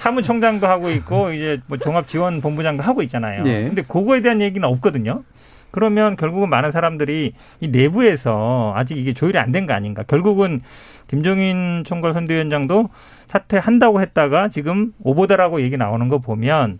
사무총장도 0.04 0.66
하고 0.66 0.90
있고 0.90 1.32
이제 1.34 1.60
뭐 1.66 1.78
종합지원본부장도 1.78 2.82
하고 2.82 3.02
있잖아요. 3.02 3.42
네. 3.42 3.64
근데 3.64 3.80
그거에 3.82 4.20
대한 4.20 4.42
얘기는 4.42 4.66
없거든요. 4.68 5.22
그러면 5.70 6.14
결국은 6.16 6.50
많은 6.50 6.70
사람들이 6.70 7.32
이 7.60 7.68
내부에서 7.68 8.72
아직 8.76 8.96
이게 8.98 9.12
조율이 9.12 9.38
안 9.38 9.50
된 9.50 9.66
거 9.66 9.72
아닌가. 9.72 10.04
결국은 10.06 10.60
김종인 11.08 11.82
총괄 11.84 12.12
선대위원장도 12.12 12.86
사퇴한다고 13.26 14.00
했다가 14.02 14.48
지금 14.50 14.92
오보다라고 15.02 15.62
얘기 15.62 15.76
나오는 15.76 16.06
거 16.08 16.18
보면 16.18 16.78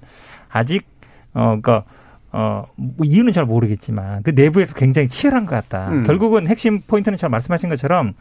아직 0.51 0.87
어 1.33 1.59
그러니까 1.61 1.85
어, 2.31 2.67
뭐 2.77 3.05
이유는 3.07 3.33
잘 3.33 3.45
모르겠지만 3.47 4.23
그 4.23 4.31
내부에서 4.31 4.75
굉장히 4.75 5.09
치열한 5.09 5.47
것 5.47 5.55
같다. 5.57 5.89
음. 5.91 6.03
결국은 6.05 6.47
핵심 6.47 6.81
포인트는 6.83 7.17
잘 7.17 7.31
말씀하신 7.31 7.69
것처럼 7.71 8.13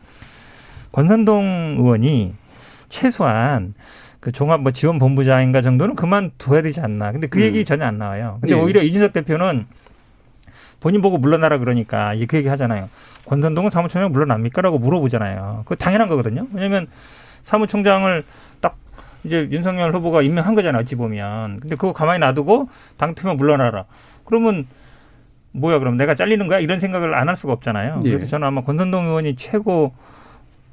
권선동 0.93 1.75
의원이 1.79 2.33
최소한 2.89 3.73
그 4.23 4.31
종합 4.31 4.61
뭐 4.61 4.71
지원 4.71 4.99
본부장인가 4.99 5.59
정도는 5.59 5.97
그만둬야 5.97 6.61
되지 6.61 6.79
않나. 6.79 7.11
근데 7.11 7.27
그 7.27 7.39
음. 7.39 7.43
얘기 7.43 7.65
전혀 7.65 7.83
안 7.83 7.97
나와요. 7.97 8.37
근데 8.39 8.55
예. 8.55 8.57
오히려 8.57 8.81
이준석 8.81 9.11
대표는 9.11 9.65
본인 10.79 11.01
보고 11.01 11.17
물러나라 11.17 11.57
그러니까 11.57 12.13
이제 12.13 12.25
그 12.25 12.37
얘기 12.37 12.47
하잖아요. 12.47 12.87
권선동은 13.25 13.69
사무총장 13.69 14.13
물러납니까라고 14.13 14.79
물어보잖아요. 14.79 15.63
그 15.65 15.75
당연한 15.75 16.07
거거든요. 16.07 16.47
왜냐하면 16.53 16.87
사무총장을 17.41 18.23
딱 18.61 18.77
이제 19.25 19.45
윤석열 19.51 19.93
후보가 19.93 20.21
임명한 20.21 20.55
거잖아요. 20.55 20.79
어찌 20.79 20.95
보면. 20.95 21.59
근데 21.59 21.75
그거 21.75 21.91
가만히 21.91 22.19
놔두고 22.19 22.69
당 22.95 23.15
투명 23.15 23.35
물러나라. 23.35 23.83
그러면 24.23 24.67
뭐야 25.51 25.79
그럼 25.79 25.97
내가 25.97 26.15
잘리는 26.15 26.47
거야 26.47 26.59
이런 26.59 26.79
생각을 26.79 27.13
안 27.13 27.27
할 27.27 27.35
수가 27.35 27.51
없잖아요. 27.51 27.99
예. 28.05 28.09
그래서 28.09 28.25
저는 28.27 28.47
아마 28.47 28.61
권선동 28.61 29.05
의원이 29.07 29.35
최고 29.35 29.93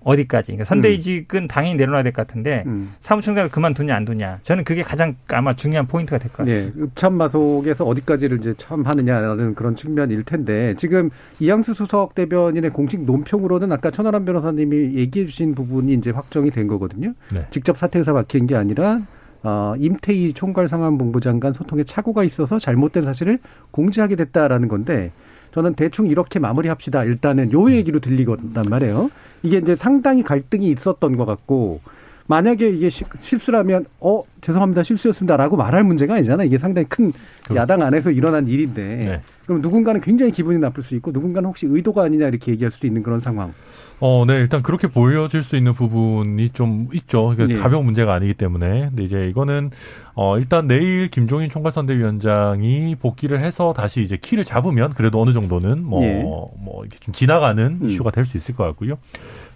어디까지. 0.02 0.52
그러니까 0.52 0.64
선대위직은 0.64 1.42
음. 1.42 1.48
당연히 1.48 1.74
내려놔야 1.76 2.02
될 2.02 2.12
것 2.12 2.26
같은데 2.26 2.64
음. 2.66 2.92
사무총장을 3.00 3.50
그만두냐 3.50 3.94
안 3.94 4.04
두냐. 4.04 4.40
저는 4.42 4.64
그게 4.64 4.82
가장 4.82 5.16
아마 5.28 5.54
중요한 5.54 5.86
포인트가 5.86 6.18
될 6.18 6.30
것 6.30 6.38
같아요. 6.38 6.66
네. 6.66 6.72
읍참 6.82 7.14
마속에서 7.14 7.84
어디까지를 7.84 8.38
이제 8.38 8.54
참 8.56 8.82
하느냐라는 8.84 9.54
그런 9.54 9.76
측면일 9.76 10.22
텐데 10.24 10.74
지금 10.78 11.10
이양수 11.38 11.74
수석 11.74 12.14
대변인의 12.14 12.70
공식 12.70 13.02
논평으로는 13.02 13.70
아까 13.72 13.90
천하람 13.90 14.24
변호사님이 14.24 14.94
얘기해 14.96 15.26
주신 15.26 15.54
부분이 15.54 15.92
이제 15.94 16.10
확정이 16.10 16.50
된 16.50 16.66
거거든요. 16.66 17.12
네. 17.32 17.46
직접 17.50 17.76
사퇴 17.76 17.98
의사 17.98 18.12
밝힌 18.12 18.46
게 18.46 18.56
아니라 18.56 19.00
어, 19.42 19.74
임태희 19.78 20.34
총괄상황본부 20.34 21.20
장관 21.20 21.52
소통에 21.52 21.82
착오가 21.84 22.24
있어서 22.24 22.58
잘못된 22.58 23.04
사실을 23.04 23.38
공지하게 23.70 24.16
됐다라는 24.16 24.68
건데 24.68 25.12
저는 25.52 25.74
대충 25.74 26.06
이렇게 26.06 26.38
마무리합시다. 26.38 27.04
일단은 27.04 27.52
요 27.52 27.70
얘기로 27.70 28.00
들리거단 28.00 28.64
말이에요. 28.68 29.10
이게 29.42 29.58
이제 29.58 29.74
상당히 29.76 30.22
갈등이 30.22 30.70
있었던 30.70 31.16
것 31.16 31.24
같고 31.24 31.80
만약에 32.26 32.68
이게 32.68 32.90
실수라면 32.90 33.86
어 33.98 34.22
죄송합니다 34.40 34.84
실수였습니다라고 34.84 35.56
말할 35.56 35.82
문제가 35.82 36.14
아니잖아 36.14 36.44
이게 36.44 36.58
상당히 36.58 36.86
큰 36.88 37.12
그렇죠. 37.42 37.56
야당 37.56 37.82
안에서 37.82 38.12
일어난 38.12 38.46
일인데 38.46 39.02
네. 39.04 39.20
그럼 39.46 39.60
누군가는 39.60 40.00
굉장히 40.00 40.30
기분이 40.30 40.58
나쁠 40.58 40.84
수 40.84 40.94
있고 40.94 41.10
누군가는 41.10 41.48
혹시 41.48 41.66
의도가 41.66 42.04
아니냐 42.04 42.28
이렇게 42.28 42.52
얘기할 42.52 42.70
수도 42.70 42.86
있는 42.86 43.02
그런 43.02 43.18
상황. 43.18 43.52
어, 44.02 44.24
네 44.26 44.34
일단 44.34 44.62
그렇게 44.62 44.88
보여질 44.88 45.42
수 45.42 45.56
있는 45.56 45.74
부분이 45.74 46.48
좀 46.50 46.88
있죠. 46.94 47.28
그러니까 47.28 47.46
네. 47.46 47.54
가벼운 47.54 47.84
문제가 47.84 48.14
아니기 48.14 48.32
때문에. 48.34 48.88
근데 48.88 49.02
이제 49.02 49.26
이거는 49.28 49.70
어 50.14 50.38
일단 50.38 50.66
내일 50.66 51.08
김종인 51.08 51.50
총괄선대위원장이 51.50 52.96
복귀를 52.96 53.40
해서 53.42 53.72
다시 53.74 54.00
이제 54.00 54.16
키를 54.16 54.44
잡으면 54.44 54.90
그래도 54.94 55.20
어느 55.20 55.32
정도는 55.32 55.84
뭐뭐 55.84 56.00
네. 56.00 56.22
뭐 56.22 56.80
이렇게 56.82 56.98
좀 57.00 57.12
지나가는 57.12 57.78
음. 57.82 57.86
이슈가 57.86 58.10
될 58.10 58.24
수 58.24 58.36
있을 58.36 58.54
것 58.54 58.64
같고요. 58.64 58.94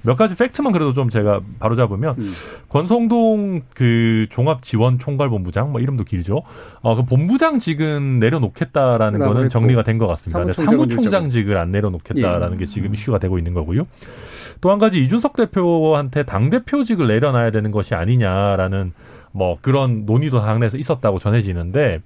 몇 0.03 0.17
가지 0.17 0.35
팩트만 0.35 0.73
그래도 0.73 0.93
좀 0.93 1.09
제가 1.09 1.41
바로 1.59 1.75
잡으면 1.75 2.17
음. 2.19 2.33
권성동 2.69 3.63
그 3.75 4.27
종합지원총괄본부장 4.31 5.73
뭐 5.73 5.81
이름도 5.81 6.05
길죠. 6.05 6.43
어 6.83 6.95
그 6.95 7.05
본부장 7.05 7.59
직은 7.61 8.19
내려놓겠다라는 8.21 9.21
거는 9.21 9.49
정리가 9.49 9.83
된 9.83 9.95
것 9.99 10.07
같습니다. 10.09 10.53
사무총장직을 10.53 11.57
안 11.57 11.71
내려놓겠다라는 11.73 12.55
예. 12.55 12.59
게 12.59 12.67
지금 12.67 12.93
이슈가 12.93 13.19
되고 13.19 13.39
있는 13.39 13.55
거고요. 13.55 13.87
또 14.61 14.71
한 14.71 14.79
가지 14.79 15.01
이준석 15.03 15.37
대표한테 15.37 16.25
당 16.25 16.51
대표직을 16.51 17.07
내려놔야 17.07 17.51
되는 17.51 17.71
것이 17.71 17.95
아니냐라는 17.95 18.93
뭐 19.33 19.59
그런 19.61 20.05
논의도 20.07 20.41
당내에서 20.41 20.79
있었다고 20.79 21.19
전해지는데 21.19 22.01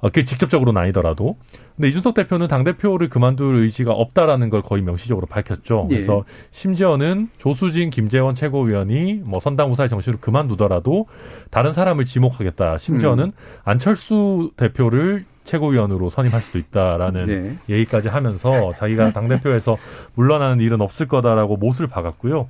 어, 0.00 0.08
그게 0.08 0.24
직접적으로는 0.24 0.80
아니더라도 0.80 1.36
근데 1.76 1.88
이준석 1.90 2.14
대표는 2.14 2.48
당 2.48 2.64
대표를 2.64 3.08
그만둘 3.08 3.54
의지가 3.56 3.92
없다라는 3.92 4.50
걸 4.50 4.62
거의 4.62 4.82
명시적으로 4.82 5.26
밝혔죠. 5.28 5.86
예. 5.90 5.94
그래서 5.94 6.24
심지어는 6.50 7.28
조수진, 7.38 7.90
김재원 7.90 8.34
최고위원이 8.34 9.22
뭐 9.24 9.38
선당 9.38 9.70
후사의 9.70 9.88
정신을 9.88 10.18
그만두더라도 10.20 11.06
다른 11.50 11.72
사람을 11.72 12.04
지목하겠다. 12.04 12.78
심지어는 12.78 13.26
음. 13.26 13.32
안철수 13.62 14.50
대표를 14.56 15.24
최고위원으로 15.48 16.10
선임할 16.10 16.40
수도 16.40 16.58
있다라는 16.58 17.26
네. 17.26 17.58
얘기까지 17.68 18.08
하면서 18.08 18.72
자기가 18.74 19.12
당 19.12 19.28
대표에서 19.28 19.76
물러나는 20.14 20.60
일은 20.60 20.80
없을 20.80 21.08
거다라고 21.08 21.56
못을 21.56 21.86
박았고요. 21.86 22.48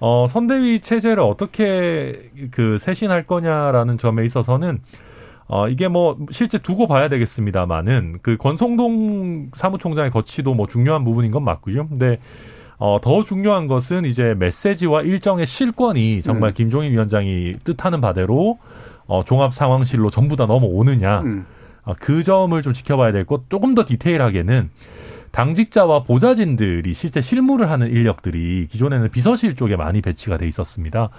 어, 0.00 0.26
선대위 0.28 0.80
체제를 0.80 1.22
어떻게 1.22 2.30
그 2.50 2.76
쇄신할 2.78 3.26
거냐라는 3.26 3.96
점에 3.96 4.24
있어서는 4.24 4.80
어, 5.46 5.68
이게 5.68 5.88
뭐 5.88 6.18
실제 6.30 6.58
두고 6.58 6.88
봐야 6.88 7.08
되겠습니다만은 7.08 8.18
그 8.22 8.36
권성동 8.36 9.50
사무총장의 9.54 10.10
거치도 10.10 10.54
뭐 10.54 10.66
중요한 10.66 11.04
부분인 11.04 11.30
건 11.30 11.44
맞고요. 11.44 11.88
근데 11.88 12.18
어, 12.78 12.98
더 13.00 13.22
중요한 13.22 13.68
것은 13.68 14.04
이제 14.04 14.34
메시지와 14.36 15.02
일정의 15.02 15.46
실권이 15.46 16.22
정말 16.22 16.50
음. 16.50 16.54
김종인 16.54 16.90
위원장이 16.90 17.54
뜻하는 17.62 18.00
바대로 18.00 18.58
어, 19.06 19.22
종합 19.24 19.54
상황실로 19.54 20.10
전부 20.10 20.34
다 20.34 20.46
넘어오느냐. 20.46 21.20
음. 21.20 21.46
어, 21.84 21.94
그 21.98 22.22
점을 22.22 22.60
좀 22.62 22.72
지켜봐야 22.72 23.12
될 23.12 23.24
것. 23.24 23.48
조금 23.50 23.74
더 23.74 23.84
디테일하게는 23.84 24.70
당직자와 25.34 26.04
보좌진들이 26.04 26.94
실제 26.94 27.20
실무를 27.20 27.68
하는 27.68 27.90
인력들이 27.90 28.68
기존에는 28.70 29.10
비서실 29.10 29.56
쪽에 29.56 29.74
많이 29.74 30.00
배치가 30.00 30.38
돼 30.38 30.46
있었습니다. 30.46 31.10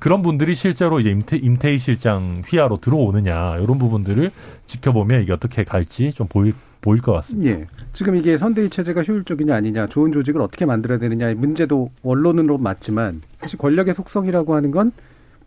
그런 0.00 0.22
분들이 0.22 0.56
실제로 0.56 0.98
이제 0.98 1.10
임태, 1.10 1.36
임태희 1.36 1.78
실장 1.78 2.42
휘하로 2.44 2.78
들어오느냐 2.78 3.58
이런 3.58 3.78
부분들을 3.78 4.32
지켜보면 4.66 5.22
이게 5.22 5.32
어떻게 5.32 5.62
갈지 5.62 6.12
좀 6.12 6.26
보일 6.26 6.52
보일 6.80 7.00
것 7.00 7.12
같습니다. 7.12 7.60
예. 7.60 7.66
지금 7.92 8.16
이게 8.16 8.38
선대위 8.38 8.70
체제가 8.70 9.02
효율적이냐 9.02 9.54
아니냐, 9.54 9.86
좋은 9.86 10.10
조직을 10.12 10.40
어떻게 10.40 10.64
만들어야 10.64 10.98
되느냐의 10.98 11.34
문제도 11.34 11.90
원론으로 12.02 12.58
맞지만 12.58 13.20
사실 13.38 13.58
권력의 13.58 13.94
속성이라고 13.94 14.54
하는 14.54 14.70
건 14.72 14.90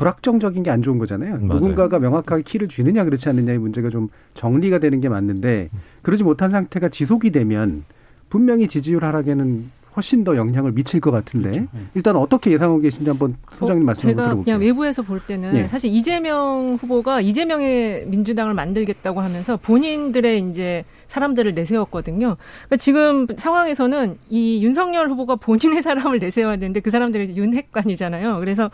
불확정적인 0.03 0.63
게 0.63 0.73
안 0.73 0.81
좋은 0.81 0.97
거잖아요. 0.97 1.37
맞아요. 1.37 1.59
누군가가 1.59 1.99
명확하게 1.99 2.41
키를 2.43 2.67
쥐느냐 2.67 3.03
그렇지 3.03 3.29
않느냐의 3.29 3.59
문제가 3.59 3.89
좀 3.89 4.09
정리가 4.33 4.79
되는 4.79 4.99
게 5.01 5.07
맞는데 5.07 5.69
그러지 6.01 6.23
못한 6.23 6.49
상태가 6.49 6.89
지속이 6.89 7.29
되면 7.31 7.83
분명히 8.29 8.67
지지율 8.67 9.03
하락에는 9.05 9.69
훨씬 9.95 10.23
더 10.23 10.35
영향을 10.35 10.71
미칠 10.71 10.99
것 10.99 11.11
같은데 11.11 11.51
그렇죠. 11.51 11.67
네. 11.71 11.79
일단 11.93 12.15
어떻게 12.15 12.51
예상하고 12.51 12.79
계신지 12.79 13.07
한번 13.07 13.35
소장님 13.51 13.85
말씀 13.85 14.09
제가 14.09 14.23
들어볼게요. 14.23 14.57
그냥 14.57 14.61
외부에서 14.67 15.03
볼 15.03 15.19
때는 15.19 15.53
네. 15.53 15.67
사실 15.67 15.93
이재명 15.93 16.79
후보가 16.81 17.21
이재명의 17.21 18.07
민주당을 18.07 18.55
만들겠다고 18.55 19.21
하면서 19.21 19.55
본인들의 19.57 20.49
이제 20.49 20.83
사람들을 21.07 21.51
내세웠거든요. 21.51 22.37
그러니까 22.37 22.77
지금 22.77 23.27
상황에서는 23.37 24.17
이 24.29 24.63
윤석열 24.63 25.09
후보가 25.09 25.35
본인의 25.35 25.83
사람을 25.83 26.17
내세워야 26.17 26.55
되는데 26.55 26.79
그 26.79 26.89
사람들이 26.89 27.37
윤핵관이잖아요. 27.37 28.39
그래서 28.39 28.71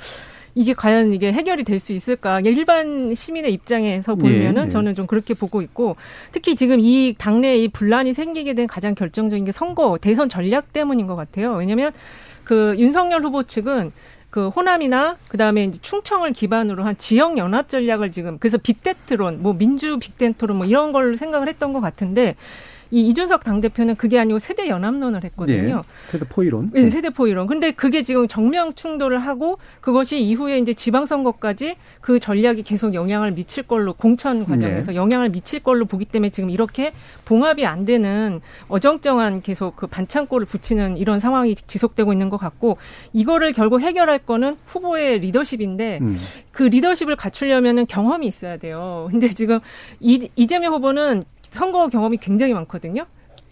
이게 0.55 0.73
과연 0.73 1.13
이게 1.13 1.31
해결이 1.31 1.63
될 1.63 1.79
수 1.79 1.93
있을까? 1.93 2.41
일반 2.41 3.13
시민의 3.15 3.53
입장에서 3.53 4.15
보면은 4.15 4.63
예, 4.63 4.65
예. 4.65 4.69
저는 4.69 4.95
좀 4.95 5.07
그렇게 5.07 5.33
보고 5.33 5.61
있고 5.61 5.95
특히 6.31 6.55
지금 6.55 6.79
이 6.79 7.15
당내에 7.17 7.57
이 7.57 7.67
분란이 7.69 8.13
생기게 8.13 8.53
된 8.53 8.67
가장 8.67 8.95
결정적인 8.95 9.45
게 9.45 9.51
선거 9.51 9.97
대선 9.99 10.27
전략 10.27 10.73
때문인 10.73 11.07
것 11.07 11.15
같아요. 11.15 11.53
왜냐하면 11.53 11.91
그 12.43 12.75
윤석열 12.77 13.23
후보 13.23 13.43
측은 13.43 13.91
그 14.29 14.49
호남이나 14.49 15.17
그다음에 15.27 15.63
이제 15.63 15.79
충청을 15.81 16.33
기반으로 16.33 16.83
한 16.83 16.97
지역 16.97 17.37
연합 17.37 17.67
전략을 17.69 18.11
지금 18.11 18.37
그래서 18.37 18.57
빅데트론 18.57 19.41
뭐 19.41 19.53
민주 19.53 19.97
빅데트론 19.97 20.57
뭐 20.57 20.65
이런 20.65 20.91
걸로 20.91 21.15
생각을 21.15 21.47
했던 21.47 21.73
것 21.73 21.79
같은데 21.79 22.35
이 22.91 23.07
이준석 23.07 23.43
당대표는 23.43 23.95
그게 23.95 24.17
아니고 24.17 24.39
세대 24.39 24.67
연합론을 24.67 25.23
했거든요. 25.25 25.75
네, 25.75 25.81
세대 26.11 26.25
포이론. 26.27 26.71
네, 26.73 26.89
세대 26.89 27.09
포이론. 27.09 27.47
근데 27.47 27.71
그게 27.71 28.01
지금 28.01 28.27
정면 28.27 28.73
충돌을 28.73 29.19
하고 29.19 29.59
그것이 29.81 30.21
이후에 30.21 30.57
이제 30.57 30.73
지방선거까지 30.73 31.75
그 32.01 32.19
전략이 32.19 32.63
계속 32.63 32.93
영향을 32.95 33.31
미칠 33.31 33.63
걸로 33.63 33.93
공천 33.93 34.43
과정에서 34.43 34.91
네. 34.91 34.95
영향을 34.95 35.29
미칠 35.29 35.59
걸로 35.59 35.85
보기 35.85 36.05
때문에 36.05 36.29
지금 36.31 36.49
이렇게 36.49 36.91
봉합이 37.25 37.65
안 37.65 37.85
되는 37.85 38.41
어정쩡한 38.69 39.41
계속 39.41 39.75
그 39.75 39.85
반창고를 39.85 40.47
붙이는 40.47 40.97
이런 40.97 41.19
상황이 41.19 41.55
지속되고 41.55 42.11
있는 42.11 42.29
것 42.29 42.37
같고 42.37 42.77
이거를 43.13 43.53
결국 43.53 43.81
해결할 43.81 44.19
거는 44.19 44.57
후보의 44.65 45.19
리더십인데 45.19 45.99
음. 46.01 46.17
그 46.51 46.63
리더십을 46.63 47.15
갖추려면은 47.15 47.85
경험이 47.85 48.27
있어야 48.27 48.57
돼요. 48.57 49.07
근데 49.11 49.29
지금 49.29 49.59
이, 49.99 50.27
이재명 50.35 50.73
후보는 50.73 51.23
선거 51.51 51.87
경험이 51.89 52.17
굉장히 52.17 52.53
많거든요. 52.53 53.05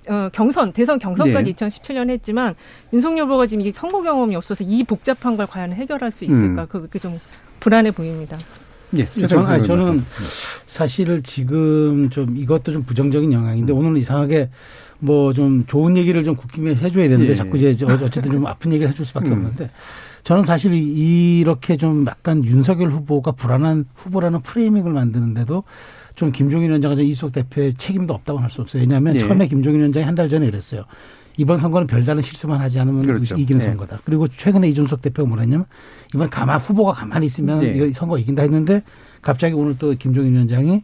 어, 0.07 0.29
경선, 0.31 0.71
대선 0.71 0.99
경선까지 0.99 1.53
네. 1.53 1.67
2017년 1.67 2.09
했지만 2.09 2.55
윤석열 2.93 3.25
후보가 3.25 3.47
지금 3.47 3.65
이 3.65 3.71
선거 3.71 4.01
경험이 4.01 4.35
없어서 4.35 4.63
이 4.63 4.83
복잡한 4.83 5.35
걸 5.35 5.47
과연 5.47 5.73
해결할 5.73 6.11
수 6.11 6.23
있을까? 6.23 6.63
음. 6.63 6.67
그게 6.69 6.97
좀 6.97 7.19
불안해 7.59 7.91
보입니다. 7.91 8.37
예, 8.95 9.05
저는, 9.05 9.45
아니, 9.45 9.67
저는 9.67 10.05
사실 10.65 11.21
지금 11.23 12.09
좀 12.09 12.37
이것도 12.37 12.71
좀 12.71 12.83
부정적인 12.83 13.33
영향인데 13.33 13.73
음. 13.73 13.77
오늘은 13.79 13.97
이상하게 13.97 14.49
뭐 14.99 15.33
좀 15.33 15.65
좋은 15.67 15.97
얘기를 15.97 16.23
좀 16.23 16.35
국힘에 16.35 16.73
해줘야 16.75 17.07
되는데 17.09 17.31
예. 17.31 17.35
자꾸 17.35 17.57
이제 17.57 17.75
어쨌든 17.85 18.31
좀 18.31 18.47
아픈 18.47 18.71
얘기를 18.71 18.89
해줄 18.89 19.05
수밖에 19.05 19.27
음. 19.27 19.33
없는데 19.33 19.69
저는 20.23 20.43
사실 20.43 20.73
이렇게 20.73 21.77
좀 21.77 22.05
약간 22.07 22.43
윤석열 22.43 22.89
후보가 22.89 23.33
불안한 23.33 23.85
후보라는 23.93 24.41
프레이밍을 24.41 24.91
만드는데도 24.91 25.63
좀 26.17 26.31
김종인 26.31 26.69
위원장과 26.69 26.99
이수석 27.01 27.31
대표의 27.31 27.75
책임도 27.75 28.11
없다고 28.13 28.39
할 28.39 28.49
수 28.49 28.61
없어요. 28.61 28.81
왜냐하면 28.81 29.13
네. 29.13 29.19
처음에 29.19 29.47
김종인 29.47 29.79
위원장이 29.79 30.03
한 30.03 30.15
달 30.15 30.27
전에 30.27 30.47
이랬어요. 30.47 30.83
이번 31.37 31.57
선거는 31.59 31.85
별다른 31.85 32.23
실수만 32.23 32.59
하지 32.59 32.79
않으면 32.79 33.03
그렇죠. 33.03 33.35
이기는 33.35 33.59
네. 33.61 33.67
선거다. 33.67 33.99
그리고 34.03 34.27
최근에 34.27 34.67
이준석 34.69 35.03
대표가 35.03 35.27
뭐라 35.27 35.43
했냐면 35.43 35.67
이번 36.15 36.27
가만 36.27 36.59
후보가 36.59 36.93
가만히 36.93 37.27
있으면 37.27 37.59
네. 37.59 37.73
이거 37.75 37.87
선거 37.93 38.17
이긴다 38.17 38.41
했는데 38.41 38.81
갑자기 39.21 39.53
오늘 39.53 39.77
또 39.77 39.93
김종인 39.93 40.33
위원장이 40.33 40.83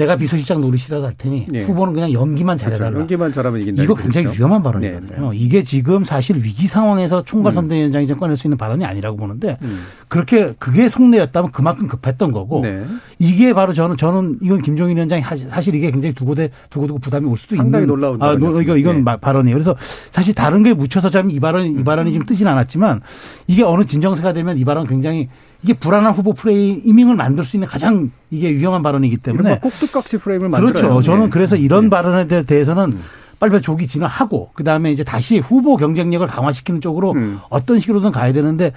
내가 0.00 0.16
비서실장 0.16 0.60
노릇이라도 0.60 1.06
할 1.06 1.14
테니 1.16 1.46
네. 1.48 1.60
후보는 1.62 1.94
그냥 1.94 2.12
연기만 2.12 2.58
잘해라. 2.58 2.86
그렇죠. 2.90 3.00
연기만 3.00 3.32
잘하면 3.32 3.60
이긴다. 3.62 3.82
이거 3.82 3.94
굉장히 3.94 4.26
그렇죠? 4.26 4.40
위험한 4.40 4.62
발언이거든요. 4.62 5.30
네. 5.30 5.38
이게 5.38 5.62
지금 5.62 6.04
사실 6.04 6.36
위기 6.36 6.66
상황에서 6.66 7.22
총괄 7.22 7.52
음. 7.52 7.54
선대위원장이 7.54 8.06
좀 8.06 8.18
꺼낼 8.18 8.36
수 8.36 8.46
있는 8.46 8.58
발언이 8.58 8.84
아니라고 8.84 9.16
보는데 9.16 9.56
음. 9.62 9.84
그렇게 10.08 10.52
그게 10.58 10.88
속내였다면 10.88 11.52
그만큼 11.52 11.88
급했던 11.88 12.32
거고 12.32 12.60
네. 12.62 12.84
이게 13.18 13.54
바로 13.54 13.72
저는 13.72 13.96
저는 13.96 14.38
이건 14.42 14.60
김종인 14.62 14.96
위원장이 14.96 15.22
사실 15.22 15.74
이게 15.74 15.90
굉장히 15.90 16.14
두고대 16.14 16.50
두고두고 16.68 16.98
부담이 16.98 17.26
올 17.26 17.36
수도 17.38 17.56
상당히 17.56 17.84
있는 17.84 17.94
놀라운 17.94 18.22
아, 18.22 18.32
이거 18.34 18.76
이건 18.76 19.04
네. 19.04 19.16
발언이에요. 19.16 19.54
그래서 19.54 19.74
사실 20.10 20.34
다른 20.34 20.62
게 20.62 20.74
묻혀서 20.74 21.08
참 21.08 21.30
이 21.30 21.38
발언 21.38 21.66
이 21.66 21.84
발언이 21.84 22.10
지금 22.12 22.26
뜨진 22.26 22.46
않았지만 22.48 23.02
이게 23.46 23.62
어느 23.62 23.84
진정세가 23.84 24.32
되면 24.32 24.58
이 24.58 24.64
발언 24.64 24.86
굉장히 24.86 25.28
이게 25.62 25.74
불안한 25.74 26.12
후보 26.12 26.32
프레이밍을 26.32 27.16
만들 27.16 27.44
수 27.44 27.56
있는 27.56 27.68
가장 27.68 28.10
이게 28.30 28.50
위험한 28.50 28.82
발언이기 28.82 29.18
때문에 29.18 29.58
꼭두각시 29.58 30.18
프레임을 30.18 30.48
만들어요. 30.48 30.72
그렇죠. 30.72 31.02
저는 31.02 31.24
네. 31.24 31.30
그래서 31.30 31.56
이런 31.56 31.84
네. 31.84 31.90
발언에 31.90 32.26
대해서는 32.42 32.84
음. 32.92 33.04
빨리 33.38 33.60
조기 33.60 33.86
진화하고 33.86 34.50
그다음에 34.54 34.90
이제 34.90 35.04
다시 35.04 35.38
후보 35.38 35.76
경쟁력을 35.76 36.26
강화시키는 36.26 36.80
쪽으로 36.80 37.12
음. 37.12 37.40
어떤 37.48 37.78
식으로든 37.78 38.12
가야 38.12 38.32
되는데 38.32 38.72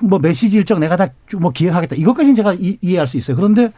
뭐 0.00 0.18
메시지 0.18 0.56
일정 0.58 0.80
내가 0.80 0.96
다 0.96 1.08
뭐 1.36 1.50
기획하겠다 1.50 1.96
이것까지는 1.96 2.34
제가 2.34 2.54
이, 2.54 2.78
이해할 2.80 3.06
수 3.06 3.16
있어요. 3.16 3.36
그런데 3.36 3.72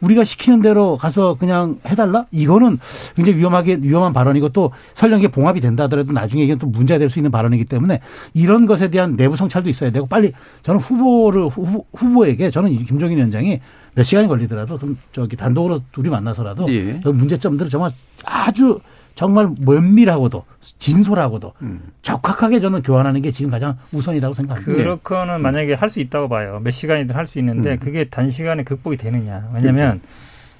우리가 0.00 0.24
시키는 0.24 0.62
대로 0.62 0.96
가서 0.96 1.34
그냥 1.38 1.78
해달라? 1.86 2.26
이거는 2.30 2.78
굉장히 3.16 3.38
위험하게 3.38 3.78
위험한 3.82 4.12
발언이고 4.12 4.50
또 4.50 4.72
설령 4.94 5.18
이게 5.20 5.28
봉합이 5.28 5.60
된다 5.60 5.84
하더라도 5.84 6.12
나중에 6.12 6.42
이게 6.44 6.54
또 6.56 6.66
문제가 6.66 6.98
될 6.98 7.10
수 7.10 7.18
있는 7.18 7.30
발언이기 7.30 7.64
때문에 7.64 8.00
이런 8.34 8.66
것에 8.66 8.88
대한 8.88 9.16
내부 9.16 9.36
성찰도 9.36 9.68
있어야 9.68 9.90
되고 9.90 10.06
빨리 10.06 10.32
저는 10.62 10.80
후보를 10.80 11.48
후보, 11.48 11.84
후보에게 11.92 12.50
저는 12.50 12.72
김종인 12.86 13.16
위원장이 13.18 13.60
몇 13.96 14.04
시간이 14.04 14.28
걸리더라도 14.28 14.78
좀 14.78 14.96
저기 15.12 15.34
단독으로 15.36 15.80
둘이 15.90 16.08
만나서라도 16.08 16.72
예. 16.72 17.00
문제점들을 17.04 17.68
정말 17.70 17.90
아주 18.24 18.78
정말 19.14 19.50
면밀하고도 19.60 20.44
진솔하고도 20.78 21.52
음. 21.62 21.80
적확하게 22.02 22.60
저는 22.60 22.82
교환하는 22.82 23.20
게 23.22 23.30
지금 23.30 23.50
가장 23.50 23.76
우선이라고 23.92 24.32
생각합니다. 24.34 24.72
그렇거는 24.82 25.36
네. 25.36 25.42
만약에 25.42 25.74
할 25.74 25.90
수 25.90 26.00
있다고 26.00 26.28
봐요. 26.28 26.60
몇 26.62 26.70
시간이든 26.70 27.14
할 27.14 27.26
수 27.26 27.38
있는데 27.38 27.72
음. 27.72 27.78
그게 27.78 28.04
단시간에 28.04 28.62
극복이 28.64 28.96
되느냐. 28.96 29.50
왜냐하면 29.54 30.00
그렇죠. 30.00 30.08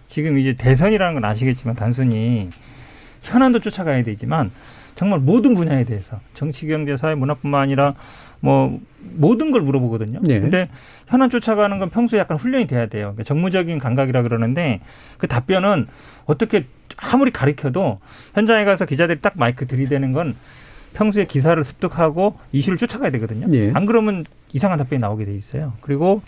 지금 0.09 0.38
이제 0.38 0.55
대선이라는 0.55 1.14
건 1.14 1.24
아시겠지만 1.24 1.76
단순히 1.76 2.51
현안도 3.22 3.61
쫓아가야 3.61 4.03
되지만 4.03 4.51
정말 4.96 5.20
모든 5.20 5.55
분야에 5.55 5.84
대해서 5.84 6.18
정치, 6.34 6.66
경제, 6.66 6.96
사회, 6.96 7.14
문화뿐만 7.14 7.62
아니라 7.62 7.94
뭐 8.40 8.78
모든 9.14 9.51
걸 9.51 9.62
물어보거든요. 9.62 10.20
네. 10.22 10.40
근데 10.40 10.68
현안 11.07 11.30
쫓아가는 11.30 11.78
건 11.78 11.88
평소에 11.90 12.18
약간 12.18 12.36
훈련이 12.36 12.66
돼야 12.66 12.86
돼요. 12.86 13.12
그러니까 13.14 13.24
정무적인 13.24 13.78
감각이라 13.78 14.22
그러는데 14.22 14.80
그 15.18 15.26
답변은 15.26 15.86
어떻게 16.26 16.66
아무리 17.01 17.30
가르켜도 17.30 17.98
현장에 18.34 18.64
가서 18.64 18.84
기자들이 18.84 19.20
딱 19.20 19.34
마이크 19.36 19.66
들이대는 19.66 20.12
건 20.12 20.34
평소에 20.94 21.24
기사를 21.24 21.62
습득하고 21.62 22.38
이슈를 22.53 22.76
쫓아가야 22.76 23.11
되거든요. 23.12 23.46
예. 23.53 23.70
안 23.74 23.86
그러면 23.86 24.24
이상한 24.53 24.78
답변이 24.78 25.01
나오게 25.01 25.24
돼 25.24 25.34
있어요. 25.34 25.72
그리고 25.80 26.22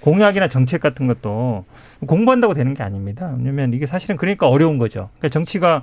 공약이나 0.00 0.48
정책 0.48 0.80
같은 0.80 1.06
것도 1.06 1.64
공부한다고 2.06 2.54
되는 2.54 2.72
게 2.74 2.82
아닙니다. 2.82 3.34
왜냐면 3.36 3.74
이게 3.74 3.86
사실은 3.86 4.16
그러니까 4.16 4.48
어려운 4.48 4.78
거죠. 4.78 5.10
그러니까 5.18 5.28
정치가 5.28 5.82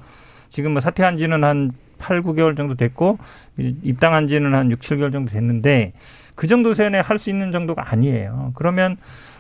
지금 0.50 0.72
뭐 0.72 0.82
사퇴한 0.82 1.18
지는 1.18 1.44
한 1.44 1.72
8, 2.00 2.22
9개월 2.24 2.58
정도 2.58 2.76
됐고 2.76 3.20
입당한 3.58 4.28
지는 4.28 4.54
한 4.54 4.72
6, 4.72 4.80
7개월 4.80 5.12
정도 5.12 5.32
됐는데 5.32 5.94
그 6.36 6.48
정도 6.48 6.74
세내 6.74 7.00
할 7.00 7.18
수 7.18 7.30
있는 7.30 7.52
정도가 7.52 7.92
아니에요. 7.92 8.52
그러면 8.56 8.98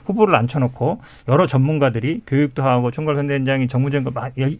후보를 0.08 0.36
앉혀놓고 0.36 1.00
여러 1.28 1.46
전문가들이 1.46 2.22
교육도 2.26 2.64
하고 2.64 2.92
총괄선대위원장이 2.92 3.68
거 4.04 4.12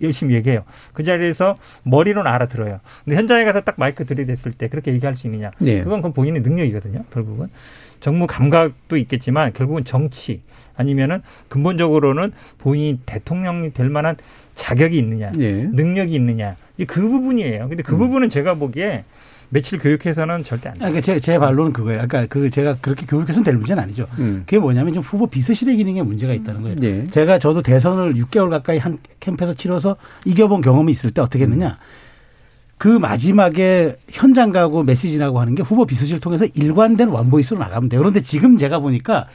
열심히 0.02 0.36
얘기해요. 0.36 0.64
그 0.94 1.04
자리에서 1.04 1.56
머리로는 1.84 2.30
알아들어요. 2.30 2.80
근데 3.06 3.18
현장에 3.18 3.46
가서 3.46 3.62
딱 3.62 3.76
마이크 3.78 4.06
들이댔을 4.06 4.54
때 4.54 4.68
그렇게 4.68 4.94
얘기할 4.94 5.16
수 5.16 5.28
있느냐. 5.28 5.52
네. 5.60 5.84
그건 5.84 6.02
그 6.02 6.12
본인의 6.12 6.42
능력이거든요. 6.42 7.04
결국은. 7.12 7.48
정무 8.00 8.28
감각도 8.28 8.98
있겠지만 8.98 9.54
결국은 9.54 9.84
정치 9.84 10.42
아니면은 10.76 11.22
근본적으로는 11.50 12.32
본인이 12.60 13.00
대통령이 13.06 13.74
될 13.74 13.90
만한 13.90 14.16
자격이 14.54 14.98
있느냐, 14.98 15.32
네. 15.32 15.68
능력이 15.72 16.14
있느냐. 16.14 16.56
그 16.88 17.02
부분이에요. 17.02 17.68
근데 17.70 17.82
그 17.82 17.96
음. 17.96 18.00
부분은 18.00 18.30
제가 18.30 18.56
보기에 18.56 19.04
며칠 19.50 19.80
교육해서는 19.80 20.44
절대 20.44 20.70
안 20.70 20.76
돼요. 20.76 20.82
그러니까 20.82 21.02
제, 21.02 21.20
제 21.20 21.40
반론은 21.40 21.74
그거예요. 21.74 22.06
그러니까 22.08 22.26
그 22.28 22.50
제가 22.50 22.78
그렇게 22.82 23.06
교육해서는 23.06 23.44
될 23.44 23.56
문제는 23.56 23.82
아니죠. 23.82 24.06
음. 24.20 24.44
그게 24.46 24.60
뭐냐면 24.60 24.94
좀 24.94 25.04
후보 25.04 25.28
비서실의 25.28 25.78
기능에 25.78 26.02
문제가 26.04 26.34
있다는 26.34 26.62
거예요. 26.62 26.76
네. 26.78 27.08
제가 27.10 27.40
저도 27.40 27.62
대선을 27.62 28.16
6개월 28.16 28.50
가까이 28.50 28.78
한 28.78 28.98
캠프에서 29.20 29.54
치러서 29.54 29.96
이겨본 30.26 30.62
경험이 30.62 30.92
있을 30.92 31.12
때 31.12 31.22
어떻게 31.22 31.44
했느냐. 31.44 31.78
그 32.78 32.88
마지막에 32.88 33.96
현장 34.12 34.52
가고 34.52 34.84
메시지 34.84 35.18
나고 35.18 35.40
하는 35.40 35.56
게 35.56 35.64
후보 35.64 35.86
비서실 35.86 36.20
통해서 36.20 36.46
일관된 36.46 37.08
원보이스로 37.10 37.60
나가면 37.60 37.90
돼요. 37.90 38.02
그런데 38.02 38.20
지금 38.20 38.58
제가 38.58 38.80
보니까 38.80 39.28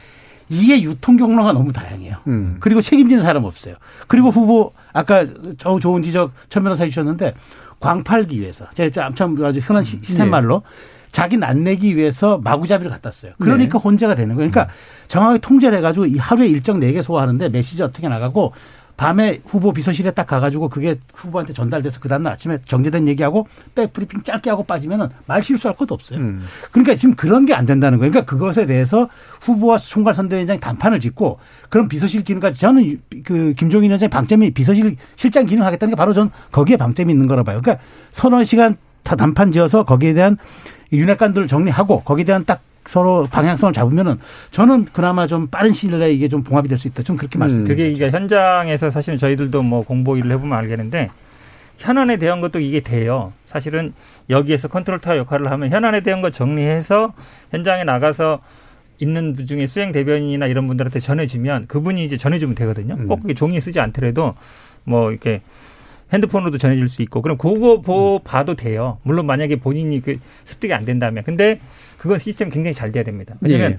이게 0.52 0.82
유통 0.82 1.16
경로가 1.16 1.52
너무 1.52 1.72
다양해요. 1.72 2.16
음. 2.26 2.56
그리고 2.60 2.80
책임지는 2.80 3.22
사람 3.22 3.44
없어요. 3.44 3.76
그리고 4.06 4.28
후보 4.28 4.72
아까 4.92 5.24
좋은 5.58 6.02
지적 6.02 6.32
천 6.50 6.62
변호사 6.62 6.84
해주셨는데 6.84 7.34
광팔기 7.80 8.38
위해서 8.38 8.66
제가 8.74 9.10
참 9.14 9.42
아주 9.42 9.60
흔한 9.60 9.82
시샘말로 9.82 10.62
네. 10.64 11.08
자기 11.10 11.36
낫내기 11.36 11.96
위해서 11.96 12.38
마구잡이를 12.38 12.90
갖다 12.90 13.10
써요. 13.10 13.32
그러니까 13.38 13.78
네. 13.78 13.82
혼재가 13.82 14.14
되는 14.14 14.34
거예요. 14.36 14.50
그러니까 14.50 14.72
정확하게 15.08 15.38
통제를 15.40 15.78
해가지고 15.78 16.06
이 16.06 16.16
하루에 16.18 16.46
일정 16.46 16.80
네 16.80 16.92
개 16.92 17.02
소화하는데 17.02 17.48
메시지 17.48 17.82
어떻게 17.82 18.08
나가고 18.08 18.52
밤에 19.02 19.40
후보 19.44 19.72
비서실에 19.72 20.12
딱 20.12 20.28
가가지고 20.28 20.68
그게 20.68 20.96
후보한테 21.12 21.52
전달돼서 21.52 21.98
그 21.98 22.08
다음날 22.08 22.34
아침에 22.34 22.58
정제된 22.66 23.08
얘기하고 23.08 23.48
백브리핑 23.74 24.22
짧게 24.22 24.48
하고 24.48 24.62
빠지면은 24.62 25.08
말 25.26 25.42
실수할 25.42 25.76
것도 25.76 25.92
없어요. 25.92 26.20
음. 26.20 26.44
그러니까 26.70 26.94
지금 26.94 27.16
그런 27.16 27.44
게 27.44 27.52
안 27.52 27.66
된다는 27.66 27.98
거예요. 27.98 28.12
그러니까 28.12 28.30
그것에 28.30 28.64
대해서 28.64 29.08
후보와 29.40 29.76
총괄 29.78 30.14
선대위원장이 30.14 30.60
단판을 30.60 31.00
짓고 31.00 31.40
그런 31.68 31.88
비서실 31.88 32.22
기능까지 32.22 32.60
저는 32.60 33.00
그 33.24 33.54
김종인 33.54 33.90
위원장의 33.90 34.08
방점이 34.08 34.52
비서실 34.52 34.94
실장 35.16 35.46
기능 35.46 35.64
하겠다는 35.66 35.90
게 35.90 35.96
바로 35.96 36.12
전 36.12 36.30
거기에 36.52 36.76
방점이 36.76 37.12
있는 37.12 37.26
거라 37.26 37.42
봐요. 37.42 37.60
그러니까 37.60 37.84
서너 38.12 38.44
시간 38.44 38.76
다 39.02 39.16
단판 39.16 39.50
지어서 39.50 39.82
거기에 39.82 40.14
대한 40.14 40.38
윤핵관들을 40.92 41.48
정리하고 41.48 42.02
거기에 42.02 42.24
대한 42.24 42.44
딱 42.44 42.60
서로 42.84 43.28
방향성을 43.30 43.72
잡으면은 43.72 44.18
저는 44.50 44.86
그나마 44.86 45.26
좀 45.26 45.46
빠른 45.46 45.70
시일 45.72 45.98
내에 45.98 46.12
이게 46.12 46.28
좀 46.28 46.42
봉합이 46.42 46.68
될 46.68 46.78
수 46.78 46.88
있다. 46.88 47.02
좀 47.02 47.16
그렇게 47.16 47.38
음. 47.38 47.40
말씀. 47.40 47.64
그게 47.64 47.88
이게 47.88 48.10
현장에서 48.10 48.90
사실은 48.90 49.18
저희들도 49.18 49.62
뭐 49.62 49.84
공보 49.84 50.16
일을 50.16 50.32
해보면 50.32 50.56
알겠는데 50.58 51.10
현안에 51.78 52.16
대한 52.16 52.40
것도 52.40 52.60
이게 52.60 52.80
돼요. 52.80 53.32
사실은 53.44 53.92
여기에서 54.30 54.68
컨트롤 54.68 55.00
타워 55.00 55.16
역할을 55.18 55.50
하면 55.50 55.70
현안에 55.70 56.00
대한 56.00 56.22
거 56.22 56.30
정리해서 56.30 57.12
현장에 57.50 57.84
나가서 57.84 58.40
있는 58.98 59.34
중에 59.46 59.66
수행 59.66 59.90
대변인이나 59.92 60.46
이런 60.46 60.66
분들한테 60.68 61.00
전해주면 61.00 61.66
그분이 61.66 62.04
이제 62.04 62.16
전해주면 62.16 62.54
되거든요. 62.56 62.94
음. 62.94 63.06
꼭 63.08 63.22
종이 63.34 63.60
쓰지 63.60 63.80
않더라도 63.80 64.34
뭐 64.84 65.10
이렇게 65.10 65.40
핸드폰으로도 66.12 66.58
전해줄 66.58 66.88
수 66.88 67.02
있고 67.02 67.22
그럼 67.22 67.36
그거 67.38 67.80
보, 67.80 68.16
음. 68.16 68.20
봐도 68.22 68.54
돼요. 68.54 68.98
물론 69.02 69.26
만약에 69.26 69.56
본인이 69.56 70.00
그 70.02 70.18
습득이 70.44 70.72
안 70.74 70.84
된다면 70.84 71.24
근데 71.24 71.58
그건 72.02 72.18
시스템이 72.18 72.50
굉장히 72.50 72.74
잘 72.74 72.90
돼야 72.90 73.04
됩니다. 73.04 73.36
왜냐면 73.40 73.72
예. 73.72 73.78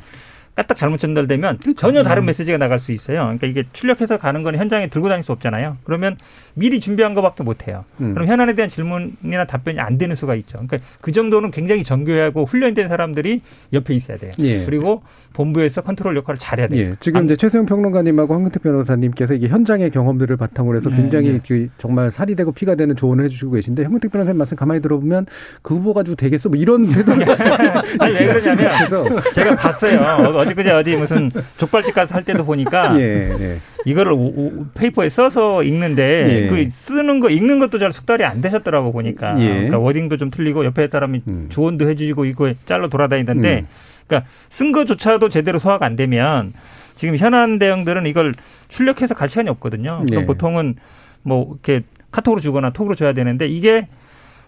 까딱 0.55 0.77
잘못 0.77 0.97
전달되면 0.97 1.57
그렇죠. 1.57 1.75
전혀 1.75 2.03
다른 2.03 2.23
음. 2.23 2.27
메시지가 2.27 2.57
나갈 2.57 2.79
수 2.79 2.93
있어요. 2.93 3.23
그러니까 3.23 3.47
이게 3.47 3.65
출력해서 3.73 4.17
가는 4.17 4.43
건 4.43 4.55
현장에 4.55 4.87
들고 4.87 5.09
다닐 5.09 5.23
수 5.23 5.33
없잖아요. 5.33 5.77
그러면 5.83 6.15
미리 6.55 6.79
준비한 6.79 7.13
것밖에 7.13 7.43
못 7.43 7.67
해요. 7.67 7.83
음. 7.99 8.13
그럼 8.13 8.27
현안에 8.27 8.53
대한 8.53 8.69
질문이나 8.69 9.45
답변이 9.45 9.79
안 9.79 9.97
되는 9.97 10.15
수가 10.15 10.35
있죠. 10.35 10.59
그러니까 10.59 10.79
그 11.01 11.11
정도는 11.11 11.51
굉장히 11.51 11.83
정교하고 11.83 12.45
훈련된 12.45 12.87
사람들이 12.87 13.41
옆에 13.73 13.93
있어야 13.93 14.17
돼요. 14.17 14.31
예. 14.39 14.65
그리고 14.65 15.01
본부에서 15.33 15.81
컨트롤 15.81 16.15
역할을 16.17 16.37
잘해야 16.37 16.67
돼요. 16.67 16.81
예. 16.91 16.95
지금 16.99 17.25
이제 17.25 17.35
최수영 17.35 17.65
평론가님하고 17.65 18.33
황근태 18.33 18.59
변호사님께서 18.59 19.33
이게 19.33 19.47
현장의 19.47 19.89
경험들을 19.91 20.37
바탕으로 20.37 20.77
해서 20.77 20.89
네, 20.89 20.97
굉장히 20.97 21.41
네. 21.41 21.67
정말 21.77 22.11
살이 22.11 22.35
되고 22.35 22.51
피가 22.51 22.75
되는 22.75 22.95
조언을 22.95 23.25
해주시고 23.25 23.51
계신데 23.51 23.83
황근태 23.83 24.09
변호사님 24.09 24.37
말씀 24.37 24.55
가만히 24.57 24.81
들어보면 24.81 25.25
그 25.61 25.75
후보 25.75 25.93
가지고 25.93 26.15
되겠어 26.15 26.49
뭐 26.49 26.57
이런 26.57 26.85
태도를 26.85 27.25
아니 27.99 28.13
왜 28.13 28.27
그러냐면 28.27 28.71
제가 29.33 29.55
봤어요. 29.55 29.99
어제 30.37 30.53
그제 30.53 30.71
어디 30.71 30.95
무슨 30.95 31.31
족발집 31.57 31.95
가서 31.95 32.15
할 32.15 32.23
때도 32.23 32.45
보니까 32.45 32.99
예, 32.99 33.35
예. 33.39 33.57
이거를 33.85 34.13
오, 34.13 34.65
페이퍼에 34.73 35.09
써서 35.09 35.63
읽는데 35.63 36.45
예. 36.45 36.47
그 36.47 36.69
쓰는 36.71 37.19
거 37.19 37.29
읽는 37.29 37.59
것도 37.59 37.79
잘 37.79 37.91
숙달이 37.91 38.23
안 38.23 38.41
되셨더라고 38.41 38.91
보니까 38.91 39.35
예. 39.39 39.47
그러니까 39.47 39.79
워딩도 39.79 40.17
좀 40.17 40.29
틀리고 40.31 40.65
옆에 40.65 40.87
사람이 40.87 41.21
음. 41.27 41.45
조언도 41.49 41.89
해주시고 41.89 42.25
이거 42.25 42.53
짤로 42.65 42.89
돌아다니던데 42.89 43.59
음. 43.59 43.67
그러니까 44.07 44.29
쓴 44.49 44.71
거조차도 44.71 45.29
제대로 45.29 45.59
소화가 45.59 45.85
안 45.85 45.95
되면 45.95 46.53
지금 46.95 47.17
현안 47.17 47.59
대응들은 47.59 48.05
이걸 48.05 48.33
출력해서 48.69 49.15
갈 49.15 49.27
시간이 49.29 49.49
없거든요. 49.49 50.05
예. 50.11 50.25
보통은 50.25 50.75
뭐 51.23 51.51
이렇게 51.51 51.85
카톡으로 52.11 52.39
주거나 52.39 52.71
톡으로 52.71 52.95
줘야 52.95 53.13
되는데 53.13 53.47
이게 53.47 53.87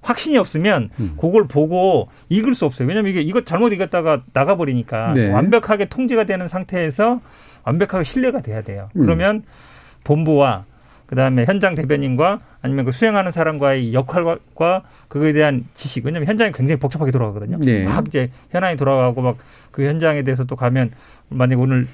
확신이 0.02 0.38
없으면 0.38 0.90
음. 1.00 1.14
그걸 1.20 1.48
보고 1.48 2.10
읽을 2.30 2.54
수 2.54 2.66
없어요. 2.66 2.88
왜냐하면 2.88 3.12
이게 3.12 3.22
이거 3.22 3.42
잘못 3.42 3.74
읽었다가 3.74 4.22
나가버리니까 4.34 5.14
네. 5.14 5.32
완벽하게 5.32 5.86
통제가 5.86 6.26
되는 6.26 6.48
상태에서 6.48 7.22
완벽하게 7.66 8.04
신뢰가 8.04 8.42
돼야 8.42 8.62
돼요. 8.62 8.90
음. 8.96 9.02
그러면 9.02 9.44
본부와 10.04 10.66
그다음에 11.08 11.46
현장 11.46 11.76
대변인과 11.76 12.40
아니면 12.64 12.86
그 12.86 12.92
수행하는 12.92 13.32
사람과의 13.32 13.94
역할과 13.94 14.84
그거에 15.08 15.34
대한 15.34 15.66
지식. 15.76 16.04
왜냐하면 16.06 16.28
현장이 16.28 16.52
굉장히 16.52 16.80
복잡하게 16.80 17.12
돌아가거든요. 17.12 17.60
네. 17.60 17.84
막 17.84 18.08
이제 18.08 18.32
현안이 18.52 18.78
돌아가고 18.78 19.22
막 19.22 19.38
그 19.72 19.86
현장에 19.86 20.24
대해서 20.24 20.46
또 20.46 20.56
가면 20.56 20.92
만약 21.30 21.60
오늘 21.60 21.88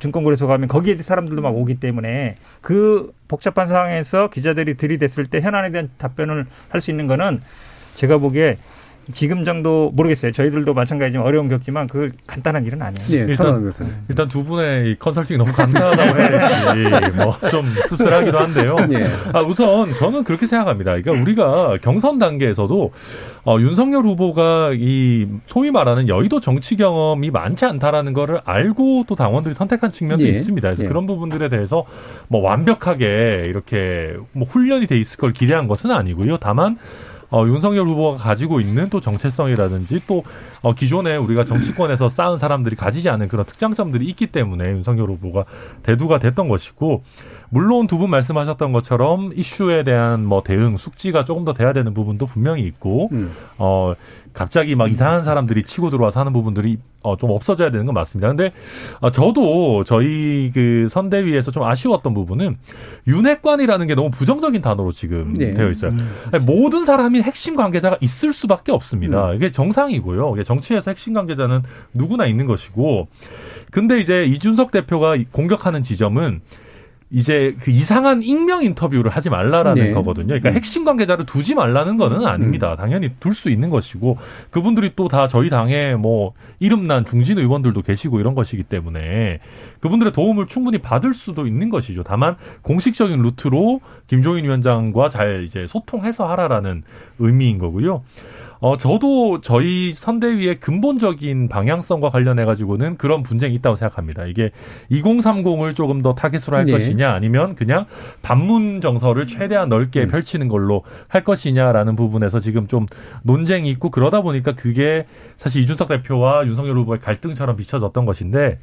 증권거래소 0.00 0.46
가면 0.46 0.68
거기에 0.68 0.96
사람들도 0.96 1.42
막 1.42 1.54
오기 1.54 1.74
때문에 1.74 2.36
그 2.62 3.12
복잡한 3.28 3.68
상황에서 3.68 4.30
기자들이 4.30 4.76
들이댔을 4.76 5.26
때 5.26 5.40
현안에 5.40 5.70
대한 5.70 5.90
답변을 5.98 6.46
할 6.70 6.80
수 6.80 6.90
있는 6.90 7.06
거는 7.06 7.42
제가 7.94 8.18
보기에 8.18 8.56
지금 9.12 9.44
정도 9.44 9.90
모르겠어요. 9.94 10.32
저희들도 10.32 10.74
마찬가지지만 10.74 11.26
어려움 11.26 11.48
겪지만 11.48 11.86
그 11.86 12.12
간단한 12.26 12.64
일은 12.66 12.80
아니에요. 12.82 13.06
네, 13.08 13.32
일단, 13.32 13.72
일단 14.08 14.28
두 14.28 14.44
분의 14.44 14.96
컨설팅이 14.98 15.38
너무 15.38 15.52
감사하다고 15.52 16.20
해야지 16.20 17.16
뭐 17.16 17.38
좀 17.50 17.64
씁쓸하기도 17.88 18.38
한데요. 18.38 18.76
네. 18.88 19.04
아, 19.32 19.40
우선 19.40 19.92
저는 19.94 20.24
그렇게 20.24 20.46
생각합니다. 20.46 20.96
그러니까 21.00 21.22
우리가 21.22 21.78
경선 21.82 22.18
단계에서도 22.18 22.92
어, 23.44 23.56
윤석열 23.60 24.04
후보가 24.04 24.72
이 24.74 25.26
소위 25.46 25.70
말하는 25.70 26.08
여의도 26.08 26.40
정치 26.40 26.76
경험이 26.76 27.30
많지 27.30 27.64
않다라는 27.64 28.12
거를 28.12 28.40
알고 28.44 29.04
또 29.08 29.14
당원들이 29.14 29.54
선택한 29.54 29.92
측면도 29.92 30.24
예. 30.24 30.28
있습니다. 30.28 30.68
그래서 30.68 30.84
예. 30.84 30.88
그런 30.88 31.06
부분들에 31.06 31.48
대해서 31.48 31.84
뭐 32.28 32.42
완벽하게 32.42 33.44
이렇게 33.46 34.14
뭐 34.32 34.46
훈련이 34.46 34.86
돼 34.86 34.98
있을 34.98 35.16
걸 35.16 35.32
기대한 35.32 35.66
것은 35.68 35.90
아니고요. 35.90 36.36
다만 36.38 36.76
어, 37.30 37.44
윤석열 37.46 37.86
후보가 37.86 38.22
가지고 38.22 38.60
있는 38.60 38.88
또 38.88 39.00
정체성이라든지 39.00 40.02
또 40.06 40.22
어, 40.62 40.74
기존에 40.74 41.16
우리가 41.16 41.44
정치권에서 41.44 42.08
쌓은 42.08 42.38
사람들이 42.38 42.74
가지지 42.76 43.08
않은 43.10 43.28
그런 43.28 43.44
특장점들이 43.44 44.06
있기 44.06 44.28
때문에 44.28 44.70
윤석열 44.70 45.10
후보가 45.10 45.44
대두가 45.82 46.18
됐던 46.18 46.48
것이고 46.48 47.02
물론 47.50 47.86
두 47.86 47.98
분 47.98 48.10
말씀하셨던 48.10 48.72
것처럼 48.72 49.32
이슈에 49.34 49.82
대한 49.82 50.24
뭐 50.24 50.42
대응 50.42 50.76
숙지가 50.76 51.24
조금 51.24 51.44
더 51.44 51.52
돼야 51.52 51.72
되는 51.72 51.94
부분도 51.94 52.26
분명히 52.26 52.62
있고 52.62 53.08
음. 53.12 53.32
어 53.58 53.94
갑자기 54.32 54.76
막 54.76 54.88
이상한 54.90 55.24
사람들이 55.24 55.64
치고 55.64 55.90
들어와서 55.90 56.20
하는 56.20 56.32
부분들이 56.32 56.78
어, 57.02 57.16
좀 57.16 57.30
없어져야 57.30 57.70
되는 57.70 57.86
건 57.86 57.94
맞습니다. 57.94 58.28
근데 58.28 58.52
어, 59.00 59.10
저도 59.10 59.82
저희 59.84 60.50
그 60.54 60.86
선대위에서 60.90 61.50
좀 61.50 61.64
아쉬웠던 61.64 62.14
부분은 62.14 62.56
윤핵관이라는 63.08 63.86
게 63.86 63.94
너무 63.94 64.10
부정적인 64.10 64.60
단어로 64.62 64.92
지금 64.92 65.32
네. 65.34 65.54
되어 65.54 65.70
있어요. 65.70 65.90
음, 65.92 66.08
그렇죠. 66.28 66.46
모든 66.46 66.84
사람이 66.84 67.22
핵심 67.22 67.56
관계자가 67.56 67.98
있을 68.00 68.32
수밖에 68.32 68.70
없습니다. 68.70 69.30
음. 69.30 69.36
이게 69.36 69.50
정상이고요. 69.50 70.34
이게 70.34 70.44
정치에서 70.44 70.90
핵심 70.90 71.14
관계자는 71.14 71.62
누구나 71.94 72.26
있는 72.26 72.46
것이고. 72.46 73.08
근데 73.70 73.98
이제 73.98 74.24
이준석 74.24 74.70
대표가 74.70 75.16
공격하는 75.32 75.82
지점은 75.82 76.40
이제 77.10 77.56
그 77.60 77.70
이상한 77.70 78.22
익명 78.22 78.62
인터뷰를 78.62 79.10
하지 79.10 79.30
말라라는 79.30 79.82
네. 79.82 79.90
거거든요. 79.92 80.26
그러니까 80.26 80.50
음. 80.50 80.54
핵심 80.54 80.84
관계자를 80.84 81.24
두지 81.24 81.54
말라는 81.54 81.96
거는 81.96 82.26
아닙니다. 82.26 82.72
음. 82.72 82.76
당연히 82.76 83.10
둘 83.18 83.32
수 83.34 83.48
있는 83.48 83.70
것이고 83.70 84.18
그분들이 84.50 84.90
또 84.94 85.08
다 85.08 85.26
저희 85.26 85.48
당에 85.48 85.94
뭐 85.94 86.34
이름난 86.58 87.06
중진 87.06 87.38
의원들도 87.38 87.80
계시고 87.80 88.20
이런 88.20 88.34
것이기 88.34 88.62
때문에 88.64 89.38
그분들의 89.80 90.12
도움을 90.12 90.48
충분히 90.48 90.78
받을 90.78 91.14
수도 91.14 91.46
있는 91.46 91.70
것이죠. 91.70 92.02
다만 92.02 92.36
공식적인 92.62 93.22
루트로 93.22 93.80
김종인 94.06 94.44
위원장과 94.44 95.08
잘 95.08 95.44
이제 95.44 95.66
소통해서 95.66 96.28
하라라는 96.28 96.82
의미인 97.20 97.56
거고요. 97.58 98.02
어, 98.60 98.76
저도 98.76 99.40
저희 99.40 99.92
선대위의 99.92 100.58
근본적인 100.60 101.48
방향성과 101.48 102.10
관련해 102.10 102.44
가지고는 102.44 102.96
그런 102.96 103.22
분쟁이 103.22 103.54
있다고 103.54 103.76
생각합니다. 103.76 104.26
이게 104.26 104.50
2030을 104.90 105.76
조금 105.76 106.02
더 106.02 106.14
타겟으로 106.14 106.56
할 106.56 106.64
네. 106.64 106.72
것이냐 106.72 107.12
아니면 107.12 107.54
그냥 107.54 107.86
반문 108.22 108.80
정서를 108.80 109.26
최대한 109.26 109.68
넓게 109.68 110.02
음. 110.02 110.08
펼치는 110.08 110.48
걸로 110.48 110.82
할 111.06 111.22
것이냐라는 111.22 111.94
부분에서 111.94 112.40
지금 112.40 112.66
좀 112.66 112.86
논쟁이 113.22 113.70
있고 113.70 113.90
그러다 113.90 114.22
보니까 114.22 114.52
그게 114.52 115.06
사실 115.36 115.62
이준석 115.62 115.88
대표와 115.88 116.46
윤석열 116.46 116.76
후보의 116.78 116.98
갈등처럼 116.98 117.56
비춰졌던 117.56 118.04
것인데 118.06 118.58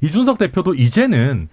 이준석 0.00 0.38
대표도 0.38 0.74
이제는 0.74 1.48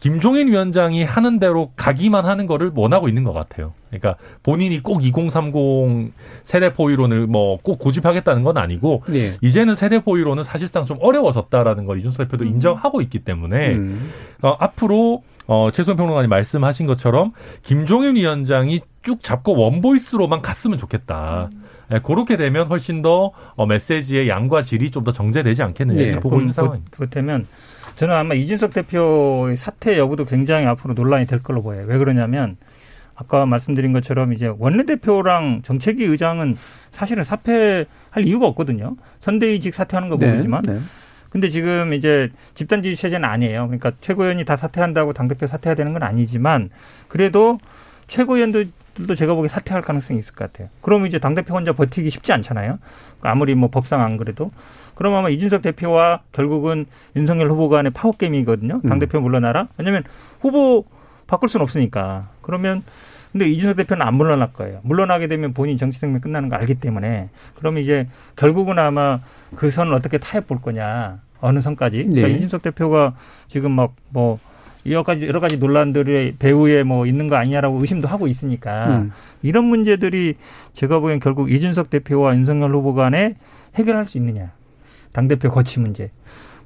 김종인 0.00 0.48
위원장이 0.48 1.04
하는 1.04 1.38
대로 1.38 1.70
가기만 1.76 2.24
하는 2.24 2.46
거를 2.46 2.72
원하고 2.74 3.08
있는 3.08 3.22
것 3.24 3.32
같아요. 3.32 3.74
그러니까 3.90 4.16
본인이 4.42 4.80
꼭 4.82 5.04
2030 5.04 6.12
세대포 6.44 6.90
이론을 6.90 7.26
뭐 7.26 7.58
꼭 7.62 7.78
고집하겠다는 7.78 8.42
건 8.42 8.56
아니고 8.58 9.02
네. 9.08 9.30
이제는 9.42 9.74
세대포 9.74 10.16
이론은 10.16 10.42
사실상 10.42 10.84
좀 10.84 10.96
어려워졌다라는 11.00 11.84
걸 11.84 11.98
이준석 11.98 12.28
대표도 12.28 12.44
음. 12.44 12.50
인정하고 12.50 13.00
있기 13.02 13.20
때문에 13.20 13.74
음. 13.74 14.10
어, 14.42 14.56
앞으로 14.58 15.22
어, 15.46 15.68
최소한 15.72 15.96
평론가님 15.96 16.30
말씀하신 16.30 16.86
것처럼 16.86 17.32
김종인 17.62 18.16
위원장이 18.16 18.80
쭉 19.02 19.22
잡고 19.22 19.56
원보이스로만 19.56 20.42
갔으면 20.42 20.78
좋겠다. 20.78 21.48
음. 21.52 21.64
네, 21.90 21.98
그렇게 21.98 22.36
되면 22.36 22.68
훨씬 22.68 23.02
더 23.02 23.32
어, 23.56 23.66
메시지의 23.66 24.28
양과 24.28 24.62
질이 24.62 24.90
좀 24.90 25.02
더 25.04 25.10
정제되지 25.12 25.62
않겠느냐 25.62 25.98
네. 26.00 26.10
보고 26.20 26.38
있는 26.38 26.52
상황입니다. 26.52 26.90
그렇다면 26.96 27.46
저는 28.00 28.14
아마 28.14 28.32
이준석 28.32 28.72
대표의 28.72 29.58
사퇴 29.58 29.98
여부도 29.98 30.24
굉장히 30.24 30.64
앞으로 30.64 30.94
논란이 30.94 31.26
될 31.26 31.42
걸로 31.42 31.62
보여요. 31.62 31.84
왜 31.86 31.98
그러냐면 31.98 32.56
아까 33.14 33.44
말씀드린 33.44 33.92
것처럼 33.92 34.32
이제 34.32 34.50
원내대표랑 34.58 35.60
정책위 35.62 36.04
의장은 36.04 36.54
사실은 36.92 37.24
사퇴할 37.24 38.24
이유가 38.24 38.46
없거든요. 38.46 38.96
선대위직 39.18 39.74
사퇴하는 39.74 40.08
거 40.08 40.16
네, 40.16 40.30
모르지만. 40.30 40.62
네. 40.62 40.78
근데 41.28 41.50
지금 41.50 41.92
이제 41.92 42.30
집단 42.54 42.82
지휘 42.82 42.96
체제는 42.96 43.28
아니에요. 43.28 43.66
그러니까 43.66 43.92
최고위원이 44.00 44.46
다 44.46 44.56
사퇴한다고 44.56 45.12
당대표 45.12 45.46
사퇴해야 45.46 45.74
되는 45.74 45.92
건 45.92 46.02
아니지만 46.02 46.70
그래도 47.06 47.58
최고위원들도 48.06 49.14
제가 49.14 49.34
보기에 49.34 49.50
사퇴할 49.50 49.82
가능성이 49.82 50.18
있을 50.20 50.34
것 50.34 50.50
같아요. 50.50 50.70
그러면 50.80 51.06
이제 51.06 51.18
당대표 51.18 51.54
혼자 51.54 51.74
버티기 51.74 52.08
쉽지 52.08 52.32
않잖아요. 52.32 52.78
아무리 53.20 53.54
뭐 53.54 53.68
법상 53.68 54.00
안 54.00 54.16
그래도. 54.16 54.52
그럼 55.00 55.14
아마 55.14 55.30
이준석 55.30 55.62
대표와 55.62 56.20
결국은 56.30 56.84
윤석열 57.16 57.50
후보 57.50 57.70
간의 57.70 57.90
파워게임이거든요. 57.90 58.82
음. 58.84 58.86
당대표 58.86 59.18
물러나라. 59.18 59.66
왜냐면 59.78 60.02
후보 60.42 60.84
바꿀 61.26 61.48
수는 61.48 61.62
없으니까. 61.62 62.28
그러면 62.42 62.82
근데 63.32 63.48
이준석 63.48 63.78
대표는 63.78 64.06
안 64.06 64.12
물러날 64.12 64.52
거예요. 64.52 64.80
물러나게 64.82 65.26
되면 65.26 65.54
본인 65.54 65.78
정치 65.78 65.98
생명 65.98 66.20
끝나는 66.20 66.50
거 66.50 66.56
알기 66.56 66.74
때문에 66.74 67.30
그러면 67.54 67.82
이제 67.82 68.08
결국은 68.36 68.78
아마 68.78 69.20
그 69.56 69.70
선을 69.70 69.94
어떻게 69.94 70.18
타협 70.18 70.46
볼 70.46 70.58
거냐 70.58 71.20
어느 71.40 71.62
선까지. 71.62 72.04
그러니까 72.04 72.28
네. 72.28 72.34
이준석 72.34 72.60
대표가 72.60 73.14
지금 73.48 73.72
막뭐 73.72 74.38
여러 74.84 75.02
가지 75.02 75.26
여러 75.26 75.40
가지 75.40 75.58
논란들이 75.58 76.36
배후에 76.38 76.82
뭐 76.82 77.06
있는 77.06 77.28
거 77.28 77.36
아니냐라고 77.36 77.80
의심도 77.80 78.06
하고 78.06 78.26
있으니까 78.26 78.98
음. 78.98 79.12
이런 79.40 79.64
문제들이 79.64 80.34
제가 80.74 80.98
보기엔 80.98 81.20
결국 81.20 81.50
이준석 81.50 81.88
대표와 81.88 82.36
윤석열 82.36 82.74
후보 82.74 82.92
간에 82.92 83.36
해결할 83.76 84.04
수 84.04 84.18
있느냐 84.18 84.52
당 85.12 85.28
대표 85.28 85.50
거치 85.50 85.80
문제. 85.80 86.10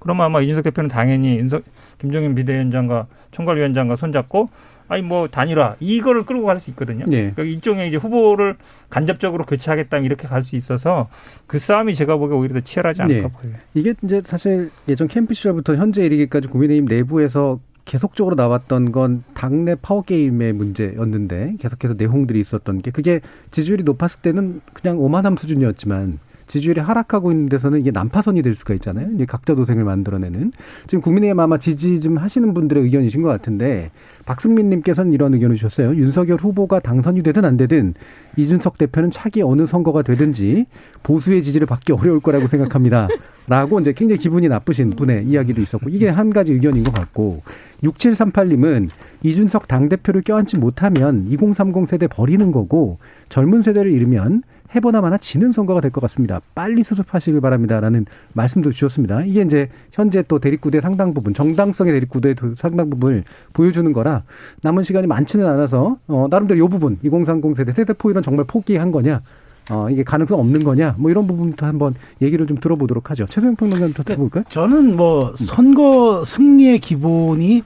그러면 0.01 0.26
아마 0.26 0.40
이준석 0.42 0.64
대표는 0.64 0.88
당연히 0.88 1.38
윤석 1.38 1.62
김종인 1.99 2.34
비대위원장과 2.34 3.07
총괄위원장과 3.30 3.97
손잡고 3.97 4.51
아니 4.86 5.01
뭐 5.03 5.28
단일화 5.28 5.76
이거를 5.80 6.24
끌고 6.24 6.45
갈 6.45 6.61
수 6.61 6.70
있거든요. 6.70 7.07
네. 7.09 7.30
그러니까 7.30 7.42
일종의 7.45 7.88
이제 7.88 7.97
후보를 7.97 8.57
간접적으로 8.90 9.47
교체하겠다면 9.47 10.05
이렇게 10.05 10.28
갈 10.28 10.42
수 10.42 10.57
있어서 10.57 11.09
그 11.47 11.59
싸움이 11.59 11.95
제가 11.95 12.18
보기에 12.18 12.36
오히려 12.36 12.55
더 12.55 12.61
치열하지 12.61 13.01
않을까 13.03 13.28
네. 13.28 13.34
보여요. 13.34 13.57
이게 13.72 13.95
이제 14.05 14.20
사실 14.26 14.70
예전 14.88 15.09
캠프 15.09 15.32
시절부터 15.32 15.76
현재 15.76 16.05
이르기까지 16.05 16.49
국민의힘 16.49 16.84
내부에서 16.84 17.61
계속적으로 17.86 18.34
나왔던 18.34 18.92
건 18.92 19.24
당내 19.34 19.76
파워 19.76 20.03
게임의 20.03 20.53
문제였는데 20.53 21.57
계속해서 21.61 21.95
내홍들이 21.95 22.40
있었던 22.40 22.82
게 22.82 22.90
그게 22.90 23.20
지지율이 23.53 23.84
높았을 23.84 24.20
때는 24.20 24.61
그냥 24.74 24.99
오만함 24.99 25.36
수준이었지만 25.36 26.18
지지율이 26.47 26.80
하락하고 26.80 27.32
있는 27.32 27.49
데서는 27.49 27.80
이게 27.80 27.90
난파선이 27.90 28.42
될 28.42 28.55
수가 28.55 28.74
있잖아요. 28.74 29.09
이제 29.14 29.24
각자 29.24 29.55
도생을 29.55 29.84
만들어내는. 29.84 30.53
지금 30.86 31.01
국민의힘 31.01 31.38
아마 31.40 31.59
지지 31.59 32.01
좀 32.01 32.18
하시는 32.18 32.55
분들의 32.55 32.82
의견이신 32.84 33.22
것 33.22 33.28
같은데 33.28 33.88
박승민 34.26 34.70
님께서는 34.70 35.12
이런 35.12 35.34
의견을 35.34 35.57
주셨어요. 35.57 35.95
윤석열 35.97 36.38
후보가 36.38 36.80
당선이 36.80 37.22
되든 37.22 37.45
안 37.45 37.57
되든 37.57 37.95
이준석 38.36 38.78
대표는 38.78 39.11
차기 39.11 39.42
어느 39.42 39.66
선거가 39.66 40.03
되든지 40.03 40.66
보수의 41.03 41.42
지지를 41.42 41.66
받기 41.66 41.92
어려울 41.92 42.20
거라고 42.20 42.47
생각합니다. 42.47 43.09
라고 43.47 43.78
이제 43.78 43.92
굉장히 43.92 44.18
기분이 44.20 44.49
나쁘신 44.49 44.90
분의 44.90 45.26
이야기도 45.26 45.61
있었고 45.61 45.90
이게 45.90 46.09
한 46.09 46.30
가지 46.30 46.53
의견인 46.53 46.82
것 46.82 46.95
같고 46.95 47.42
6738님은 47.82 48.88
이준석 49.22 49.68
당대표를 49.68 50.22
껴안지 50.22 50.57
못하면 50.57 51.26
2030 51.28 51.86
세대 51.86 52.07
버리는 52.07 52.51
거고 52.53 52.99
젊은 53.28 53.61
세대를 53.61 53.90
잃으면 53.90 54.42
해보나 54.74 55.00
마나 55.00 55.16
지는 55.16 55.52
선거가 55.52 55.80
될 55.80 55.90
것 55.90 56.00
같습니다. 56.02 56.40
빨리 56.54 56.82
수습하시길 56.82 57.40
바랍니다라는 57.40 58.06
말씀도 58.32 58.70
주셨습니다. 58.72 59.22
이게 59.22 59.42
이제 59.42 59.68
현재 59.92 60.22
또 60.26 60.38
대립구대 60.38 60.80
상당 60.80 61.14
부분 61.14 61.34
정당성의 61.34 61.92
대립구대 61.92 62.34
상당 62.56 62.90
부분을 62.90 63.24
보여주는 63.52 63.92
거라 63.92 64.24
남은 64.62 64.82
시간이 64.82 65.06
많지는 65.06 65.46
않아서 65.46 65.98
어, 66.08 66.26
나름대로 66.30 66.64
이 66.64 66.68
부분 66.68 66.98
2030 67.02 67.56
세대 67.56 67.72
세대포 67.72 68.10
이런 68.10 68.22
정말 68.22 68.44
포기한 68.46 68.90
거냐 68.90 69.22
어, 69.70 69.88
이게 69.88 70.02
가능성 70.04 70.38
없는 70.38 70.62
거냐, 70.62 70.94
뭐 70.98 71.10
이런 71.10 71.26
부분부터 71.26 71.64
한번 71.64 71.94
얘기를 72.20 72.46
좀 72.46 72.58
들어보도록 72.58 73.10
하죠. 73.10 73.24
최소영 73.24 73.56
평론가부터 73.56 74.02
네, 74.02 74.14
들어볼까요? 74.14 74.44
저는 74.50 74.94
뭐 74.94 75.34
선거 75.36 76.22
승리의 76.26 76.80
기본이 76.80 77.62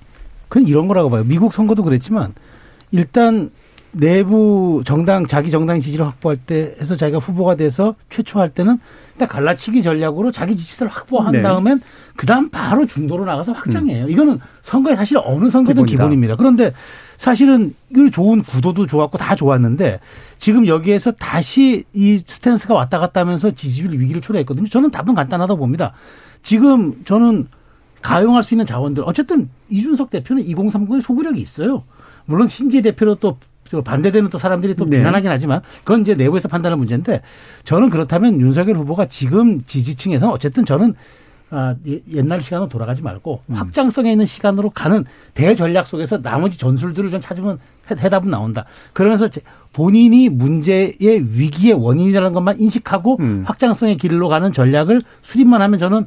그냥 0.49 0.69
이런 0.69 0.87
거라고 0.87 1.11
봐요. 1.11 1.25
미국 1.27 1.53
선거도 1.53 1.83
그랬지만 1.83 2.35
일단 2.93 3.51
내부 3.93 4.83
정당 4.85 5.27
자기 5.27 5.51
정당 5.51 5.81
지지를 5.81 6.07
확보할 6.07 6.37
때 6.37 6.75
해서 6.79 6.95
자기가 6.95 7.19
후보가 7.19 7.55
돼서 7.55 7.95
최초 8.11 8.39
할 8.39 8.49
때는 8.51 8.79
일단 9.13 9.29
갈라치기 9.29 9.83
전략으로 9.83 10.31
자기 10.31 10.57
지지세를 10.57 10.93
확보한 10.93 11.33
네. 11.33 11.43
다음엔 11.43 11.81
그다음 12.17 12.51
바로 12.51 12.87
중도로 12.87 13.25
나가서 13.25 13.53
확장해요. 13.53 14.05
음. 14.05 14.11
이거는 14.11 14.41
선거에 14.63 14.95
사실 14.95 15.19
어느 15.19 15.51
선거든 15.51 15.87
기본이다. 15.87 16.05
기본입니다. 16.05 16.37
그런데 16.37 16.73
사실은 17.17 17.75
이 17.91 18.11
좋은 18.11 18.43
구도도 18.43 18.87
좋았고 18.87 19.19
다 19.19 19.35
좋았는데 19.35 20.01
지금 20.39 20.67
여기에서 20.67 21.13
다시 21.13 21.85
이 21.93 22.19
스탠스가 22.19 22.75
왔다 22.75 22.99
갔다 22.99 23.21
하면서 23.21 23.51
지지율 23.51 23.93
위기를 23.93 24.21
초래했거든요. 24.21 24.69
저는 24.69 24.91
답은 24.91 25.15
간단하다 25.15 25.55
봅니다. 25.57 25.93
지금 26.43 27.05
저는 27.05 27.49
가용할 28.03 28.43
수 28.43 28.55
있는 28.55 28.67
자원들 28.67 29.03
어쨌든 29.07 29.49
이준석 29.71 30.11
대표는 30.11 30.45
2030에 30.45 31.03
소구력이 31.03 31.41
있어요. 31.41 31.83
물론 32.27 32.47
신재 32.47 32.83
대표로 32.83 33.17
또 33.17 33.39
반대되는 33.83 34.31
또 34.31 34.39
사람들이 34.39 34.75
또 34.75 34.85
네. 34.85 34.99
비난하긴 34.99 35.31
하지만 35.31 35.61
그건 35.81 36.01
이제 36.03 36.15
내부에서 36.15 36.49
판단할 36.49 36.79
문제인데 36.79 37.23
저는 37.65 37.91
그렇다면 37.91 38.41
윤석열 38.41 38.77
후보가 38.77 39.07
지금 39.07 39.63
지지층에서는 39.65 40.33
어쨌든 40.33 40.65
저는 40.65 40.95
아, 41.51 41.75
옛날 42.13 42.41
시간으로 42.41 42.69
돌아가지 42.69 43.03
말고 43.03 43.41
음. 43.47 43.55
확장성에 43.55 44.13
있는 44.13 44.27
시간으로 44.27 44.71
가는 44.71 45.05
대전략 45.33 45.87
속에서 45.87 46.21
나머지 46.21 46.59
전술들을 46.59 47.11
좀 47.11 47.21
찾으면 47.21 47.59
해답은 47.91 48.31
나온다. 48.31 48.67
그러면서 48.93 49.29
본인이 49.73 50.29
문제의 50.29 50.93
위기의 51.01 51.73
원인이라는 51.73 52.35
것만 52.35 52.61
인식하고 52.61 53.17
음. 53.21 53.45
확장성의 53.47 53.97
길로 53.97 54.29
가는 54.29 54.53
전략을 54.53 55.01
수립만 55.23 55.63
하면 55.63 55.79
저는 55.79 56.05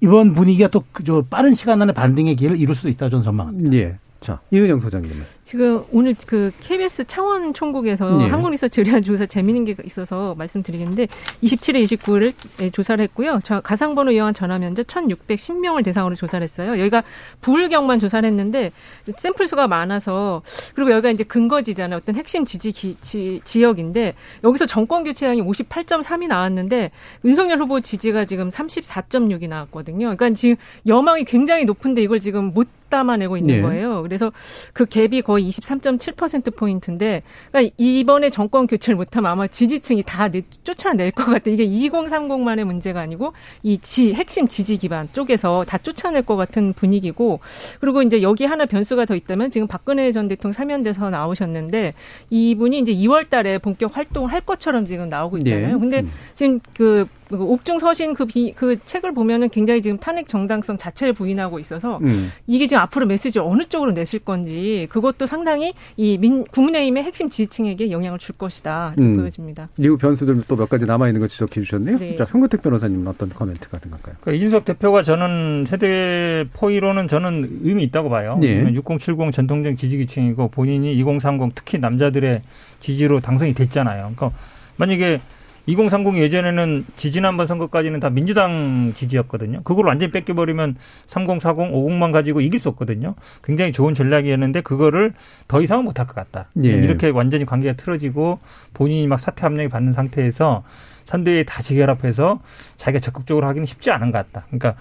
이번 0.00 0.32
분위기가 0.32 0.68
또그 0.68 1.22
빠른 1.28 1.54
시간 1.54 1.82
안에 1.82 1.92
반등의 1.92 2.36
길을 2.36 2.60
이룰 2.60 2.76
수도 2.76 2.88
있다 2.88 3.08
저는 3.08 3.24
전망합니다. 3.24 3.74
예. 3.74 3.98
자, 4.24 4.40
이은영 4.50 4.80
소장님은. 4.80 5.22
지금 5.42 5.84
오늘 5.92 6.14
그 6.26 6.50
KBS 6.62 7.04
창원 7.04 7.52
총국에서 7.52 8.16
네. 8.16 8.26
한국리서치 8.26 8.80
의뢰한 8.80 9.02
조사 9.02 9.26
재미있는 9.26 9.66
게 9.66 9.76
있어서 9.84 10.34
말씀드리겠는데 10.38 11.08
27일, 11.42 11.84
29일 11.84 12.72
조사를 12.72 13.02
했고요. 13.02 13.40
저 13.44 13.60
가상번호 13.60 14.12
이용한 14.12 14.32
전화 14.32 14.58
면접 14.58 14.86
1,610명을 14.86 15.84
대상으로 15.84 16.14
조사를 16.14 16.42
했어요. 16.42 16.70
여기가 16.70 17.02
부울경만 17.42 18.00
조사를 18.00 18.26
했는데 18.26 18.72
샘플 19.18 19.46
수가 19.46 19.68
많아서 19.68 20.40
그리고 20.74 20.92
여기가 20.92 21.10
이제 21.10 21.22
근거지잖아요. 21.22 21.98
어떤 21.98 22.14
핵심 22.14 22.46
지지 22.46 22.72
기, 22.72 22.96
지, 23.02 23.42
지역인데 23.44 24.14
여기서 24.42 24.64
정권 24.64 25.04
교체량이 25.04 25.42
58.3이 25.42 26.28
나왔는데 26.28 26.92
윤석열 27.26 27.58
후보 27.58 27.82
지지가 27.82 28.24
지금 28.24 28.48
34.6이 28.48 29.50
나왔거든요. 29.50 30.16
그러니까 30.16 30.30
지금 30.30 30.56
여망이 30.86 31.24
굉장히 31.24 31.66
높은데 31.66 32.02
이걸 32.02 32.20
지금 32.20 32.54
못 32.54 32.66
담아내고 32.94 33.36
있는 33.36 33.56
네. 33.56 33.62
거예요. 33.62 34.02
그래서 34.02 34.32
그 34.72 34.84
갭이 34.84 35.24
거의 35.24 35.48
23.7% 35.48 36.54
포인트인데 36.56 37.22
그러니까 37.50 37.74
이번에 37.76 38.30
정권 38.30 38.66
교체를 38.66 38.96
못하면 38.96 39.32
아마 39.32 39.46
지지층이 39.46 40.04
다 40.04 40.28
쫓아낼 40.62 41.10
것 41.10 41.24
같아. 41.24 41.50
이게 41.50 41.66
2030만의 41.66 42.64
문제가 42.64 43.00
아니고 43.00 43.32
이 43.62 43.78
지, 43.78 44.14
핵심 44.14 44.46
지지 44.46 44.76
기반 44.76 45.08
쪽에서 45.12 45.64
다 45.66 45.78
쫓아낼 45.78 46.22
것 46.22 46.36
같은 46.36 46.72
분위기고 46.72 47.40
그리고 47.80 48.02
이제 48.02 48.22
여기 48.22 48.44
하나 48.44 48.64
변수가 48.64 49.04
더 49.06 49.14
있다면 49.14 49.50
지금 49.50 49.66
박근혜 49.66 50.12
전 50.12 50.28
대통령 50.28 50.52
사면돼서 50.52 51.10
나오셨는데 51.10 51.94
이분이 52.30 52.78
이제 52.78 52.94
2월 52.94 53.28
달에 53.28 53.58
본격 53.58 53.96
활동을 53.96 54.32
할 54.32 54.40
것처럼 54.40 54.84
지금 54.84 55.08
나오고 55.08 55.38
있잖아요. 55.38 55.74
네. 55.74 55.78
근데 55.78 56.00
음. 56.00 56.10
지금 56.34 56.60
그 56.74 57.06
옥중 57.30 57.78
서신 57.78 58.14
그, 58.14 58.26
비, 58.26 58.52
그 58.54 58.78
책을 58.84 59.12
보면은 59.12 59.48
굉장히 59.48 59.82
지금 59.82 59.98
탄핵 59.98 60.28
정당성 60.28 60.76
자체를 60.76 61.12
부인하고 61.12 61.58
있어서 61.58 61.98
음. 62.02 62.30
이게 62.46 62.66
지금 62.66 62.82
앞으로 62.82 63.06
메시지를 63.06 63.46
어느 63.46 63.64
쪽으로 63.64 63.92
내실 63.92 64.20
건지 64.20 64.86
그것도 64.90 65.26
상당히 65.26 65.74
이 65.96 66.18
민, 66.18 66.44
국민의힘의 66.44 67.02
핵심 67.02 67.30
지지층에게 67.30 67.90
영향을 67.90 68.18
줄 68.18 68.36
것이다 68.36 68.94
이렇게 68.96 69.12
음. 69.12 69.16
보여집니다. 69.16 69.68
이후 69.78 69.96
변수들 69.96 70.42
또몇 70.42 70.68
가지 70.68 70.84
남아 70.84 71.08
있는 71.08 71.20
거 71.20 71.28
지적해 71.28 71.60
주셨네요. 71.60 71.98
네. 71.98 72.16
자, 72.16 72.26
현근택 72.28 72.62
변호사님은 72.62 73.06
어떤 73.06 73.28
코멘트가 73.30 73.78
든가요 73.78 74.00
그러니까 74.20 74.32
이준석 74.32 74.64
대표가 74.64 75.02
저는 75.02 75.64
세대 75.66 76.44
포위로는 76.52 77.08
저는 77.08 77.60
의미 77.62 77.84
있다고 77.84 78.10
봐요. 78.10 78.38
네. 78.40 78.72
6070 78.72 79.32
전통적 79.32 79.76
지지기층이고 79.76 80.48
본인이 80.48 80.94
2030 80.94 81.54
특히 81.54 81.78
남자들의 81.78 82.42
지지로 82.80 83.20
당선이 83.20 83.54
됐잖아요. 83.54 84.12
그러니까 84.14 84.30
만약에 84.76 85.20
2030 85.66 86.18
예전에는 86.18 86.84
지지난번 86.96 87.46
선거까지는 87.46 88.00
다 88.00 88.10
민주당 88.10 88.92
지지였거든요. 88.94 89.62
그걸 89.64 89.86
완전히 89.86 90.12
뺏겨버리면 90.12 90.76
3040, 91.06 91.72
50만 91.72 92.12
가지고 92.12 92.40
이길 92.40 92.60
수 92.60 92.68
없거든요. 92.70 93.14
굉장히 93.42 93.72
좋은 93.72 93.94
전략이었는데 93.94 94.60
그거를 94.60 95.14
더 95.48 95.62
이상은 95.62 95.84
못할 95.84 96.06
것 96.06 96.14
같다. 96.14 96.48
예. 96.62 96.68
이렇게 96.68 97.08
완전히 97.08 97.46
관계가 97.46 97.76
틀어지고 97.76 98.40
본인이 98.74 99.06
막 99.06 99.18
사퇴 99.18 99.46
압력이 99.46 99.68
받는 99.68 99.92
상태에서 99.92 100.64
선대위에 101.04 101.44
다시 101.44 101.74
결합해서 101.74 102.40
자기가 102.76 103.00
적극적으로 103.00 103.46
하기는 103.46 103.66
쉽지 103.66 103.90
않은 103.90 104.10
것 104.10 104.18
같다. 104.18 104.46
그러니까 104.48 104.74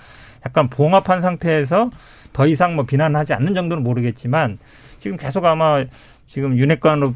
약간 0.45 0.69
봉합한 0.69 1.21
상태에서 1.21 1.89
더 2.33 2.47
이상 2.47 2.75
뭐 2.75 2.85
비난하지 2.85 3.33
않는 3.33 3.53
정도는 3.53 3.83
모르겠지만 3.83 4.57
지금 4.99 5.17
계속 5.17 5.45
아마 5.45 5.83
지금 6.25 6.57
윤핵관으로 6.57 7.13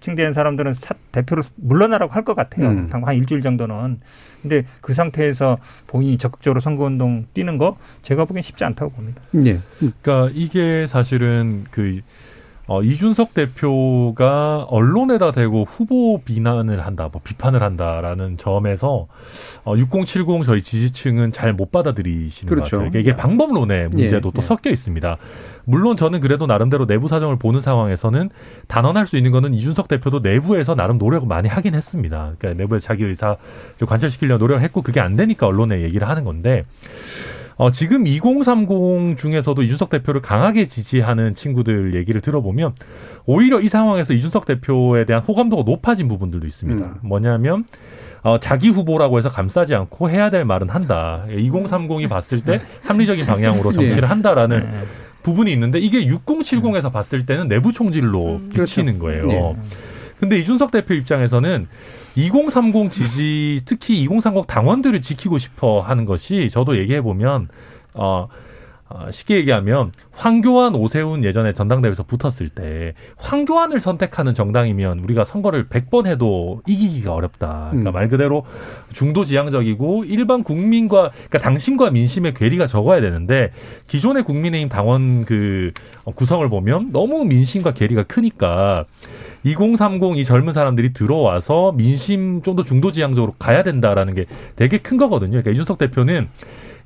칭대한 0.00 0.32
사람들은 0.32 0.74
사, 0.74 0.94
대표를 1.12 1.42
물러나라고 1.56 2.12
할 2.12 2.24
것 2.24 2.34
같아요. 2.34 2.68
음. 2.68 2.88
한 2.92 3.14
일주일 3.14 3.40
정도는. 3.40 4.00
근데 4.42 4.64
그 4.80 4.92
상태에서 4.92 5.58
본인이 5.86 6.18
적극적으로 6.18 6.60
선거운동 6.60 7.26
뛰는 7.32 7.58
거 7.58 7.76
제가 8.02 8.24
보기엔 8.24 8.42
쉽지 8.42 8.64
않다고 8.64 8.92
봅니다. 8.92 9.22
네. 9.30 9.58
그러니까 9.78 10.30
이게 10.34 10.86
사실은 10.86 11.64
그 11.70 12.00
어, 12.68 12.82
이준석 12.82 13.32
대표가 13.32 14.66
언론에다 14.68 15.32
대고 15.32 15.64
후보 15.64 16.20
비난을 16.22 16.84
한다, 16.84 17.08
뭐 17.10 17.20
비판을 17.24 17.62
한다라는 17.62 18.36
점에서 18.36 19.08
어, 19.64 19.74
6070 19.74 20.44
저희 20.44 20.62
지지층은 20.62 21.32
잘 21.32 21.48
못 21.58 21.72
받아들이시는 21.72 22.48
그렇죠. 22.48 22.76
것 22.76 22.84
같아요. 22.84 23.00
이게 23.00 23.16
방법론의 23.16 23.88
문제도 23.88 24.28
예, 24.28 24.32
또 24.32 24.32
예. 24.36 24.42
섞여 24.42 24.70
있습니다. 24.70 25.16
물론 25.64 25.96
저는 25.96 26.20
그래도 26.20 26.46
나름대로 26.46 26.86
내부 26.86 27.08
사정을 27.08 27.36
보는 27.36 27.62
상황에서는 27.62 28.28
단언할 28.68 29.06
수 29.06 29.16
있는 29.16 29.32
거는 29.32 29.54
이준석 29.54 29.88
대표도 29.88 30.20
내부에서 30.20 30.74
나름 30.74 30.98
노력을 30.98 31.26
많이 31.26 31.48
하긴 31.48 31.74
했습니다. 31.74 32.34
그러니까 32.38 32.62
내부에 32.62 32.78
자기 32.78 33.04
의사 33.04 33.36
관철시키려고 33.84 34.38
노력했고 34.44 34.82
그게 34.82 35.00
안 35.00 35.16
되니까 35.16 35.46
언론에 35.46 35.80
얘기를 35.80 36.06
하는 36.06 36.24
건데 36.24 36.64
어, 37.58 37.70
지금 37.70 38.06
2030 38.06 39.18
중에서도 39.18 39.60
이준석 39.62 39.90
대표를 39.90 40.22
강하게 40.22 40.68
지지하는 40.68 41.34
친구들 41.34 41.94
얘기를 41.96 42.20
들어보면 42.20 42.72
오히려 43.26 43.60
이 43.60 43.68
상황에서 43.68 44.14
이준석 44.14 44.46
대표에 44.46 45.04
대한 45.04 45.22
호감도가 45.22 45.64
높아진 45.64 46.06
부분들도 46.06 46.46
있습니다. 46.46 46.84
음. 46.84 46.94
뭐냐면 47.02 47.64
어, 48.22 48.38
자기 48.38 48.68
후보라고 48.68 49.18
해서 49.18 49.28
감싸지 49.28 49.74
않고 49.74 50.08
해야 50.08 50.30
될 50.30 50.44
말은 50.44 50.68
한다. 50.68 51.24
2030이 51.28 52.08
봤을 52.08 52.40
때 52.40 52.60
합리적인 52.84 53.26
방향으로 53.26 53.72
정치를 53.72 54.02
네. 54.02 54.06
한다라는 54.06 54.60
네. 54.60 54.80
부분이 55.24 55.52
있는데 55.52 55.80
이게 55.80 56.06
6070에서 56.06 56.92
봤을 56.92 57.26
때는 57.26 57.48
내부 57.48 57.72
총질로 57.72 58.36
음. 58.36 58.50
비치는 58.50 59.00
그렇죠. 59.00 59.26
거예요. 59.26 59.56
네. 59.56 59.62
근데 60.20 60.38
이준석 60.38 60.70
대표 60.70 60.94
입장에서는 60.94 61.66
2030 62.16 62.90
지지 62.90 63.62
특히 63.64 64.02
2030 64.02 64.46
당원들을 64.46 65.00
지키고 65.02 65.38
싶어 65.38 65.80
하는 65.80 66.04
것이 66.04 66.48
저도 66.50 66.78
얘기해 66.78 67.00
보면 67.02 67.48
어 67.94 68.28
어, 68.90 69.10
쉽게 69.10 69.36
얘기하면 69.36 69.92
황교안, 70.12 70.74
오세훈 70.74 71.22
예전에 71.22 71.52
전당대회에서 71.52 72.04
붙었을 72.04 72.48
때 72.48 72.94
황교안을 73.18 73.80
선택하는 73.80 74.32
정당이면 74.32 75.00
우리가 75.00 75.24
선거를 75.24 75.68
100번 75.68 76.06
해도 76.06 76.62
이기기가 76.66 77.12
어렵다. 77.12 77.68
그러니까 77.70 77.90
음. 77.90 77.92
말 77.92 78.08
그대로 78.08 78.46
중도 78.94 79.26
지향적이고 79.26 80.04
일반 80.04 80.42
국민과 80.42 81.10
그러니까 81.10 81.38
당신과 81.38 81.90
민심의 81.90 82.32
괴리가 82.32 82.66
적어야 82.66 83.02
되는데 83.02 83.52
기존의 83.88 84.22
국민의힘 84.22 84.70
당원 84.70 85.26
그 85.26 85.72
구성을 86.14 86.48
보면 86.48 86.90
너무 86.90 87.26
민심과 87.26 87.74
괴리가 87.74 88.04
크니까 88.04 88.86
2030 89.44 90.16
이 90.18 90.24
젊은 90.24 90.52
사람들이 90.52 90.92
들어와서 90.92 91.72
민심 91.72 92.42
좀 92.42 92.56
더 92.56 92.64
중도 92.64 92.90
지향적으로 92.90 93.34
가야 93.38 93.62
된다라는 93.62 94.14
게 94.14 94.26
되게 94.56 94.78
큰 94.78 94.96
거거든요. 94.96 95.30
그러니까 95.30 95.50
이준석 95.52 95.78
대표는 95.78 96.28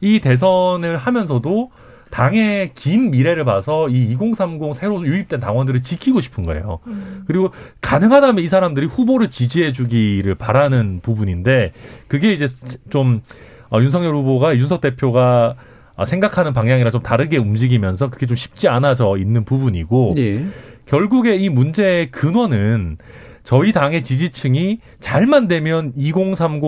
이 0.02 0.20
대선을 0.20 0.96
하면서도 0.98 1.70
당의 2.10 2.72
긴 2.74 3.10
미래를 3.10 3.46
봐서 3.46 3.88
이 3.88 4.12
2030 4.12 4.74
새로 4.74 5.06
유입된 5.06 5.40
당원들을 5.40 5.80
지키고 5.82 6.20
싶은 6.20 6.44
거예요. 6.44 6.80
음. 6.88 7.24
그리고 7.26 7.52
가능하다면 7.80 8.44
이 8.44 8.48
사람들이 8.48 8.84
후보를 8.86 9.30
지지해 9.30 9.72
주기를 9.72 10.34
바라는 10.34 11.00
부분인데 11.02 11.72
그게 12.08 12.32
이제 12.32 12.46
좀 12.90 13.22
어, 13.70 13.80
윤석열 13.80 14.14
후보가 14.14 14.52
이준석 14.52 14.82
대표가 14.82 15.54
생각하는 16.04 16.52
방향이랑 16.52 16.90
좀 16.90 17.02
다르게 17.02 17.38
움직이면서 17.38 18.10
그게 18.10 18.26
좀 18.26 18.34
쉽지 18.36 18.68
않아져 18.68 19.16
있는 19.18 19.44
부분이고 19.44 20.12
네. 20.16 20.44
결국에 20.92 21.36
이 21.36 21.48
문제의 21.48 22.10
근원은 22.10 22.98
저희 23.44 23.72
당의 23.72 24.02
지지층이 24.04 24.78
잘만 25.00 25.48
되면 25.48 25.92
2030, 25.96 26.60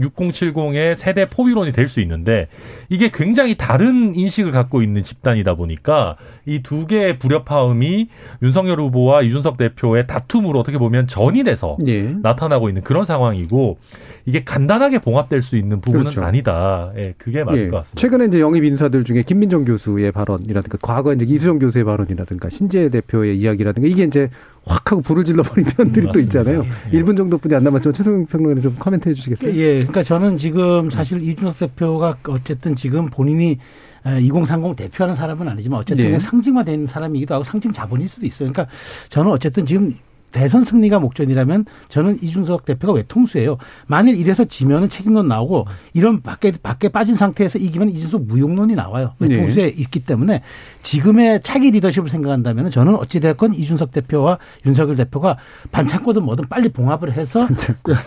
6070의 0.00 0.94
세대 0.94 1.24
포위론이 1.26 1.72
될 1.72 1.86
수 1.86 2.00
있는데 2.00 2.48
이게 2.88 3.10
굉장히 3.12 3.54
다른 3.56 4.12
인식을 4.14 4.50
갖고 4.50 4.82
있는 4.82 5.02
집단이다 5.04 5.54
보니까 5.54 6.16
이 6.46 6.60
두 6.62 6.86
개의 6.88 7.18
불협화음이 7.20 8.08
윤석열 8.42 8.80
후보와 8.80 9.22
이준석 9.22 9.56
대표의 9.56 10.06
다툼으로 10.08 10.58
어떻게 10.58 10.78
보면 10.78 11.06
전이 11.06 11.44
돼서 11.44 11.76
예. 11.86 12.02
나타나고 12.22 12.68
있는 12.68 12.82
그런 12.82 13.04
상황이고 13.04 13.78
이게 14.24 14.42
간단하게 14.42 14.98
봉합될 14.98 15.42
수 15.42 15.56
있는 15.56 15.80
부분은 15.80 16.06
그렇죠. 16.10 16.24
아니다. 16.24 16.90
예, 16.96 17.14
그게 17.16 17.44
맞을 17.44 17.64
예. 17.64 17.68
것 17.68 17.76
같습니다. 17.78 18.00
최근에 18.00 18.24
이제 18.26 18.40
영입 18.40 18.64
인사들 18.64 19.04
중에 19.04 19.22
김민정 19.22 19.64
교수의 19.64 20.10
발언이라든가 20.10 20.78
과거 20.82 21.14
이제 21.14 21.24
이수정 21.24 21.60
교수의 21.60 21.84
발언이라든가 21.84 22.48
신재 22.48 22.88
대표의 22.88 23.38
이야기라든가 23.38 23.88
이게 23.88 24.02
이제 24.02 24.28
확 24.66 24.90
하고 24.90 25.00
불을 25.00 25.24
질러버린 25.24 25.64
편들이 25.64 26.06
음, 26.06 26.12
또 26.12 26.18
있잖아요. 26.18 26.66
예. 26.92 27.00
1분 27.00 27.16
정도뿐이 27.16 27.54
안 27.54 27.62
남았지만 27.62 27.94
최승용 27.94 28.26
평론가님 28.26 28.62
좀 28.62 28.74
코멘트 28.74 29.08
해 29.08 29.14
주시겠어요? 29.14 29.54
예. 29.54 29.74
그러니까 29.78 30.02
저는 30.02 30.36
지금 30.36 30.90
사실 30.90 31.22
이준석 31.22 31.58
대표가 31.58 32.18
어쨌든 32.24 32.74
지금 32.74 33.06
본인이 33.06 33.58
2030 34.04 34.76
대표하는 34.76 35.14
사람은 35.14 35.48
아니지만 35.48 35.80
어쨌든 35.80 36.12
네. 36.12 36.18
상징화된 36.18 36.86
사람이기도 36.86 37.34
하고 37.34 37.44
상징 37.44 37.72
자본일 37.72 38.08
수도 38.08 38.26
있어요. 38.26 38.52
그러니까 38.52 38.72
저는 39.08 39.30
어쨌든 39.30 39.66
지금 39.66 39.94
대선 40.36 40.62
승리가 40.62 40.98
목전이라면 40.98 41.64
저는 41.88 42.18
이준석 42.22 42.66
대표가 42.66 42.92
외통수예요. 42.92 43.56
만일 43.86 44.16
이래서 44.18 44.44
지면은 44.44 44.90
책임론 44.90 45.28
나오고 45.28 45.66
이런 45.94 46.20
밖에 46.20 46.52
밖에 46.62 46.90
빠진 46.90 47.14
상태에서 47.14 47.58
이기면 47.58 47.88
이준석 47.88 48.26
무용론이 48.26 48.74
나와요. 48.74 49.14
외통수에 49.18 49.62
네. 49.64 49.68
있기 49.68 50.00
때문에 50.00 50.42
지금의 50.82 51.40
차기 51.42 51.70
리더십을 51.70 52.10
생각한다면 52.10 52.70
저는 52.70 52.96
어찌 52.96 53.18
됐건 53.20 53.54
이준석 53.54 53.92
대표와 53.92 54.38
윤석열 54.66 54.96
대표가 54.96 55.38
반창고든 55.72 56.22
뭐든 56.22 56.48
빨리 56.48 56.68
봉합을 56.68 57.12
해서 57.12 57.48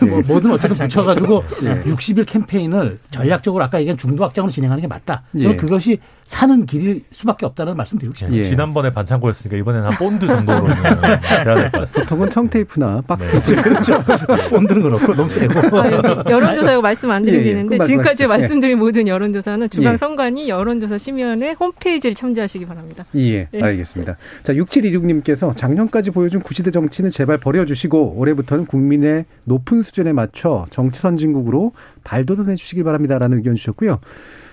뭐 0.08 0.20
뭐든 0.28 0.52
어쨌든 0.52 0.78
붙여가지고 0.78 1.44
네. 1.64 1.82
60일 1.82 2.26
캠페인을 2.26 3.00
전략적으로 3.10 3.64
아까 3.64 3.80
얘기한 3.80 3.98
중도 3.98 4.22
확장으로 4.22 4.52
진행하는 4.52 4.80
게 4.80 4.86
맞다. 4.86 5.24
저는 5.32 5.50
예. 5.52 5.56
그것이 5.56 5.98
사는 6.24 6.64
길일 6.64 7.02
수밖에 7.10 7.44
없다는 7.44 7.76
말씀 7.76 7.98
드리고 7.98 8.14
싶습니다. 8.14 8.38
예. 8.44 8.48
지난번에 8.48 8.92
반창고였으니까 8.92 9.56
이번에는 9.56 9.88
한 9.88 9.98
본드 9.98 10.28
정도로 10.28 10.68
해야 10.70 11.44
될 11.44 11.70
것 11.72 11.80
같습니다. 11.80 12.08
보통은 12.20 12.30
청테이프나 12.30 13.02
박테이프. 13.06 13.54
네. 13.54 13.62
그렇죠. 13.62 14.04
본드는 14.50 14.82
그렇고 14.82 15.14
너무 15.14 15.30
세고. 15.30 15.58
아, 15.78 16.24
여론조사 16.28 16.72
이거 16.72 16.82
말씀 16.82 17.10
안 17.10 17.24
드리는데 17.24 17.76
예, 17.76 17.78
예. 17.80 17.86
지금까지 17.86 18.26
말씀드린 18.26 18.78
모든 18.78 19.08
여론조사는 19.08 19.70
중앙선관위 19.70 20.48
여론조사 20.48 20.98
심의위원회 20.98 21.54
홈페이지를 21.58 22.14
참조하시기 22.14 22.66
바랍니다. 22.66 23.04
예, 23.16 23.48
네. 23.50 23.62
알겠습니다. 23.62 24.16
자, 24.42 24.52
6726님께서 24.52 25.56
작년까지 25.56 26.10
보여준 26.10 26.42
구시대 26.42 26.70
정치는 26.70 27.10
제발 27.10 27.38
버려주시고 27.38 28.14
올해부터는 28.16 28.66
국민의 28.66 29.24
높은 29.44 29.82
수준에 29.82 30.12
맞춰 30.12 30.66
정치 30.70 31.00
선진국으로 31.00 31.72
발돋움해 32.04 32.56
주시기 32.56 32.82
바랍니다라는 32.82 33.38
의견 33.38 33.54
주셨고요. 33.54 33.98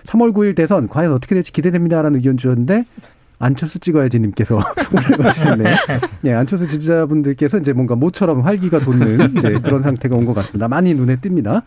3월 0.05 0.33
9일 0.33 0.55
대선 0.55 0.87
과연 0.87 1.11
어떻게 1.11 1.35
될지 1.35 1.51
기대됩니다라는 1.51 2.15
의견 2.17 2.37
주셨는데 2.37 2.85
안철수 3.39 3.79
찍어야지 3.79 4.19
님께서 4.19 4.59
맞추셨네요. 5.19 5.75
예, 6.25 6.33
안철수 6.33 6.67
지지자분들께서 6.67 7.59
이제 7.59 7.71
뭔가 7.73 7.95
모처럼 7.95 8.41
활기가 8.41 8.79
돋는 8.79 9.37
이제 9.37 9.59
그런 9.59 9.83
상태가 9.83 10.15
온 10.15 10.25
것 10.25 10.33
같습니다. 10.33 10.67
많이 10.67 10.93
눈에 10.93 11.17
띕니다. 11.17 11.61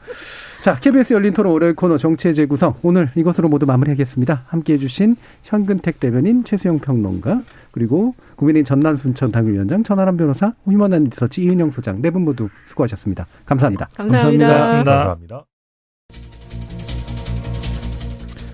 자, 0.62 0.78
KBS 0.78 1.14
열린 1.14 1.32
토론 1.32 1.52
월요일 1.54 1.74
코너 1.74 1.96
정치의 1.96 2.34
재구성. 2.34 2.74
오늘 2.82 3.10
이것으로 3.14 3.48
모두 3.48 3.64
마무리하겠습니다. 3.66 4.44
함께 4.48 4.74
해주신 4.74 5.16
현근택 5.44 6.00
대변인, 6.00 6.44
최수영 6.44 6.80
평론가, 6.80 7.42
그리고 7.70 8.14
국민의힘 8.36 8.64
전남 8.64 8.96
순천 8.96 9.32
당위원장, 9.32 9.82
전하람 9.84 10.16
변호사, 10.18 10.52
휴먼한 10.66 11.04
리서치 11.04 11.42
이은영 11.44 11.70
소장 11.70 12.02
네 12.02 12.10
분 12.10 12.22
모두 12.24 12.48
수고하셨습니다. 12.66 13.26
감사합니다. 13.46 13.86
감사합니다. 13.96 14.46
감사합니다. 14.48 14.92
감사합니다. 14.96 15.49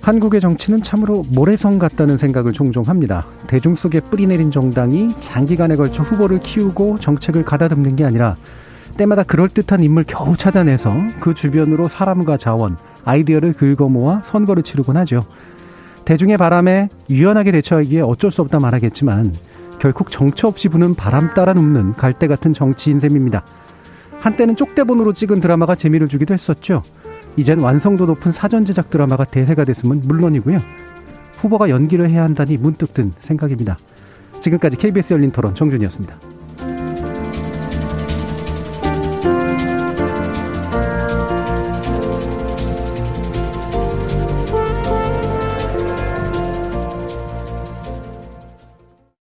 한국의 0.06 0.40
정치는 0.40 0.82
참으로 0.82 1.24
모래성 1.34 1.80
같다는 1.80 2.16
생각을 2.16 2.52
종종 2.52 2.84
합니다. 2.84 3.26
대중 3.48 3.74
속에 3.74 3.98
뿌리내린 3.98 4.52
정당이 4.52 5.08
장기간에 5.18 5.74
걸쳐 5.74 6.04
후보를 6.04 6.38
키우고 6.38 7.00
정책을 7.00 7.44
가다듬는 7.44 7.96
게 7.96 8.04
아니라 8.04 8.36
때마다 8.96 9.24
그럴듯한 9.24 9.82
인물 9.82 10.04
겨우 10.04 10.36
찾아내서 10.36 10.94
그 11.18 11.34
주변으로 11.34 11.88
사람과 11.88 12.36
자원, 12.36 12.76
아이디어를 13.04 13.54
긁어모아 13.54 14.20
선거를 14.22 14.62
치르곤 14.62 14.96
하죠. 14.98 15.24
대중의 16.04 16.36
바람에 16.36 16.88
유연하게 17.10 17.50
대처하기에 17.50 18.02
어쩔 18.02 18.30
수 18.30 18.42
없다 18.42 18.60
말하겠지만 18.60 19.34
결국 19.80 20.12
정처 20.12 20.46
없이 20.46 20.68
부는 20.68 20.94
바람 20.94 21.34
따라 21.34 21.52
눕는 21.52 21.94
갈대 21.94 22.28
같은 22.28 22.52
정치인 22.52 23.00
셈입니다. 23.00 23.44
한때는 24.20 24.54
쪽대본으로 24.54 25.14
찍은 25.14 25.40
드라마가 25.40 25.74
재미를 25.74 26.06
주기도 26.06 26.32
했었죠. 26.32 26.84
이젠 27.36 27.58
완성도 27.58 28.06
높은 28.06 28.32
사전 28.32 28.64
제작 28.64 28.90
드라마가 28.90 29.24
대세가 29.24 29.64
됐으면 29.64 30.02
물론이고요. 30.04 30.58
후보가 31.34 31.68
연기를 31.68 32.08
해야 32.08 32.24
한다니 32.24 32.56
문득 32.56 32.94
든 32.94 33.12
생각입니다. 33.20 33.76
지금까지 34.40 34.76
KBS 34.76 35.14
열린 35.14 35.30
토론 35.30 35.54
정준이었습니다. 35.54 36.35